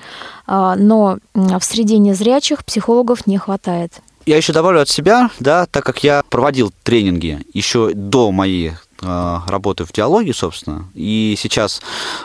А, 0.47 0.75
но 0.75 1.19
в 1.33 1.61
среде 1.61 1.97
незрячих 1.97 2.65
психологов 2.65 3.27
не 3.27 3.37
хватает. 3.37 4.01
Я 4.25 4.37
еще 4.37 4.53
добавлю 4.53 4.81
от 4.81 4.89
себя, 4.89 5.29
да, 5.39 5.65
так 5.65 5.83
как 5.83 6.03
я 6.03 6.23
проводил 6.29 6.71
тренинги 6.83 7.39
еще 7.53 7.91
до 7.93 8.31
моей 8.31 8.73
работаю 9.01 9.87
в 9.87 9.91
диалоге, 9.91 10.33
собственно. 10.33 10.87
И 10.93 11.35
сейчас, 11.37 11.81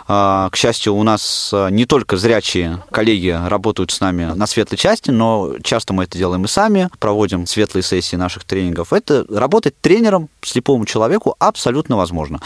к 0.07 0.53
счастью, 0.55 0.95
у 0.95 1.03
нас 1.03 1.53
не 1.71 1.87
только 1.87 2.17
зрячие 2.17 2.83
коллеги 2.91 3.39
работают 3.49 3.91
с 3.91 4.01
нами 4.01 4.25
на 4.35 4.47
светлой 4.47 4.77
части, 4.77 5.11
но 5.11 5.55
часто 5.63 5.93
мы 5.93 6.05
это 6.05 6.19
делаем 6.19 6.45
и 6.45 6.49
сами, 6.49 6.89
проводим 6.99 7.47
светлые 7.47 7.83
сессии 7.83 8.17
наших 8.17 8.45
тренингов. 8.45 8.93
Это 8.93 9.25
работать 9.29 9.81
тренером 9.81 10.29
слепому 10.43 10.85
человеку 10.85 11.35
абсолютно 11.39 11.97
возможно. 11.97 12.41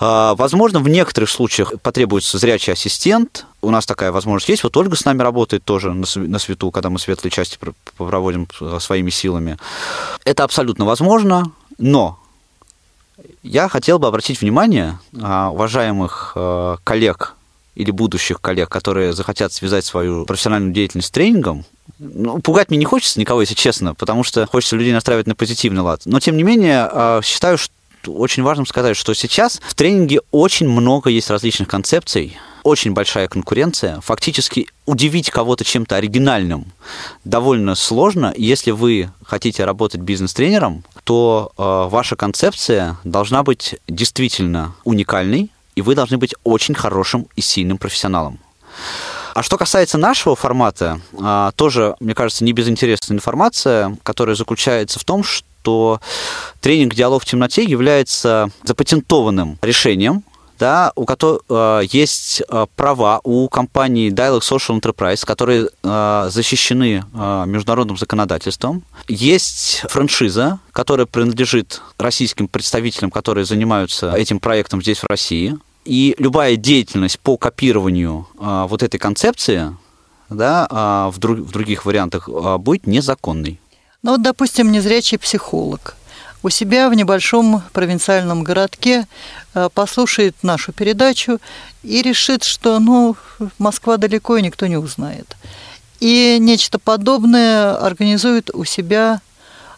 Возможно, 0.00 0.80
в 0.80 0.88
некоторых 0.88 1.30
случаях 1.30 1.72
потребуется 1.82 2.38
зрячий 2.38 2.72
ассистент, 2.72 3.46
у 3.62 3.70
нас 3.70 3.86
такая 3.86 4.12
возможность 4.12 4.48
есть. 4.48 4.62
Вот 4.62 4.76
Ольга 4.76 4.94
с 4.94 5.04
нами 5.04 5.22
работает 5.22 5.64
тоже 5.64 5.92
на 5.92 6.38
свету, 6.38 6.70
когда 6.70 6.88
мы 6.88 6.98
светлые 6.98 7.30
части 7.30 7.58
проводим 7.96 8.48
своими 8.78 9.10
силами. 9.10 9.58
Это 10.24 10.44
абсолютно 10.44 10.84
возможно, 10.84 11.50
но 11.78 12.18
я 13.42 13.68
хотел 13.68 13.98
бы 13.98 14.08
обратить 14.08 14.40
внимание 14.40 14.98
а, 15.20 15.50
уважаемых 15.50 16.32
а, 16.34 16.76
коллег 16.84 17.34
или 17.74 17.90
будущих 17.90 18.40
коллег, 18.40 18.68
которые 18.68 19.12
захотят 19.12 19.52
связать 19.52 19.84
свою 19.84 20.24
профессиональную 20.24 20.72
деятельность 20.72 21.08
с 21.08 21.10
тренингом, 21.10 21.64
ну, 21.98 22.40
пугать 22.40 22.70
мне 22.70 22.78
не 22.78 22.84
хочется 22.84 23.20
никого, 23.20 23.42
если 23.42 23.54
честно, 23.54 23.94
потому 23.94 24.24
что 24.24 24.46
хочется 24.46 24.76
людей 24.76 24.92
настраивать 24.92 25.26
на 25.26 25.34
позитивный 25.34 25.82
лад. 25.82 26.02
Но, 26.04 26.20
тем 26.20 26.36
не 26.36 26.42
менее, 26.42 26.88
а, 26.90 27.20
считаю, 27.22 27.58
что 27.58 27.72
очень 28.06 28.42
важно 28.42 28.64
сказать, 28.66 28.96
что 28.96 29.14
сейчас 29.14 29.60
в 29.64 29.74
тренинге 29.74 30.20
очень 30.30 30.68
много 30.68 31.10
есть 31.10 31.30
различных 31.30 31.68
концепций, 31.68 32.36
очень 32.66 32.94
большая 32.94 33.28
конкуренция. 33.28 34.00
Фактически 34.00 34.66
удивить 34.86 35.30
кого-то 35.30 35.64
чем-то 35.64 35.94
оригинальным 35.94 36.72
довольно 37.24 37.76
сложно. 37.76 38.34
Если 38.36 38.72
вы 38.72 39.10
хотите 39.24 39.64
работать 39.64 40.00
бизнес-тренером, 40.00 40.82
то 41.04 41.52
э, 41.56 41.62
ваша 41.88 42.16
концепция 42.16 42.96
должна 43.04 43.44
быть 43.44 43.76
действительно 43.86 44.74
уникальной, 44.82 45.48
и 45.76 45.80
вы 45.80 45.94
должны 45.94 46.18
быть 46.18 46.34
очень 46.42 46.74
хорошим 46.74 47.28
и 47.36 47.40
сильным 47.40 47.78
профессионалом. 47.78 48.40
А 49.34 49.44
что 49.44 49.58
касается 49.58 49.96
нашего 49.96 50.34
формата, 50.34 51.00
э, 51.12 51.52
тоже, 51.54 51.94
мне 52.00 52.14
кажется, 52.14 52.42
не 52.42 52.52
безинтересная 52.52 53.16
информация, 53.16 53.96
которая 54.02 54.34
заключается 54.34 54.98
в 54.98 55.04
том, 55.04 55.22
что 55.22 56.00
тренинг 56.60 56.96
«Диалог 56.96 57.22
в 57.22 57.26
темноте» 57.26 57.62
является 57.62 58.50
запатентованным 58.64 59.56
решением, 59.62 60.24
да, 60.58 60.92
у 60.96 61.04
которых 61.04 61.42
э, 61.48 61.82
есть 61.90 62.42
э, 62.48 62.66
права 62.76 63.20
у 63.24 63.48
компании 63.48 64.10
Dialog 64.10 64.40
Social 64.40 64.80
Enterprise, 64.80 65.24
которые 65.24 65.68
э, 65.82 66.28
защищены 66.30 67.04
э, 67.12 67.44
международным 67.46 67.96
законодательством. 67.96 68.82
Есть 69.08 69.82
франшиза, 69.88 70.58
которая 70.72 71.06
принадлежит 71.06 71.82
российским 71.98 72.48
представителям, 72.48 73.10
которые 73.10 73.44
занимаются 73.44 74.12
этим 74.12 74.40
проектом 74.40 74.82
здесь, 74.82 74.98
в 74.98 75.06
России. 75.06 75.56
И 75.84 76.14
любая 76.18 76.56
деятельность 76.56 77.18
по 77.20 77.36
копированию 77.36 78.26
э, 78.38 78.66
вот 78.68 78.82
этой 78.82 78.98
концепции 78.98 79.76
да, 80.30 80.66
э, 80.70 81.10
в, 81.12 81.18
друг, 81.18 81.38
в 81.38 81.50
других 81.52 81.84
вариантах 81.84 82.28
э, 82.28 82.56
будет 82.58 82.86
незаконной. 82.86 83.60
Ну 84.02 84.12
вот, 84.12 84.22
допустим, 84.22 84.72
незрячий 84.72 85.18
психолог– 85.18 85.96
у 86.46 86.48
себя 86.48 86.88
в 86.88 86.94
небольшом 86.94 87.60
провинциальном 87.72 88.44
городке 88.44 89.08
э, 89.52 89.68
послушает 89.74 90.36
нашу 90.44 90.72
передачу 90.72 91.40
и 91.82 92.02
решит, 92.02 92.44
что 92.44 92.78
ну, 92.78 93.16
Москва 93.58 93.96
далеко 93.96 94.36
и 94.36 94.42
никто 94.42 94.68
не 94.68 94.76
узнает. 94.76 95.36
И 95.98 96.36
нечто 96.38 96.78
подобное 96.78 97.74
организует 97.74 98.50
у 98.54 98.64
себя 98.64 99.20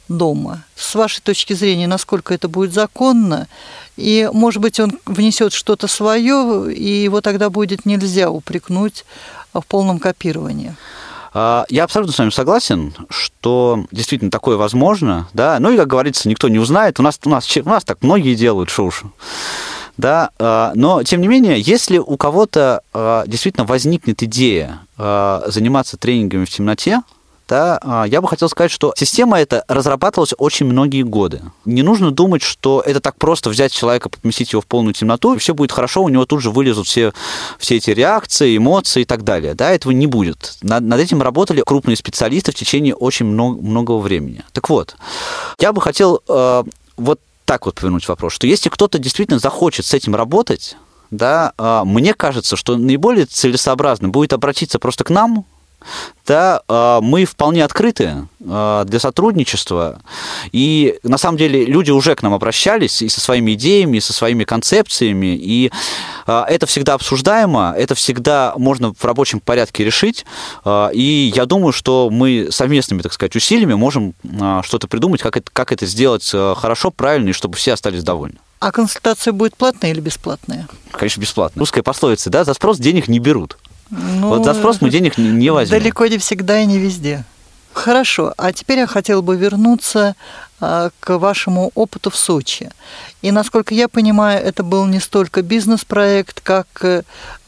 дома. 0.08 0.62
С 0.76 0.94
вашей 0.94 1.22
точки 1.22 1.54
зрения, 1.54 1.86
насколько 1.86 2.34
это 2.34 2.48
будет 2.48 2.74
законно, 2.74 3.48
и, 3.96 4.28
может 4.34 4.60
быть, 4.60 4.78
он 4.78 4.98
внесет 5.06 5.54
что-то 5.54 5.86
свое, 5.86 6.70
и 6.70 7.02
его 7.02 7.22
тогда 7.22 7.48
будет 7.48 7.86
нельзя 7.86 8.30
упрекнуть 8.30 9.06
в 9.54 9.62
полном 9.62 9.98
копировании. 9.98 10.76
А, 11.40 11.66
я 11.68 11.84
абсолютно 11.84 12.12
с 12.12 12.18
вами 12.18 12.30
согласен, 12.30 12.92
что 13.10 13.84
действительно 13.92 14.28
такое 14.28 14.56
возможно, 14.56 15.28
да, 15.32 15.60
ну 15.60 15.70
и, 15.70 15.76
как 15.76 15.86
говорится, 15.86 16.28
никто 16.28 16.48
не 16.48 16.58
узнает, 16.58 16.98
у 16.98 17.04
нас, 17.04 17.20
у 17.24 17.28
нас, 17.28 17.56
у 17.56 17.68
нас 17.68 17.84
так 17.84 17.98
многие 18.02 18.34
делают, 18.34 18.70
шо 18.70 18.90
да, 19.96 20.30
а, 20.40 20.72
но, 20.74 21.04
тем 21.04 21.20
не 21.20 21.28
менее, 21.28 21.60
если 21.60 21.98
у 21.98 22.16
кого-то 22.16 22.82
а, 22.92 23.24
действительно 23.28 23.64
возникнет 23.64 24.20
идея 24.24 24.80
заниматься 24.96 25.96
тренингами 25.96 26.44
в 26.44 26.50
темноте, 26.50 27.02
да, 27.48 27.78
а, 27.82 28.04
я 28.04 28.20
бы 28.20 28.28
хотел 28.28 28.48
сказать, 28.48 28.70
что 28.70 28.92
система 28.96 29.40
эта 29.40 29.64
разрабатывалась 29.68 30.34
очень 30.36 30.66
многие 30.66 31.02
годы. 31.02 31.40
Не 31.64 31.82
нужно 31.82 32.10
думать, 32.10 32.42
что 32.42 32.82
это 32.84 33.00
так 33.00 33.16
просто 33.16 33.48
взять 33.48 33.72
человека, 33.72 34.10
поместить 34.10 34.52
его 34.52 34.60
в 34.60 34.66
полную 34.66 34.92
темноту, 34.92 35.34
и 35.34 35.38
все 35.38 35.54
будет 35.54 35.72
хорошо, 35.72 36.02
у 36.02 36.08
него 36.08 36.26
тут 36.26 36.42
же 36.42 36.50
вылезут 36.50 36.86
все, 36.86 37.12
все 37.58 37.76
эти 37.76 37.90
реакции, 37.90 38.56
эмоции 38.56 39.02
и 39.02 39.04
так 39.04 39.24
далее. 39.24 39.54
Да, 39.54 39.70
этого 39.70 39.92
не 39.92 40.06
будет. 40.06 40.58
Над, 40.62 40.82
над 40.82 41.00
этим 41.00 41.22
работали 41.22 41.62
крупные 41.64 41.96
специалисты 41.96 42.52
в 42.52 42.54
течение 42.54 42.94
очень 42.94 43.26
много, 43.26 43.60
многого 43.60 43.98
времени. 43.98 44.44
Так 44.52 44.68
вот, 44.68 44.96
я 45.58 45.72
бы 45.72 45.80
хотел 45.80 46.20
э, 46.28 46.64
вот 46.96 47.20
так 47.46 47.64
вот 47.64 47.76
повернуть 47.76 48.06
вопрос, 48.08 48.34
что 48.34 48.46
если 48.46 48.68
кто-то 48.68 48.98
действительно 48.98 49.38
захочет 49.38 49.86
с 49.86 49.94
этим 49.94 50.14
работать, 50.14 50.76
да, 51.10 51.52
э, 51.56 51.82
мне 51.86 52.12
кажется, 52.12 52.56
что 52.56 52.76
наиболее 52.76 53.24
целесообразно 53.24 54.10
будет 54.10 54.34
обратиться 54.34 54.78
просто 54.78 55.04
к 55.04 55.10
нам, 55.10 55.46
да, 56.26 56.60
а, 56.68 57.00
мы 57.00 57.24
вполне 57.24 57.64
открыты 57.64 58.28
а, 58.46 58.84
для 58.84 59.00
сотрудничества. 59.00 60.00
И 60.52 60.98
на 61.02 61.16
самом 61.16 61.38
деле 61.38 61.64
люди 61.64 61.90
уже 61.90 62.14
к 62.14 62.22
нам 62.22 62.34
обращались 62.34 63.02
и 63.02 63.08
со 63.08 63.20
своими 63.20 63.54
идеями, 63.54 63.96
и 63.96 64.00
со 64.00 64.12
своими 64.12 64.44
концепциями. 64.44 65.36
И 65.36 65.72
а, 66.26 66.44
это 66.48 66.66
всегда 66.66 66.94
обсуждаемо, 66.94 67.74
это 67.76 67.94
всегда 67.94 68.52
можно 68.56 68.92
в 68.92 69.04
рабочем 69.04 69.40
порядке 69.40 69.84
решить. 69.84 70.26
И 70.92 71.32
я 71.34 71.46
думаю, 71.46 71.72
что 71.72 72.10
мы 72.10 72.48
совместными, 72.50 73.02
так 73.02 73.12
сказать, 73.12 73.34
усилиями 73.34 73.74
можем 73.74 74.14
что-то 74.62 74.86
придумать, 74.86 75.22
как 75.22 75.36
это, 75.36 75.50
как 75.52 75.72
это 75.72 75.86
сделать 75.86 76.28
хорошо, 76.30 76.90
правильно, 76.90 77.30
и 77.30 77.32
чтобы 77.32 77.56
все 77.56 77.72
остались 77.72 78.02
довольны. 78.02 78.38
А 78.60 78.72
консультация 78.72 79.32
будет 79.32 79.56
платная 79.56 79.92
или 79.92 80.00
бесплатная? 80.00 80.68
Конечно, 80.90 81.20
бесплатная. 81.20 81.60
Русская 81.60 81.82
пословица, 81.82 82.28
да, 82.28 82.44
за 82.44 82.54
спрос 82.54 82.78
денег 82.78 83.08
не 83.08 83.20
берут. 83.20 83.56
Ну, 83.90 84.28
вот 84.28 84.44
за 84.44 84.54
спрос 84.54 84.80
мы 84.80 84.90
денег 84.90 85.18
не 85.18 85.50
возьмем. 85.50 85.78
Далеко 85.78 86.06
не 86.06 86.18
всегда 86.18 86.60
и 86.60 86.66
не 86.66 86.78
везде. 86.78 87.24
Хорошо, 87.72 88.34
а 88.36 88.52
теперь 88.52 88.78
я 88.78 88.86
хотела 88.86 89.20
бы 89.20 89.36
вернуться 89.36 90.16
а, 90.60 90.90
к 91.00 91.16
вашему 91.18 91.70
опыту 91.74 92.10
в 92.10 92.16
Сочи. 92.16 92.70
И, 93.22 93.30
насколько 93.30 93.74
я 93.74 93.88
понимаю, 93.88 94.44
это 94.44 94.62
был 94.64 94.86
не 94.86 95.00
столько 95.00 95.42
бизнес-проект, 95.42 96.40
как 96.40 96.66
э, 96.82 97.02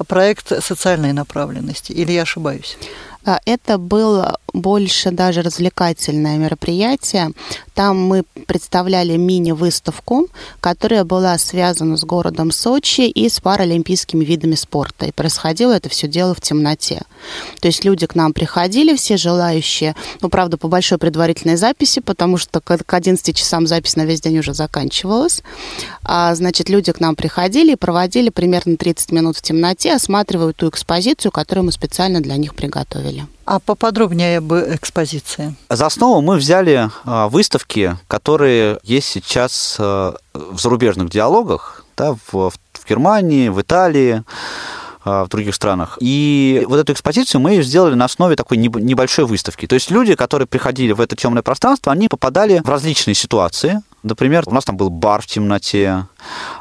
проект 0.06 0.62
социальной 0.62 1.12
направленности. 1.12 1.90
Или 1.92 2.12
я 2.12 2.22
ошибаюсь? 2.22 2.78
А, 3.24 3.40
это 3.44 3.78
было 3.78 4.38
больше 4.52 5.10
даже 5.10 5.42
развлекательное 5.42 6.36
мероприятие. 6.38 7.32
Там 7.74 7.98
мы 7.98 8.24
представляли 8.46 9.16
мини-выставку, 9.16 10.28
которая 10.60 11.04
была 11.04 11.38
связана 11.38 11.96
с 11.96 12.04
городом 12.04 12.50
Сочи 12.50 13.02
и 13.02 13.28
с 13.28 13.40
паралимпийскими 13.40 14.24
видами 14.24 14.54
спорта. 14.54 15.06
И 15.06 15.12
происходило 15.12 15.72
это 15.72 15.88
все 15.88 16.08
дело 16.08 16.34
в 16.34 16.40
темноте. 16.40 17.02
То 17.60 17.68
есть 17.68 17.84
люди 17.84 18.06
к 18.06 18.14
нам 18.14 18.32
приходили, 18.32 18.96
все 18.96 19.16
желающие, 19.16 19.94
ну, 20.20 20.28
правда, 20.28 20.56
по 20.56 20.68
большой 20.68 20.98
предварительной 20.98 21.56
записи, 21.56 22.00
потому 22.00 22.36
что 22.36 22.60
к 22.60 22.94
11 22.94 23.36
часам 23.36 23.66
запись 23.66 23.96
на 23.96 24.04
весь 24.04 24.20
день 24.20 24.38
уже 24.38 24.54
заканчивалась. 24.54 25.42
А, 26.02 26.34
значит, 26.34 26.68
люди 26.68 26.92
к 26.92 27.00
нам 27.00 27.16
приходили 27.16 27.72
и 27.72 27.76
проводили 27.76 28.30
примерно 28.30 28.76
30 28.76 29.12
минут 29.12 29.36
в 29.36 29.42
темноте, 29.42 29.94
осматривая 29.94 30.52
ту 30.52 30.68
экспозицию, 30.68 31.32
которую 31.32 31.66
мы 31.66 31.72
специально 31.72 32.20
для 32.20 32.36
них 32.36 32.54
приготовили. 32.54 33.26
А 33.50 33.58
поподробнее 33.58 34.38
об 34.38 34.52
экспозиции. 34.54 35.56
За 35.68 35.86
основу 35.86 36.20
мы 36.20 36.36
взяли 36.36 36.88
а, 37.04 37.28
выставки, 37.28 37.96
которые 38.06 38.78
есть 38.84 39.08
сейчас 39.08 39.76
а, 39.80 40.14
в 40.32 40.56
зарубежных 40.60 41.10
диалогах, 41.10 41.84
да, 41.96 42.12
в, 42.12 42.50
в 42.50 42.88
Германии, 42.88 43.48
в 43.48 43.60
Италии, 43.60 44.22
а, 45.04 45.24
в 45.24 45.28
других 45.30 45.56
странах. 45.56 45.98
И 46.00 46.64
вот 46.68 46.78
эту 46.78 46.92
экспозицию 46.92 47.40
мы 47.40 47.60
сделали 47.62 47.94
на 47.94 48.04
основе 48.04 48.36
такой 48.36 48.56
небольшой 48.56 49.24
выставки. 49.24 49.66
То 49.66 49.74
есть 49.74 49.90
люди, 49.90 50.14
которые 50.14 50.46
приходили 50.46 50.92
в 50.92 51.00
это 51.00 51.16
темное 51.16 51.42
пространство, 51.42 51.90
они 51.90 52.06
попадали 52.06 52.60
в 52.62 52.68
различные 52.68 53.16
ситуации. 53.16 53.82
Например, 54.04 54.44
у 54.46 54.54
нас 54.54 54.64
там 54.64 54.76
был 54.76 54.90
бар 54.90 55.22
в 55.22 55.26
темноте, 55.26 56.06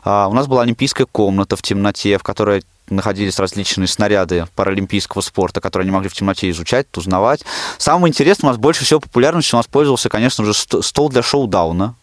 у 0.04 0.34
нас 0.34 0.48
была 0.48 0.64
олимпийская 0.64 1.06
комната 1.10 1.56
в 1.56 1.62
темноте, 1.62 2.18
в 2.18 2.24
которой 2.24 2.64
находились 2.90 3.40
различные 3.40 3.88
снаряды 3.88 4.48
паралимпийского 4.56 5.22
спорта, 5.22 5.62
которые 5.62 5.86
они 5.86 5.92
могли 5.92 6.10
в 6.10 6.14
темноте 6.14 6.50
изучать, 6.50 6.88
узнавать. 6.96 7.44
Самым 7.78 8.08
интересным 8.08 8.50
у 8.50 8.52
нас 8.52 8.60
больше 8.60 8.86
всего 8.86 9.00
популярностью 9.00 9.58
у 9.58 9.60
нас 9.60 9.68
пользовался, 9.68 10.10
конечно 10.10 10.46
же, 10.46 10.54
стол 10.54 11.10
для 11.10 11.22
шоу-дауна. 11.22 11.96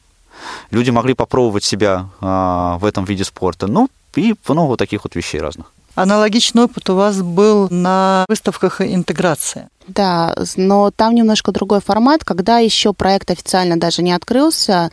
Люди 0.71 0.91
могли 0.91 1.15
попробовать 1.15 1.65
себя 1.65 2.09
а, 2.21 2.79
в 2.79 2.85
этом 2.85 3.05
виде 3.05 3.25
спорта. 3.25 3.67
Ну, 3.67 3.89
и 4.15 4.35
много 4.49 4.77
таких 4.77 5.05
вот 5.05 5.15
вещей 5.15 5.41
разных. 5.41 5.73
Аналогичный 5.95 6.65
опыт 6.65 6.91
у 6.91 6.95
вас 6.95 7.23
был 7.23 7.69
на 7.71 8.27
выставках 8.29 8.83
интеграции. 8.83 9.69
Да, 9.89 10.37
но 10.57 10.91
там 10.91 11.15
немножко 11.15 11.53
другой 11.53 11.81
формат. 11.81 12.23
Когда 12.23 12.59
еще 12.59 12.93
проект 12.93 13.31
официально 13.31 13.79
даже 13.79 14.03
не 14.03 14.13
открылся, 14.13 14.91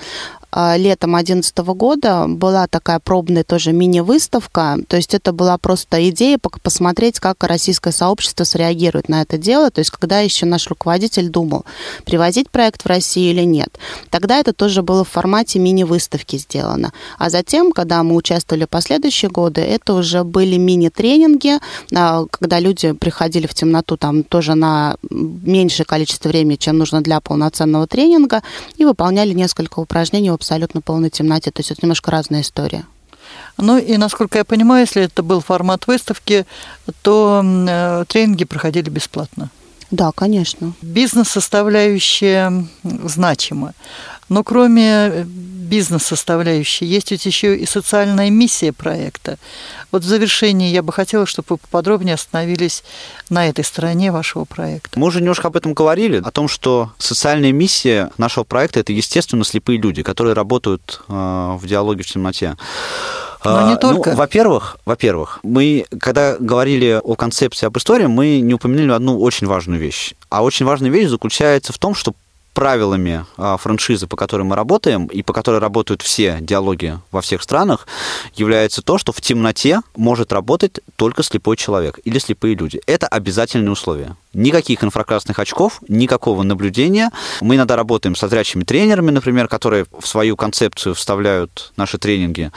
летом 0.77 1.11
2011 1.11 1.57
года 1.57 2.25
была 2.27 2.67
такая 2.67 2.99
пробная 2.99 3.43
тоже 3.43 3.71
мини-выставка. 3.71 4.77
То 4.87 4.97
есть 4.97 5.13
это 5.13 5.31
была 5.33 5.57
просто 5.57 6.09
идея 6.09 6.37
посмотреть, 6.37 7.19
как 7.19 7.43
российское 7.43 7.91
сообщество 7.91 8.43
среагирует 8.43 9.09
на 9.09 9.21
это 9.21 9.37
дело. 9.37 9.71
То 9.71 9.79
есть 9.79 9.91
когда 9.91 10.19
еще 10.19 10.45
наш 10.45 10.67
руководитель 10.67 11.29
думал, 11.29 11.65
привозить 12.05 12.49
проект 12.49 12.83
в 12.83 12.87
Россию 12.87 13.31
или 13.31 13.43
нет. 13.43 13.77
Тогда 14.09 14.37
это 14.37 14.53
тоже 14.53 14.81
было 14.81 15.03
в 15.03 15.09
формате 15.09 15.59
мини-выставки 15.59 16.37
сделано. 16.37 16.93
А 17.17 17.29
затем, 17.29 17.71
когда 17.71 18.03
мы 18.03 18.15
участвовали 18.15 18.65
последующие 18.65 19.29
годы, 19.29 19.61
это 19.61 19.93
уже 19.93 20.23
были 20.23 20.57
мини-тренинги, 20.57 21.59
а, 21.95 22.25
когда 22.29 22.59
люди 22.59 22.93
приходили 22.93 23.47
в 23.47 23.53
темноту 23.53 23.97
там 23.97 24.23
тоже 24.23 24.55
на 24.55 24.95
меньшее 25.09 25.85
количество 25.85 26.29
времени, 26.29 26.55
чем 26.55 26.77
нужно 26.77 27.01
для 27.01 27.19
полноценного 27.19 27.87
тренинга, 27.87 28.43
и 28.75 28.85
выполняли 28.85 29.33
несколько 29.33 29.79
упражнений 29.79 30.29
в 30.29 30.33
абсолютно 30.43 30.81
полной 30.81 31.09
темноте. 31.09 31.51
То 31.51 31.61
есть 31.61 31.71
это 31.71 31.79
немножко 31.83 32.11
разная 32.11 32.41
история. 32.41 32.83
Ну 33.57 33.77
и, 33.77 33.97
насколько 33.97 34.37
я 34.37 34.43
понимаю, 34.43 34.81
если 34.81 35.03
это 35.03 35.23
был 35.23 35.39
формат 35.39 35.87
выставки, 35.87 36.45
то 37.01 37.41
э, 37.43 38.05
тренинги 38.09 38.43
проходили 38.43 38.89
бесплатно. 38.89 39.49
Да, 39.89 40.11
конечно. 40.11 40.73
Бизнес-составляющая 40.81 42.65
значима. 42.83 43.73
Но 44.29 44.43
кроме 44.43 44.89
э, 44.89 45.23
бизнес-составляющей, 45.25 46.85
есть 46.85 47.11
ведь 47.11 47.25
еще 47.25 47.57
и 47.57 47.65
социальная 47.65 48.29
миссия 48.29 48.71
проекта. 48.71 49.37
Вот 49.91 50.03
в 50.03 50.05
завершении 50.05 50.69
я 50.69 50.83
бы 50.83 50.91
хотела, 50.91 51.25
чтобы 51.25 51.45
вы 51.49 51.57
поподробнее 51.57 52.15
остановились 52.15 52.83
на 53.29 53.47
этой 53.47 53.63
стороне 53.63 54.11
вашего 54.11 54.45
проекта. 54.45 54.99
Мы 54.99 55.07
уже 55.07 55.19
немножко 55.19 55.47
об 55.47 55.55
этом 55.55 55.73
говорили, 55.73 56.21
о 56.23 56.31
том, 56.31 56.47
что 56.47 56.91
социальная 56.97 57.51
миссия 57.51 58.11
нашего 58.17 58.43
проекта– 58.43 58.79
это, 58.81 58.93
естественно, 58.93 59.43
слепые 59.43 59.79
люди, 59.79 60.03
которые 60.03 60.33
работают 60.33 61.01
э, 61.07 61.11
в 61.11 61.65
диалоге 61.65 62.03
в 62.03 62.07
темноте. 62.07 62.55
Но 63.45 63.67
не 63.67 63.73
а, 63.73 63.77
только. 63.77 64.11
Ну, 64.11 64.15
во-первых, 64.15 64.77
во-первых, 64.85 65.39
мы, 65.43 65.85
когда 65.99 66.37
говорили 66.39 67.01
о 67.03 67.15
концепции 67.15 67.65
об 67.65 67.77
истории, 67.77 68.05
мы 68.05 68.39
не 68.39 68.53
упомянули 68.53 68.91
одну 68.91 69.19
очень 69.19 69.47
важную 69.47 69.79
вещь. 69.79 70.13
А 70.29 70.43
очень 70.43 70.65
важная 70.65 70.89
вещь 70.89 71.09
заключается 71.09 71.73
в 71.73 71.77
том, 71.77 71.93
что 71.93 72.13
правилами 72.53 73.25
а, 73.37 73.57
франшизы, 73.57 74.07
по 74.07 74.15
которой 74.15 74.43
мы 74.43 74.55
работаем, 74.55 75.07
и 75.07 75.21
по 75.21 75.33
которой 75.33 75.59
работают 75.59 76.01
все 76.01 76.37
диалоги 76.39 76.99
во 77.11 77.21
всех 77.21 77.41
странах, 77.41 77.87
является 78.35 78.81
то, 78.81 78.97
что 78.97 79.11
в 79.11 79.21
темноте 79.21 79.81
может 79.95 80.31
работать 80.31 80.79
только 80.95 81.23
слепой 81.23 81.57
человек 81.57 81.99
или 82.03 82.19
слепые 82.19 82.55
люди. 82.55 82.81
Это 82.85 83.07
обязательное 83.07 83.71
условие. 83.71 84.15
Никаких 84.33 84.83
инфракрасных 84.83 85.37
очков, 85.39 85.79
никакого 85.87 86.43
наблюдения. 86.43 87.11
Мы 87.41 87.55
иногда 87.55 87.75
работаем 87.75 88.15
со 88.15 88.27
зрячими 88.27 88.63
тренерами, 88.63 89.11
например, 89.11 89.47
которые 89.47 89.85
в 89.99 90.07
свою 90.07 90.35
концепцию 90.35 90.95
вставляют 90.95 91.73
наши 91.75 91.97
тренинги 91.97 92.51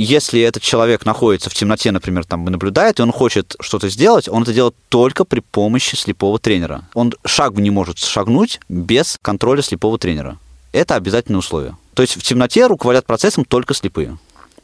если 0.00 0.40
этот 0.40 0.62
человек 0.62 1.04
находится 1.04 1.50
в 1.50 1.54
темноте, 1.54 1.90
например, 1.90 2.24
там 2.24 2.46
и 2.46 2.50
наблюдает, 2.50 2.98
и 2.98 3.02
он 3.02 3.12
хочет 3.12 3.56
что-то 3.60 3.88
сделать, 3.88 4.28
он 4.28 4.42
это 4.42 4.52
делает 4.52 4.74
только 4.88 5.24
при 5.24 5.40
помощи 5.40 5.96
слепого 5.96 6.38
тренера. 6.38 6.88
Он 6.94 7.12
шагу 7.24 7.60
не 7.60 7.70
может 7.70 7.98
шагнуть 7.98 8.60
без 8.68 9.18
контроля 9.22 9.62
слепого 9.62 9.98
тренера. 9.98 10.38
Это 10.72 10.94
обязательное 10.94 11.38
условие. 11.38 11.76
То 11.94 12.02
есть 12.02 12.16
в 12.16 12.22
темноте 12.22 12.66
руководят 12.66 13.06
процессом 13.06 13.44
только 13.44 13.74
слепые. 13.74 14.18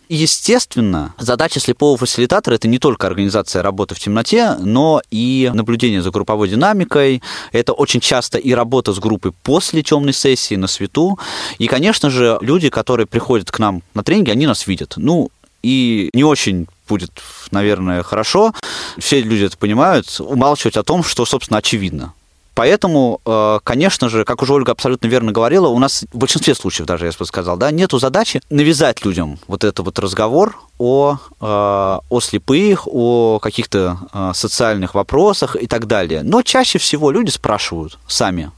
Естественно, 0.08 1.14
задача 1.18 1.60
слепого 1.60 1.96
фасилитатора– 1.96 2.54
это 2.56 2.68
не 2.68 2.78
только 2.78 3.06
организация 3.06 3.62
работы 3.62 3.94
в 3.94 3.98
темноте, 3.98 4.56
но 4.58 5.00
и 5.10 5.50
наблюдение 5.54 6.02
за 6.02 6.10
групповой 6.10 6.48
динамикой. 6.48 7.22
Это 7.52 7.72
очень 7.72 8.00
часто 8.00 8.36
и 8.36 8.52
работа 8.52 8.92
с 8.92 8.98
группой 8.98 9.32
после 9.32 9.82
темной 9.82 10.12
сессии 10.12 10.56
на 10.56 10.66
свету. 10.66 11.18
И, 11.58 11.66
конечно 11.68 12.10
же, 12.10 12.38
люди, 12.42 12.68
которые 12.68 13.06
приходят 13.06 13.50
к 13.50 13.58
нам 13.58 13.82
на 13.94 14.04
тренинги, 14.04 14.30
они 14.30 14.46
нас 14.46 14.66
видят. 14.66 14.94
Ну, 14.96 15.30
и 15.62 16.10
не 16.12 16.24
очень 16.24 16.66
будет, 16.86 17.22
наверное, 17.50 18.02
хорошо, 18.02 18.52
все 18.98 19.22
люди 19.22 19.44
это 19.44 19.56
понимают, 19.56 20.14
умалчивать 20.20 20.76
о 20.76 20.82
том, 20.82 21.02
что, 21.02 21.24
собственно, 21.24 21.58
очевидно. 21.58 22.12
Поэтому, 22.54 23.20
э, 23.24 23.58
конечно 23.64 24.08
же, 24.08 24.24
как 24.24 24.42
уже 24.42 24.52
Ольга 24.52 24.72
абсолютно 24.72 25.08
верно 25.08 25.32
говорила, 25.32 25.68
у 25.68 25.78
нас 25.78 26.04
в 26.12 26.18
большинстве 26.18 26.54
случаев 26.54 26.86
даже, 26.86 27.06
я 27.06 27.12
бы 27.18 27.26
сказал, 27.26 27.56
да, 27.56 27.70
нету 27.70 27.98
задачи 27.98 28.40
навязать 28.50 29.04
людям 29.04 29.38
вот 29.48 29.64
этот 29.64 29.84
вот 29.84 29.98
разговор 29.98 30.56
о, 30.78 31.16
э, 31.40 31.44
о 31.44 32.20
слепых, 32.20 32.86
о 32.86 33.38
каких-то 33.40 33.98
э, 34.12 34.32
социальных 34.34 34.94
вопросах 34.94 35.56
и 35.56 35.66
так 35.66 35.86
далее. 35.86 36.22
Но 36.22 36.42
чаще 36.42 36.78
всего 36.78 37.10
люди 37.10 37.30
спрашивают 37.30 37.98
сами, 38.06 38.52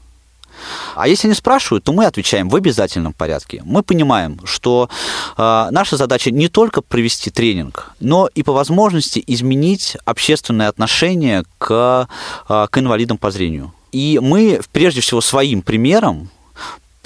а 0.95 1.07
если 1.07 1.27
они 1.27 1.35
спрашивают, 1.35 1.83
то 1.83 1.93
мы 1.93 2.05
отвечаем 2.05 2.49
в 2.49 2.55
обязательном 2.55 3.13
порядке. 3.13 3.61
Мы 3.65 3.83
понимаем, 3.83 4.39
что 4.43 4.89
э, 5.37 5.67
наша 5.71 5.97
задача 5.97 6.31
не 6.31 6.49
только 6.49 6.81
провести 6.81 7.29
тренинг, 7.29 7.91
но 7.99 8.29
и 8.33 8.43
по 8.43 8.53
возможности 8.53 9.23
изменить 9.27 9.97
общественное 10.05 10.67
отношение 10.67 11.43
к, 11.57 12.07
э, 12.49 12.67
к 12.69 12.77
инвалидам 12.77 13.17
по 13.17 13.31
зрению. 13.31 13.73
И 13.91 14.19
мы, 14.21 14.59
прежде 14.71 15.01
всего, 15.01 15.21
своим 15.21 15.61
примером 15.61 16.29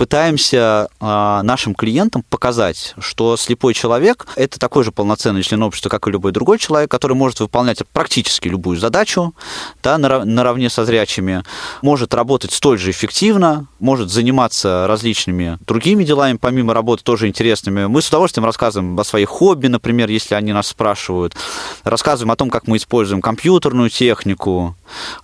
пытаемся 0.01 0.87
э, 0.99 1.05
нашим 1.43 1.75
клиентам 1.75 2.23
показать, 2.27 2.95
что 2.97 3.37
слепой 3.37 3.75
человек– 3.75 4.25
это 4.35 4.57
такой 4.57 4.83
же 4.83 4.91
полноценный 4.91 5.43
член 5.43 5.61
общества, 5.61 5.89
как 5.89 6.07
и 6.07 6.11
любой 6.11 6.31
другой 6.31 6.57
человек, 6.57 6.89
который 6.89 7.13
может 7.13 7.39
выполнять 7.39 7.83
практически 7.93 8.47
любую 8.47 8.79
задачу 8.79 9.35
да, 9.83 9.99
наравне 9.99 10.71
со 10.71 10.85
зрячими, 10.85 11.43
может 11.83 12.15
работать 12.15 12.51
столь 12.51 12.79
же 12.79 12.89
эффективно, 12.89 13.67
может 13.79 14.09
заниматься 14.09 14.87
различными 14.87 15.59
другими 15.67 16.03
делами, 16.03 16.39
помимо 16.41 16.73
работы 16.73 17.03
тоже 17.03 17.27
интересными. 17.27 17.85
Мы 17.85 18.01
с 18.01 18.07
удовольствием 18.09 18.45
рассказываем 18.45 18.99
о 18.99 19.03
своих 19.03 19.29
хобби, 19.29 19.67
например, 19.67 20.09
если 20.09 20.33
они 20.33 20.51
нас 20.51 20.69
спрашивают, 20.69 21.35
рассказываем 21.83 22.31
о 22.31 22.35
том, 22.35 22.49
как 22.49 22.65
мы 22.65 22.77
используем 22.77 23.21
компьютерную 23.21 23.91
технику, 23.91 24.75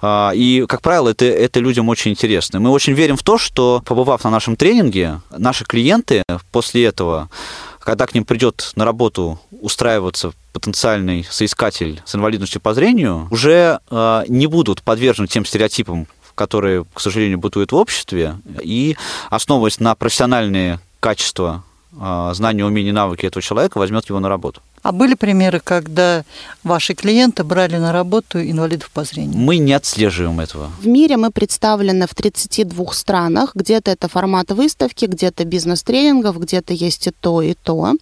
а, 0.02 0.34
и, 0.36 0.68
как 0.68 0.84
правило, 0.84 1.10
это, 1.10 1.26
это 1.26 1.60
людям 1.60 1.90
очень 1.90 2.12
интересно. 2.12 2.60
Мы 2.60 2.70
очень 2.70 2.94
верим 2.94 3.18
в 3.18 3.24
то, 3.24 3.40
что, 3.40 3.82
побывав 3.84 4.24
на 4.24 4.30
нашем 4.30 4.56
тренинге, 4.56 4.67
наши 5.30 5.66
клиенты 5.66 6.24
после 6.52 6.86
этого, 6.86 7.30
когда 7.80 8.06
к 8.06 8.14
ним 8.14 8.26
придет 8.26 8.72
на 8.76 8.86
работу 8.86 9.40
устраиваться 9.52 10.34
потенциальный 10.54 11.26
соискатель 11.30 12.02
с 12.06 12.16
инвалидностью 12.16 12.60
по 12.60 12.74
зрению, 12.74 13.28
уже 13.32 13.80
а, 13.90 14.24
не 14.28 14.48
будут 14.48 14.82
подвержены 14.82 15.28
тем 15.28 15.46
стереотипам, 15.46 16.08
которые, 16.36 16.86
к 16.94 17.00
сожалению, 17.00 17.38
бытуют 17.38 17.72
в 17.72 17.76
обществе, 17.76 18.36
и 18.62 18.98
основываясь 19.30 19.80
на 19.80 19.96
профессиональные 19.96 20.80
качества 21.00 21.64
знания, 22.34 22.66
умения, 22.66 22.94
навыки 22.94 23.26
этого 23.26 23.42
человека, 23.42 23.78
возьмет 23.78 24.08
его 24.10 24.20
на 24.20 24.30
работу. 24.30 24.62
А 24.84 24.92
были 24.92 25.16
примеры, 25.16 25.60
когда 25.62 26.24
ваши 26.64 26.94
клиенты 26.94 27.44
брали 27.44 27.78
на 27.78 27.92
работу 27.92 28.40
инвалидов 28.40 28.90
по 28.94 29.04
зрению? 29.04 29.38
Мы 29.38 29.58
не 29.58 29.74
отслеживаем 29.74 30.40
этого. 30.40 30.70
В 30.80 30.88
мире 30.88 31.18
мы 31.18 31.30
представлены 31.32 32.08
в 32.08 32.16
32 32.16 32.94
странах. 32.94 33.52
Где-то 33.54 33.92
это 33.92 34.08
формат 34.08 34.52
выставки, 34.52 35.06
где-то 35.06 35.44
бизнес-тренингов, 35.44 36.40
где-то 36.40 36.74
есть 36.74 37.08
и 37.08 37.12
то, 37.12 37.42
и 37.42 37.54
то. 37.54 37.96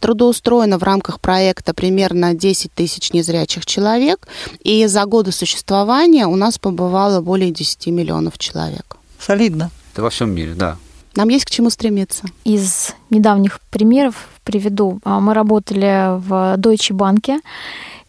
Трудоустроено 0.00 0.78
в 0.78 0.82
рамках 0.82 1.20
проекта 1.20 1.72
примерно 1.72 2.34
10 2.34 2.72
тысяч 2.72 3.12
незрячих 3.12 3.64
человек. 3.64 4.26
И 4.60 4.86
за 4.86 5.04
годы 5.04 5.30
существования 5.30 6.26
у 6.26 6.36
нас 6.36 6.58
побывало 6.58 7.20
более 7.20 7.52
10 7.52 7.88
миллионов 7.88 8.38
человек. 8.38 8.96
Солидно. 9.20 9.70
Это 9.92 10.02
во 10.02 10.10
всем 10.10 10.30
мире, 10.34 10.54
да. 10.54 10.78
Нам 11.16 11.28
есть 11.28 11.44
к 11.44 11.50
чему 11.50 11.70
стремиться. 11.70 12.24
Из 12.44 12.94
недавних 13.10 13.60
примеров 13.70 14.28
приведу. 14.42 14.98
А, 15.04 15.20
мы 15.20 15.34
работали 15.34 16.18
в 16.18 16.56
Deutsche 16.56 16.92
Bank. 16.92 17.40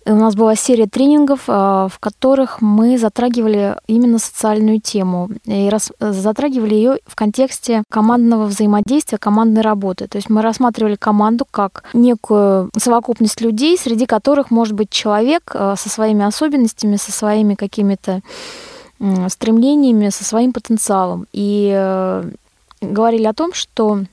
У 0.08 0.14
нас 0.14 0.36
была 0.36 0.56
серия 0.56 0.86
тренингов, 0.86 1.42
а, 1.48 1.88
в 1.88 2.00
которых 2.00 2.62
мы 2.62 2.98
затрагивали 2.98 3.76
именно 3.88 4.20
социальную 4.20 4.80
тему 4.80 5.30
и 5.46 5.72
затрагивали 6.00 6.76
ее 6.76 7.00
в 7.08 7.16
контексте 7.16 7.84
командного 7.90 8.46
взаимодействия, 8.46 9.18
командной 9.18 9.62
работы. 9.62 10.08
То 10.08 10.18
есть 10.18 10.30
мы 10.30 10.42
рассматривали 10.42 10.96
команду 10.96 11.46
как 11.50 11.84
некую 11.94 12.70
совокупность 12.78 13.42
людей, 13.42 13.78
среди 13.78 14.06
которых 14.06 14.52
может 14.52 14.74
быть 14.74 14.90
человек 14.90 15.52
а, 15.54 15.76
со 15.76 15.90
своими 15.90 16.26
особенностями, 16.26 16.98
со 16.98 17.12
своими 17.12 17.56
какими-то 17.56 18.22
стремлениями, 19.28 20.08
со 20.08 20.24
своим 20.24 20.54
потенциалом. 20.54 21.28
И 21.34 21.70
э, 21.76 22.32
говорили 22.82 23.26
о 23.26 23.34
том, 23.34 23.54
что 23.54 24.04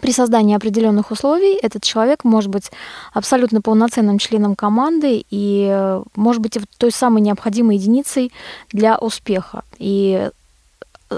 при 0.00 0.12
создании 0.12 0.56
определенных 0.56 1.10
условий 1.10 1.58
этот 1.62 1.82
человек 1.82 2.24
может 2.24 2.50
быть 2.50 2.70
абсолютно 3.12 3.62
полноценным 3.62 4.18
членом 4.18 4.56
команды 4.56 5.24
и 5.30 5.68
э, 5.70 6.02
может 6.16 6.42
быть 6.42 6.58
той 6.78 6.90
самой 6.90 7.22
необходимой 7.22 7.76
единицей 7.76 8.32
для 8.72 8.98
успеха. 8.98 9.62
И 9.78 10.28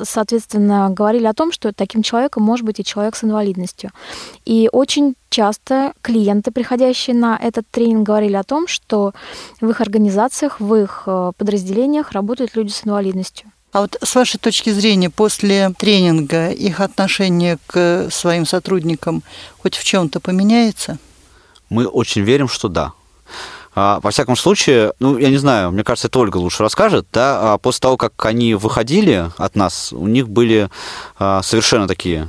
соответственно, 0.03 0.91
говорили 0.91 1.27
о 1.27 1.33
том, 1.33 1.53
что 1.53 1.73
таким 1.73 2.03
человеком 2.03 2.43
может 2.43 2.65
быть 2.67 2.79
и 2.79 2.85
человек 2.85 3.17
с 3.17 3.25
инвалидностью. 3.25 3.91
И 4.45 4.69
очень 4.71 5.15
часто 5.31 5.93
клиенты, 6.03 6.51
приходящие 6.51 7.17
на 7.17 7.37
этот 7.37 7.67
тренинг, 7.71 8.07
говорили 8.07 8.35
о 8.35 8.45
том, 8.45 8.67
что 8.67 9.13
в 9.61 9.69
их 9.69 9.81
организациях, 9.81 10.61
в 10.61 10.75
их 10.75 11.05
э, 11.07 11.33
подразделениях 11.37 12.13
работают 12.13 12.55
люди 12.55 12.71
с 12.71 12.85
инвалидностью. 12.85 13.51
А 13.79 13.83
вот 13.83 13.97
с 14.03 14.17
вашей 14.17 14.39
точки 14.39 14.71
зрения, 14.71 15.09
после 15.09 15.73
тренинга 15.79 16.51
их 16.51 16.81
отношение 16.81 17.59
к 17.69 18.09
своим 18.11 18.45
сотрудникам 18.45 19.23
хоть 19.63 19.77
в 19.77 19.85
чем-то 19.85 20.19
поменяется? 20.19 20.99
Мы 21.71 21.87
очень 21.87 22.23
верим, 22.23 22.49
что 22.49 22.67
да. 22.67 22.93
А, 23.77 24.01
во 24.03 24.11
всяком 24.11 24.35
случае, 24.35 24.95
ну, 24.99 25.17
я 25.17 25.31
не 25.31 25.37
знаю, 25.37 25.71
мне 25.71 25.85
кажется, 25.85 26.09
это 26.09 26.19
Ольга 26.19 26.39
лучше 26.39 26.65
расскажет, 26.65 27.07
да, 27.13 27.55
а 27.55 27.59
после 27.59 27.83
того, 27.83 27.97
как 27.97 28.27
они 28.27 28.55
выходили 28.55 29.31
от 29.37 29.55
нас, 29.55 29.93
у 29.93 30.09
них 30.09 30.29
были 30.29 30.71
а, 31.17 31.41
совершенно 31.43 31.87
такие 31.87 32.29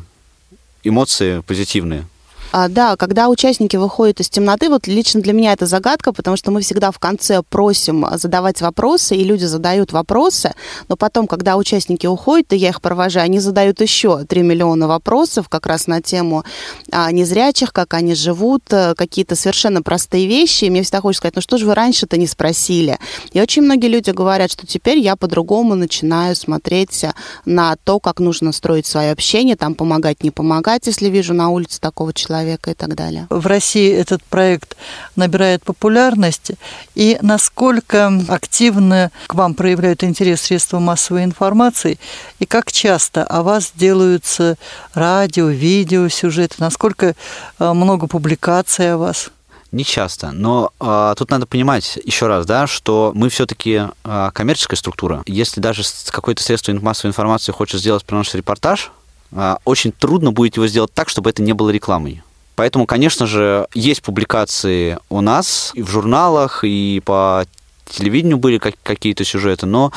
эмоции 0.83 1.39
позитивные. 1.39 2.05
А, 2.51 2.67
да, 2.67 2.95
когда 2.95 3.29
участники 3.29 3.75
выходят 3.75 4.19
из 4.21 4.29
темноты, 4.29 4.69
вот 4.69 4.87
лично 4.87 5.21
для 5.21 5.33
меня 5.33 5.53
это 5.53 5.67
загадка, 5.67 6.13
потому 6.13 6.35
что 6.35 6.49
мы 6.49 6.61
всегда 6.61 6.89
в 6.91 6.97
конце 6.97 7.43
просим 7.43 8.07
задавать 8.13 8.61
вопросы, 8.61 9.15
и 9.15 9.23
люди 9.23 9.45
задают 9.45 9.91
вопросы, 9.91 10.53
но 10.87 10.95
потом, 10.95 11.27
когда 11.27 11.57
участники 11.57 12.07
уходят, 12.07 12.51
и 12.53 12.57
я 12.57 12.69
их 12.69 12.81
провожаю, 12.81 13.25
они 13.25 13.39
задают 13.39 13.81
еще 13.81 14.25
3 14.25 14.41
миллиона 14.41 14.87
вопросов 14.87 15.47
как 15.47 15.67
раз 15.67 15.85
на 15.85 16.01
тему 16.01 16.43
а, 16.91 17.11
незрячих, 17.11 17.71
как 17.71 17.93
они 17.93 18.15
живут, 18.15 18.63
э, 18.71 18.95
какие-то 18.95 19.35
совершенно 19.35 19.83
простые 19.83 20.25
вещи. 20.25 20.65
И 20.65 20.69
мне 20.71 20.81
всегда 20.81 21.01
хочется 21.01 21.19
сказать, 21.19 21.35
ну 21.35 21.41
что 21.41 21.57
же 21.59 21.67
вы 21.67 21.75
раньше-то 21.75 22.17
не 22.17 22.25
спросили? 22.25 22.97
И 23.31 23.39
очень 23.39 23.61
многие 23.61 23.87
люди 23.87 24.09
говорят, 24.09 24.51
что 24.51 24.65
теперь 24.65 24.97
я 24.97 25.15
по-другому 25.15 25.75
начинаю 25.75 26.35
смотреть 26.35 27.05
на 27.45 27.75
то, 27.75 27.99
как 27.99 28.19
нужно 28.19 28.53
строить 28.53 28.87
свое 28.87 29.11
общение, 29.11 29.55
там 29.55 29.75
помогать, 29.75 30.23
не 30.23 30.31
помогать, 30.31 30.87
если 30.87 31.09
вижу 31.09 31.35
на 31.35 31.49
улице 31.49 31.79
такого 31.79 32.11
человека 32.11 32.38
человека 32.39 32.71
и 32.71 32.73
так 32.73 32.95
далее. 32.95 33.27
В 33.29 33.45
России 33.47 33.91
этот 33.91 34.23
проект 34.23 34.75
набирает 35.15 35.63
популярность, 35.63 36.51
и 36.95 37.17
насколько 37.21 38.11
активно 38.27 39.11
к 39.27 39.33
вам 39.33 39.53
проявляют 39.53 40.03
интерес 40.03 40.41
средства 40.41 40.79
массовой 40.79 41.23
информации, 41.23 41.99
и 42.39 42.45
как 42.45 42.71
часто 42.71 43.23
о 43.23 43.43
вас 43.43 43.71
делаются 43.75 44.55
радио, 44.93 45.47
видео, 45.47 46.07
сюжеты, 46.09 46.55
насколько 46.59 47.15
э, 47.59 47.73
много 47.73 48.07
публикаций 48.07 48.93
о 48.93 48.97
вас? 48.97 49.29
Не 49.71 49.83
часто, 49.83 50.31
но 50.31 50.71
а, 50.79 51.13
тут 51.13 51.29
надо 51.29 51.45
понимать 51.45 51.99
еще 52.03 52.25
раз, 52.25 52.47
да, 52.47 52.65
что 52.65 53.11
мы 53.13 53.29
все-таки 53.29 53.81
а, 54.03 54.31
коммерческая 54.31 54.77
структура. 54.77 55.21
Если 55.27 55.61
даже 55.61 55.83
какое-то 56.09 56.41
средство 56.41 56.73
массовой 56.73 57.09
информации 57.09 57.51
хочет 57.51 57.79
сделать 57.79 58.03
про 58.03 58.17
наш 58.17 58.33
репортаж, 58.33 58.91
а, 59.31 59.59
очень 59.65 59.91
трудно 59.91 60.31
будет 60.31 60.55
его 60.55 60.67
сделать 60.67 60.91
так, 60.93 61.09
чтобы 61.09 61.29
это 61.29 61.41
не 61.43 61.53
было 61.53 61.69
рекламой. 61.69 62.23
Поэтому, 62.59 62.85
конечно 62.85 63.25
же, 63.25 63.69
есть 63.73 64.01
публикации 64.01 64.97
у 65.07 65.21
нас 65.21 65.71
и 65.75 65.81
в 65.81 65.89
журналах, 65.89 66.65
и 66.65 67.01
по 67.05 67.45
телевидению 67.89 68.37
были 68.37 68.57
какие-то 68.57 69.23
сюжеты, 69.23 69.65
но 69.65 69.93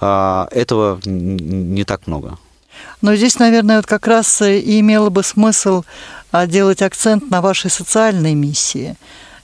а, 0.00 0.48
этого 0.50 0.98
не 1.04 1.84
так 1.84 2.06
много. 2.06 2.38
Но 3.02 3.14
здесь, 3.16 3.38
наверное, 3.38 3.76
вот 3.76 3.86
как 3.86 4.06
раз 4.06 4.40
и 4.40 4.80
имело 4.80 5.10
бы 5.10 5.22
смысл 5.22 5.82
а, 6.32 6.46
делать 6.46 6.80
акцент 6.80 7.30
на 7.30 7.42
вашей 7.42 7.70
социальной 7.70 8.32
миссии. 8.32 8.96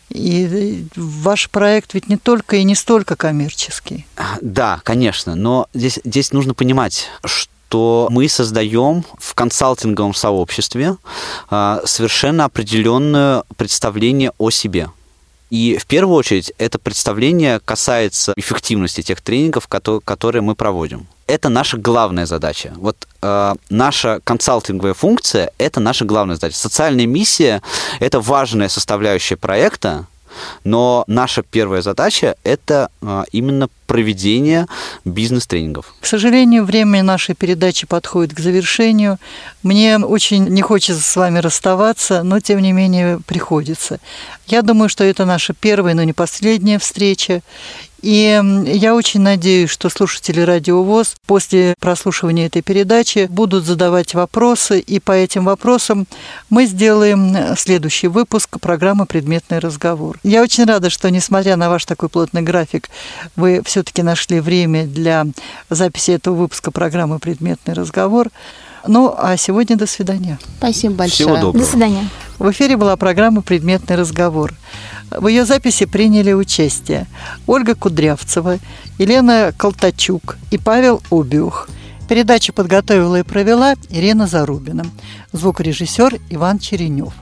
И 0.08 0.86
ваш 0.96 1.50
проект 1.50 1.92
ведь 1.92 2.08
не 2.08 2.16
только 2.16 2.56
и 2.56 2.64
не 2.64 2.74
столько 2.74 3.16
коммерческий. 3.16 4.06
Да, 4.40 4.80
конечно, 4.82 5.34
но 5.34 5.68
здесь, 5.74 6.00
здесь 6.04 6.32
нужно 6.32 6.54
понимать, 6.54 7.10
что 7.22 7.52
что 7.72 8.08
мы 8.10 8.28
создаем 8.28 9.02
в 9.18 9.34
консалтинговом 9.34 10.12
сообществе 10.12 10.96
а, 11.48 11.80
совершенно 11.86 12.44
определенное 12.44 13.44
представление 13.56 14.32
о 14.36 14.50
себе. 14.50 14.90
И 15.48 15.78
в 15.78 15.86
первую 15.86 16.16
очередь 16.16 16.52
это 16.58 16.78
представление 16.78 17.60
касается 17.60 18.34
эффективности 18.36 19.00
тех 19.00 19.22
тренингов, 19.22 19.68
которые 19.68 20.42
мы 20.42 20.54
проводим. 20.54 21.06
Это 21.26 21.48
наша 21.48 21.78
главная 21.78 22.26
задача. 22.26 22.74
Вот 22.76 23.08
э, 23.22 23.54
наша 23.70 24.20
консалтинговая 24.22 24.92
функция– 24.92 25.50
это 25.58 25.80
наша 25.80 26.04
главная 26.04 26.34
задача. 26.36 26.56
Социальная 26.56 27.06
миссия– 27.06 27.62
это 28.00 28.20
важная 28.20 28.68
составляющая 28.68 29.36
проекта, 29.36 30.06
но 30.64 31.05
наша 31.07 31.43
первая 31.43 31.83
задача– 31.83 32.37
это 32.45 32.89
а, 33.03 33.24
именно 33.33 33.68
проведение 33.87 34.66
бизнес-тренингов. 35.05 35.95
К 36.01 36.07
сожалению, 36.07 36.64
время 36.64 37.03
нашей 37.03 37.35
передачи 37.35 37.87
подходит 37.87 38.35
к 38.35 38.41
завершению. 38.41 39.18
Мне 39.62 39.99
очень 39.99 40.47
не 40.47 40.62
хочется 40.62 41.03
с 41.03 41.16
вами 41.16 41.39
расставаться, 41.41 42.22
но 42.22 42.41
тем 42.41 42.61
не 42.61 42.72
менее 42.72 43.20
приходится. 43.26 44.01
Я 44.47 44.62
думаю, 44.62 44.89
что 44.89 45.05
это 45.05 45.24
наша 45.26 45.53
первая, 45.53 45.95
но 45.95 46.05
не 46.05 46.12
последняя 46.12 46.78
встреча. 46.78 47.43
И 48.03 48.40
я 48.66 48.94
очень 48.96 49.20
надеюсь, 49.20 49.70
что 49.70 49.88
слушатели 49.88 50.40
Радио 50.40 50.82
ВОЗ 50.82 51.14
после 51.24 51.74
прослушивания 51.78 52.46
этой 52.46 52.61
передачи 52.61 53.26
будут 53.30 53.64
задавать 53.64 54.14
вопросы, 54.14 54.80
и 54.80 54.98
по 54.98 55.12
этим 55.12 55.44
вопросам 55.44 56.07
мы 56.50 56.66
сделаем 56.66 57.57
следующий 57.57 58.09
выпуск 58.09 58.59
программы 58.61 59.07
«Предметный 59.07 59.61
разговор». 59.61 60.18
Я 60.24 60.42
очень 60.42 60.64
рада, 60.64 60.90
что, 60.90 61.11
несмотря 61.11 61.57
на 61.57 61.70
ваш 61.70 61.84
такой 61.84 62.09
плотный 62.09 62.42
график, 62.42 62.90
вы 63.36 63.62
все-таки 63.64 64.03
нашли 64.03 64.40
время 64.40 64.84
для 64.84 65.26
записи 65.70 66.11
этого 66.11 66.34
выпуска 66.34 66.72
программы 66.72 67.20
«Предметный 67.20 67.74
разговор». 67.74 68.30
Ну, 68.87 69.14
а 69.16 69.37
сегодня 69.37 69.76
до 69.76 69.87
свидания. 69.87 70.39
Спасибо 70.59 70.95
большое. 70.95 71.28
Всего 71.28 71.37
доброго. 71.37 71.64
До 71.64 71.70
свидания. 71.70 72.09
В 72.39 72.51
эфире 72.51 72.76
была 72.76 72.97
программа 72.97 73.43
«Предметный 73.43 73.97
разговор». 73.97 74.55
В 75.11 75.28
ее 75.28 75.45
записи 75.45 75.85
приняли 75.85 76.33
участие 76.33 77.07
Ольга 77.47 77.74
Кудрявцева, 77.74 78.59
Елена 78.99 79.53
Колтачук 79.57 80.37
и 80.51 80.59
Павел 80.59 81.03
Убиух. 81.11 81.68
Передачу 82.09 82.53
подготовила 82.53 83.20
и 83.20 83.22
провела 83.22 83.74
Ирина 83.91 84.26
Зарубина. 84.26 84.85
Звукорежиссер 85.33 86.18
Иван 86.30 86.59
Черенев. 86.59 87.12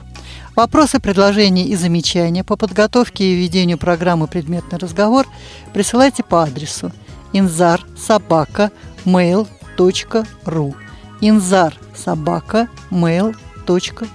Вопросы, 0.55 0.99
предложения 0.99 1.65
и 1.65 1.75
замечания 1.75 2.43
по 2.43 2.55
подготовке 2.55 3.23
и 3.23 3.35
ведению 3.35 3.77
программы 3.77 4.27
«Предметный 4.27 4.79
разговор» 4.79 5.27
присылайте 5.73 6.23
по 6.23 6.43
адресу 6.43 6.91
инзар 7.33 7.85
инзар 11.21 11.77
собака 11.95 12.67
mail.ru 12.89 14.07